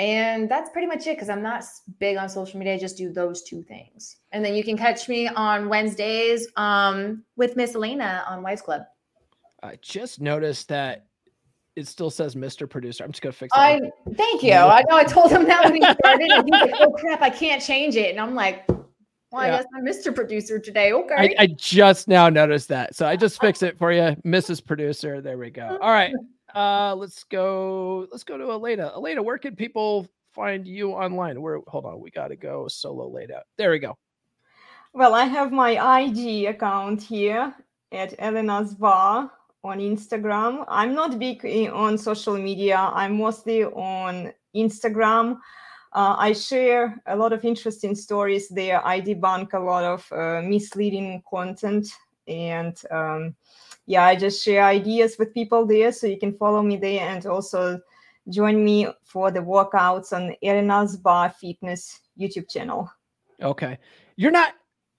and 0.00 0.50
that's 0.50 0.70
pretty 0.70 0.86
much 0.86 1.06
it. 1.06 1.16
Because 1.16 1.28
I'm 1.28 1.42
not 1.42 1.62
big 1.98 2.16
on 2.16 2.28
social 2.28 2.58
media, 2.58 2.74
I 2.74 2.78
just 2.78 2.96
do 2.96 3.12
those 3.12 3.42
two 3.42 3.62
things, 3.62 4.16
and 4.32 4.44
then 4.44 4.54
you 4.54 4.64
can 4.64 4.76
catch 4.76 5.08
me 5.08 5.28
on 5.28 5.68
Wednesdays 5.68 6.48
um, 6.56 7.22
with 7.36 7.54
Miss 7.54 7.74
Elena 7.74 8.24
on 8.26 8.42
Wives 8.42 8.62
Club. 8.62 8.82
I 9.62 9.76
just 9.82 10.20
noticed 10.20 10.68
that 10.68 11.06
it 11.76 11.86
still 11.86 12.10
says 12.10 12.34
Mr. 12.34 12.68
Producer. 12.68 13.04
I'm 13.04 13.12
just 13.12 13.22
gonna 13.22 13.32
fix 13.34 13.54
it. 13.54 13.60
I 13.60 13.80
thank 14.14 14.42
you. 14.42 14.54
I 14.54 14.82
know 14.88 14.96
I 14.96 15.04
told 15.04 15.30
him 15.30 15.44
that 15.44 15.64
when 15.64 15.74
he 15.74 15.82
started, 15.82 16.30
and 16.30 16.48
he's 16.50 16.60
like, 16.60 16.80
"Oh 16.80 16.92
crap, 16.92 17.20
I 17.20 17.30
can't 17.30 17.62
change 17.62 17.94
it," 17.94 18.10
and 18.10 18.18
I'm 18.18 18.34
like. 18.34 18.66
Well, 19.32 19.42
I 19.42 19.50
guess 19.50 19.64
I'm 19.76 19.84
Mr. 19.84 20.12
Producer 20.12 20.58
today. 20.58 20.92
Okay. 20.92 21.14
I, 21.16 21.34
I 21.38 21.46
just 21.46 22.08
now 22.08 22.28
noticed 22.28 22.66
that. 22.70 22.96
So 22.96 23.06
I 23.06 23.14
just 23.14 23.40
fixed 23.40 23.62
it 23.62 23.78
for 23.78 23.92
you, 23.92 24.16
Mrs. 24.26 24.66
Producer. 24.66 25.20
There 25.20 25.38
we 25.38 25.50
go. 25.50 25.78
All 25.80 25.92
right. 25.92 26.12
Uh 26.54 26.94
let's 26.94 27.24
go. 27.24 28.06
Let's 28.10 28.24
go 28.24 28.36
to 28.38 28.50
Elena. 28.50 28.92
Elena, 28.94 29.22
where 29.22 29.38
can 29.38 29.54
people 29.56 30.06
find 30.32 30.66
you 30.66 30.92
online? 30.92 31.40
Where 31.40 31.60
hold 31.66 31.84
on, 31.86 32.00
we 32.00 32.10
gotta 32.10 32.36
go 32.36 32.68
solo 32.68 33.08
laid 33.08 33.30
out. 33.30 33.44
There 33.56 33.70
we 33.70 33.78
go. 33.78 33.96
Well, 34.92 35.14
I 35.14 35.24
have 35.24 35.52
my 35.52 36.00
IG 36.00 36.46
account 36.46 37.02
here 37.02 37.54
at 37.92 38.14
Elena's 38.18 38.74
Barre 38.74 39.30
on 39.62 39.78
Instagram. 39.78 40.64
I'm 40.68 40.94
not 40.94 41.18
big 41.18 41.44
i- 41.44 41.68
on 41.70 41.96
social 41.98 42.36
media. 42.36 42.76
I'm 42.76 43.18
mostly 43.18 43.64
on 43.64 44.32
Instagram. 44.54 45.38
Uh, 45.92 46.14
I 46.18 46.32
share 46.32 47.00
a 47.06 47.16
lot 47.16 47.32
of 47.32 47.44
interesting 47.44 47.94
stories 47.94 48.48
there. 48.48 48.84
I 48.86 49.00
debunk 49.00 49.54
a 49.54 49.58
lot 49.58 49.84
of 49.84 50.12
uh, 50.12 50.40
misleading 50.42 51.22
content, 51.28 51.88
and 52.28 52.80
um, 52.90 53.34
yeah, 53.90 54.04
I 54.04 54.14
just 54.14 54.44
share 54.44 54.62
ideas 54.62 55.16
with 55.18 55.34
people 55.34 55.66
there. 55.66 55.90
So 55.90 56.06
you 56.06 56.16
can 56.16 56.32
follow 56.32 56.62
me 56.62 56.76
there 56.76 57.08
and 57.08 57.26
also 57.26 57.80
join 58.28 58.64
me 58.64 58.86
for 59.04 59.32
the 59.32 59.40
workouts 59.40 60.12
on 60.12 60.36
Elena's 60.44 60.96
Barre 60.96 61.30
Fitness 61.30 61.98
YouTube 62.16 62.48
channel. 62.48 62.88
Okay. 63.42 63.78
You're 64.14 64.30
not 64.30 64.54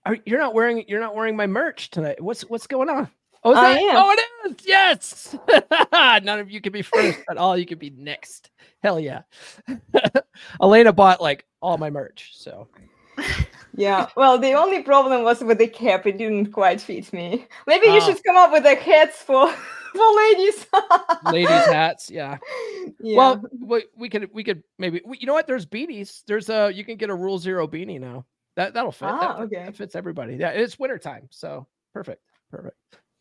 are 0.05 0.17
you're 0.25 0.39
not 0.39 0.53
wearing 0.53 0.83
you're 0.89 0.99
not 0.99 1.15
wearing 1.15 1.37
my 1.37 1.47
merch 1.47 1.89
tonight. 1.89 2.21
What's 2.21 2.41
what's 2.49 2.67
going 2.67 2.89
on? 2.89 3.09
Oh, 3.45 3.53
is 3.53 3.57
I 3.57 3.71
am. 3.79 3.95
oh, 3.95 4.11
it 4.11 4.51
is. 4.51 4.67
Yes. 4.67 5.37
None 5.93 6.39
of 6.39 6.51
you 6.51 6.59
can 6.59 6.73
be 6.73 6.81
first, 6.81 7.19
but 7.25 7.37
all 7.37 7.57
you 7.57 7.65
can 7.65 7.77
be 7.77 7.91
next. 7.91 8.51
Hell 8.83 8.99
yeah. 8.99 9.21
Elena 10.61 10.91
bought 10.91 11.21
like 11.21 11.45
all 11.61 11.77
my 11.77 11.89
merch. 11.89 12.31
So 12.33 12.67
Yeah, 13.76 14.07
well, 14.17 14.38
the 14.38 14.53
only 14.53 14.84
problem 14.84 15.24
was 15.24 15.41
with 15.43 15.57
the 15.57 15.67
cap; 15.67 16.05
it 16.05 16.17
didn't 16.17 16.51
quite 16.51 16.82
fit 16.82 17.11
me. 17.13 17.47
Maybe 17.67 17.88
you 17.88 17.99
Ah. 18.01 18.05
should 18.05 18.24
come 18.24 18.36
up 18.36 18.51
with 18.51 18.63
the 18.63 18.76
hats 18.76 19.17
for 19.24 19.47
for 19.93 20.15
ladies. 20.15 20.65
ladies 21.32 21.49
hats, 21.67 22.09
yeah. 22.11 22.38
yeah. 22.99 23.17
Well, 23.17 23.43
we, 23.59 23.86
we 23.95 24.09
could 24.09 24.30
we 24.34 24.43
could 24.43 24.63
maybe 24.78 25.01
we, 25.05 25.17
you 25.19 25.28
know 25.28 25.34
what? 25.34 25.47
There's 25.47 25.65
beanies. 25.65 26.24
There's 26.28 26.49
a 26.49 26.72
you 26.74 26.84
can 26.84 26.97
get 26.97 27.09
a 27.09 27.15
Rule 27.15 27.39
Zero 27.39 27.67
beanie 27.67 27.99
now. 27.99 28.26
That 28.57 28.74
that'll 28.74 28.91
fit. 28.91 29.07
Ah, 29.07 29.38
that, 29.38 29.43
okay. 29.43 29.65
that 29.65 29.76
fits 29.78 29.95
everybody. 29.95 30.36
Yeah, 30.36 30.49
it's 30.49 30.78
wintertime, 30.78 31.28
so 31.32 31.65
perfect, 31.93 32.22
perfect. 32.49 32.76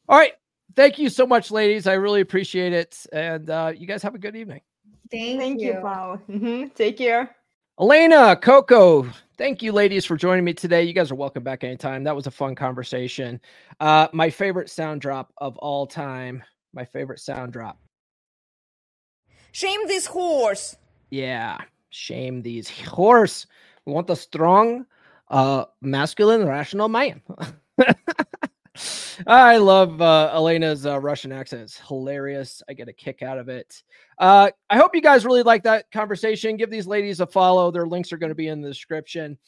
All 0.09 0.18
right, 0.18 0.32
thank 0.74 0.98
you 0.98 1.09
so 1.09 1.26
much, 1.26 1.53
ladies. 1.53 1.86
I 1.86 1.92
really 1.92 2.20
appreciate 2.22 2.72
it, 2.72 3.07
and 3.12 3.48
uh, 3.48 3.72
you 3.76 3.86
guys 3.86 4.03
have 4.03 4.16
a 4.16 4.18
good 4.18 4.34
evening. 4.34 4.62
Thank, 5.12 5.38
thank 5.38 5.61
you. 5.61 5.74
you, 5.74 5.80
Pao. 5.80 6.20
Mhm, 6.28 6.74
Take 6.74 6.98
care. 6.98 7.36
Elena, 7.81 8.37
Coco, 8.37 9.09
thank 9.39 9.62
you, 9.62 9.72
ladies, 9.72 10.05
for 10.05 10.14
joining 10.14 10.45
me 10.45 10.53
today. 10.53 10.83
You 10.83 10.93
guys 10.93 11.11
are 11.11 11.14
welcome 11.14 11.43
back 11.43 11.64
anytime. 11.64 12.05
That 12.05 12.14
was 12.14 12.26
a 12.26 12.31
fun 12.31 12.55
conversation. 12.55 13.41
Uh, 13.81 14.07
my 14.12 14.28
favorite 14.28 14.68
sound 14.68 15.01
drop 15.01 15.33
of 15.39 15.57
all 15.57 15.87
time. 15.87 16.43
My 16.74 16.85
favorite 16.85 17.20
sound 17.20 17.55
drop. 17.55 17.81
Shame 19.53 19.81
this 19.87 20.05
horse. 20.05 20.76
Yeah, 21.11 21.57
shame 21.89 22.43
these 22.43 22.68
horse. 22.68 23.47
We 23.87 23.95
want 23.95 24.09
the 24.09 24.14
strong, 24.14 24.85
uh, 25.28 25.64
masculine, 25.81 26.47
rational 26.47 26.91
man. 26.91 27.22
I 29.26 29.56
love 29.58 30.00
uh, 30.00 30.30
Elena's 30.32 30.86
uh, 30.86 30.98
Russian 31.00 31.32
accent. 31.32 31.62
It's 31.62 31.78
hilarious. 31.78 32.62
I 32.68 32.74
get 32.74 32.88
a 32.88 32.92
kick 32.92 33.22
out 33.22 33.38
of 33.38 33.48
it. 33.48 33.82
Uh, 34.18 34.50
I 34.68 34.76
hope 34.76 34.94
you 34.94 35.02
guys 35.02 35.24
really 35.24 35.42
like 35.42 35.62
that 35.64 35.90
conversation. 35.92 36.56
Give 36.56 36.70
these 36.70 36.86
ladies 36.86 37.20
a 37.20 37.26
follow. 37.26 37.70
Their 37.70 37.86
links 37.86 38.12
are 38.12 38.18
going 38.18 38.30
to 38.30 38.34
be 38.34 38.48
in 38.48 38.60
the 38.60 38.68
description. 38.68 39.38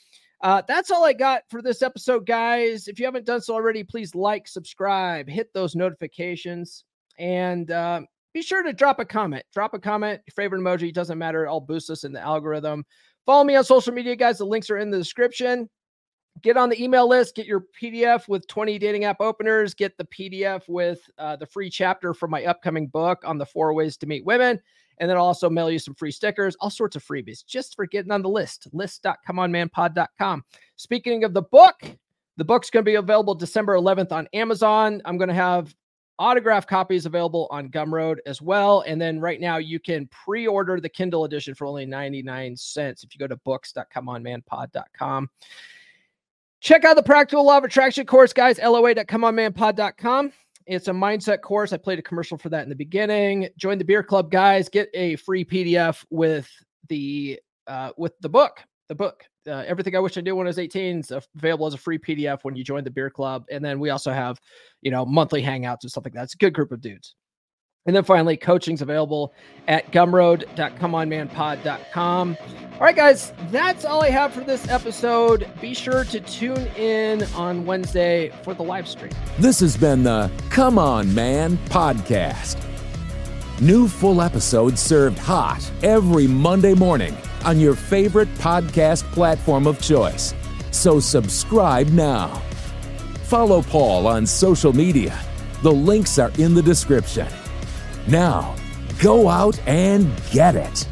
Uh, 0.42 0.62
that's 0.66 0.90
all 0.90 1.04
I 1.04 1.12
got 1.12 1.42
for 1.50 1.62
this 1.62 1.82
episode, 1.82 2.26
guys. 2.26 2.88
If 2.88 2.98
you 2.98 3.04
haven't 3.04 3.26
done 3.26 3.40
so 3.40 3.54
already, 3.54 3.84
please 3.84 4.14
like, 4.14 4.48
subscribe, 4.48 5.28
hit 5.28 5.52
those 5.54 5.76
notifications, 5.76 6.84
and 7.18 7.70
uh, 7.70 8.00
be 8.34 8.42
sure 8.42 8.64
to 8.64 8.72
drop 8.72 8.98
a 8.98 9.04
comment. 9.04 9.44
Drop 9.54 9.72
a 9.74 9.78
comment, 9.78 10.20
favorite 10.34 10.60
emoji, 10.60 10.92
doesn't 10.92 11.18
matter. 11.18 11.48
I'll 11.48 11.60
boost 11.60 11.90
us 11.90 12.02
in 12.02 12.12
the 12.12 12.20
algorithm. 12.20 12.84
Follow 13.24 13.44
me 13.44 13.54
on 13.54 13.62
social 13.62 13.92
media, 13.92 14.16
guys. 14.16 14.38
The 14.38 14.44
links 14.44 14.68
are 14.68 14.78
in 14.78 14.90
the 14.90 14.98
description. 14.98 15.70
Get 16.40 16.56
on 16.56 16.70
the 16.70 16.82
email 16.82 17.08
list, 17.08 17.36
get 17.36 17.46
your 17.46 17.66
PDF 17.80 18.26
with 18.26 18.46
20 18.46 18.78
dating 18.78 19.04
app 19.04 19.20
openers, 19.20 19.74
get 19.74 19.96
the 19.98 20.06
PDF 20.06 20.62
with 20.66 21.00
uh, 21.18 21.36
the 21.36 21.46
free 21.46 21.68
chapter 21.68 22.14
from 22.14 22.30
my 22.30 22.44
upcoming 22.44 22.86
book 22.88 23.22
on 23.24 23.38
the 23.38 23.46
four 23.46 23.74
ways 23.74 23.96
to 23.98 24.06
meet 24.06 24.24
women. 24.24 24.58
And 24.98 25.08
then 25.08 25.16
I'll 25.16 25.24
also 25.26 25.50
mail 25.50 25.70
you 25.70 25.78
some 25.78 25.94
free 25.94 26.10
stickers, 26.10 26.56
all 26.60 26.70
sorts 26.70 26.96
of 26.96 27.04
freebies 27.04 27.44
just 27.44 27.76
for 27.76 27.86
getting 27.86 28.10
on 28.12 28.22
the 28.22 28.28
list. 28.28 28.68
List.comeonmanpod.com. 28.72 30.44
Speaking 30.76 31.24
of 31.24 31.34
the 31.34 31.42
book, 31.42 31.80
the 32.36 32.44
book's 32.44 32.70
going 32.70 32.84
to 32.84 32.90
be 32.90 32.96
available 32.96 33.34
December 33.34 33.76
11th 33.76 34.12
on 34.12 34.28
Amazon. 34.32 35.02
I'm 35.04 35.18
going 35.18 35.28
to 35.28 35.34
have 35.34 35.74
autograph 36.18 36.66
copies 36.66 37.06
available 37.06 37.48
on 37.50 37.68
Gumroad 37.68 38.18
as 38.26 38.40
well. 38.40 38.82
And 38.86 39.00
then 39.00 39.20
right 39.20 39.40
now 39.40 39.56
you 39.56 39.80
can 39.80 40.06
pre-order 40.08 40.80
the 40.80 40.88
Kindle 40.88 41.24
edition 41.24 41.54
for 41.54 41.66
only 41.66 41.84
99 41.84 42.56
cents 42.56 43.02
if 43.02 43.14
you 43.14 43.18
go 43.18 43.26
to 43.26 43.36
books.comeonmanpod.com. 43.38 45.28
Check 46.62 46.84
out 46.84 46.94
the 46.94 47.02
Practical 47.02 47.44
Law 47.44 47.58
of 47.58 47.64
Attraction 47.64 48.06
course, 48.06 48.32
guys, 48.32 48.58
loa.comeonmanpod.com. 48.58 50.32
It's 50.68 50.86
a 50.86 50.92
mindset 50.92 51.40
course. 51.40 51.72
I 51.72 51.76
played 51.76 51.98
a 51.98 52.02
commercial 52.02 52.38
for 52.38 52.50
that 52.50 52.62
in 52.62 52.68
the 52.68 52.76
beginning. 52.76 53.48
Join 53.56 53.78
the 53.78 53.84
beer 53.84 54.04
club, 54.04 54.30
guys. 54.30 54.68
Get 54.68 54.88
a 54.94 55.16
free 55.16 55.44
PDF 55.44 56.04
with 56.10 56.48
the 56.88 57.40
uh, 57.66 57.90
with 57.96 58.12
the 58.20 58.28
book. 58.28 58.60
The 58.88 58.94
book. 58.94 59.24
Uh, 59.44 59.64
Everything 59.66 59.96
I 59.96 59.98
Wish 59.98 60.16
I 60.16 60.20
Knew 60.20 60.36
When 60.36 60.46
I 60.46 60.50
Was 60.50 60.60
18 60.60 61.00
is 61.00 61.12
available 61.34 61.66
as 61.66 61.74
a 61.74 61.78
free 61.78 61.98
PDF 61.98 62.44
when 62.44 62.54
you 62.54 62.62
join 62.62 62.84
the 62.84 62.90
beer 62.90 63.10
club. 63.10 63.44
And 63.50 63.64
then 63.64 63.80
we 63.80 63.90
also 63.90 64.12
have, 64.12 64.40
you 64.82 64.92
know, 64.92 65.04
monthly 65.04 65.42
hangouts 65.42 65.82
and 65.82 65.90
stuff 65.90 66.04
like 66.04 66.14
that. 66.14 66.22
It's 66.22 66.34
a 66.34 66.38
good 66.38 66.54
group 66.54 66.70
of 66.70 66.80
dudes. 66.80 67.16
And 67.84 67.96
then 67.96 68.04
finally, 68.04 68.36
coaching's 68.36 68.80
available 68.80 69.34
at 69.66 69.90
gumroad.comeonmanpod.com. 69.90 72.36
All 72.74 72.80
right, 72.80 72.94
guys, 72.94 73.32
that's 73.50 73.84
all 73.84 74.04
I 74.04 74.10
have 74.10 74.32
for 74.32 74.42
this 74.42 74.68
episode. 74.68 75.50
Be 75.60 75.74
sure 75.74 76.04
to 76.04 76.20
tune 76.20 76.68
in 76.76 77.24
on 77.34 77.66
Wednesday 77.66 78.30
for 78.44 78.54
the 78.54 78.62
live 78.62 78.86
stream. 78.86 79.10
This 79.38 79.58
has 79.60 79.76
been 79.76 80.04
the 80.04 80.30
Come 80.50 80.78
On 80.78 81.12
Man 81.12 81.56
podcast. 81.68 82.56
New 83.60 83.88
full 83.88 84.22
episodes 84.22 84.80
served 84.80 85.18
hot 85.18 85.68
every 85.82 86.28
Monday 86.28 86.74
morning 86.74 87.16
on 87.44 87.58
your 87.58 87.74
favorite 87.74 88.32
podcast 88.34 89.02
platform 89.12 89.66
of 89.66 89.80
choice. 89.80 90.34
So 90.70 91.00
subscribe 91.00 91.88
now. 91.88 92.28
Follow 93.24 93.62
Paul 93.62 94.06
on 94.06 94.24
social 94.26 94.72
media. 94.72 95.18
The 95.62 95.72
links 95.72 96.16
are 96.18 96.30
in 96.38 96.54
the 96.54 96.62
description. 96.62 97.26
Now, 98.08 98.56
go 98.98 99.28
out 99.28 99.58
and 99.66 100.10
get 100.30 100.56
it. 100.56 100.88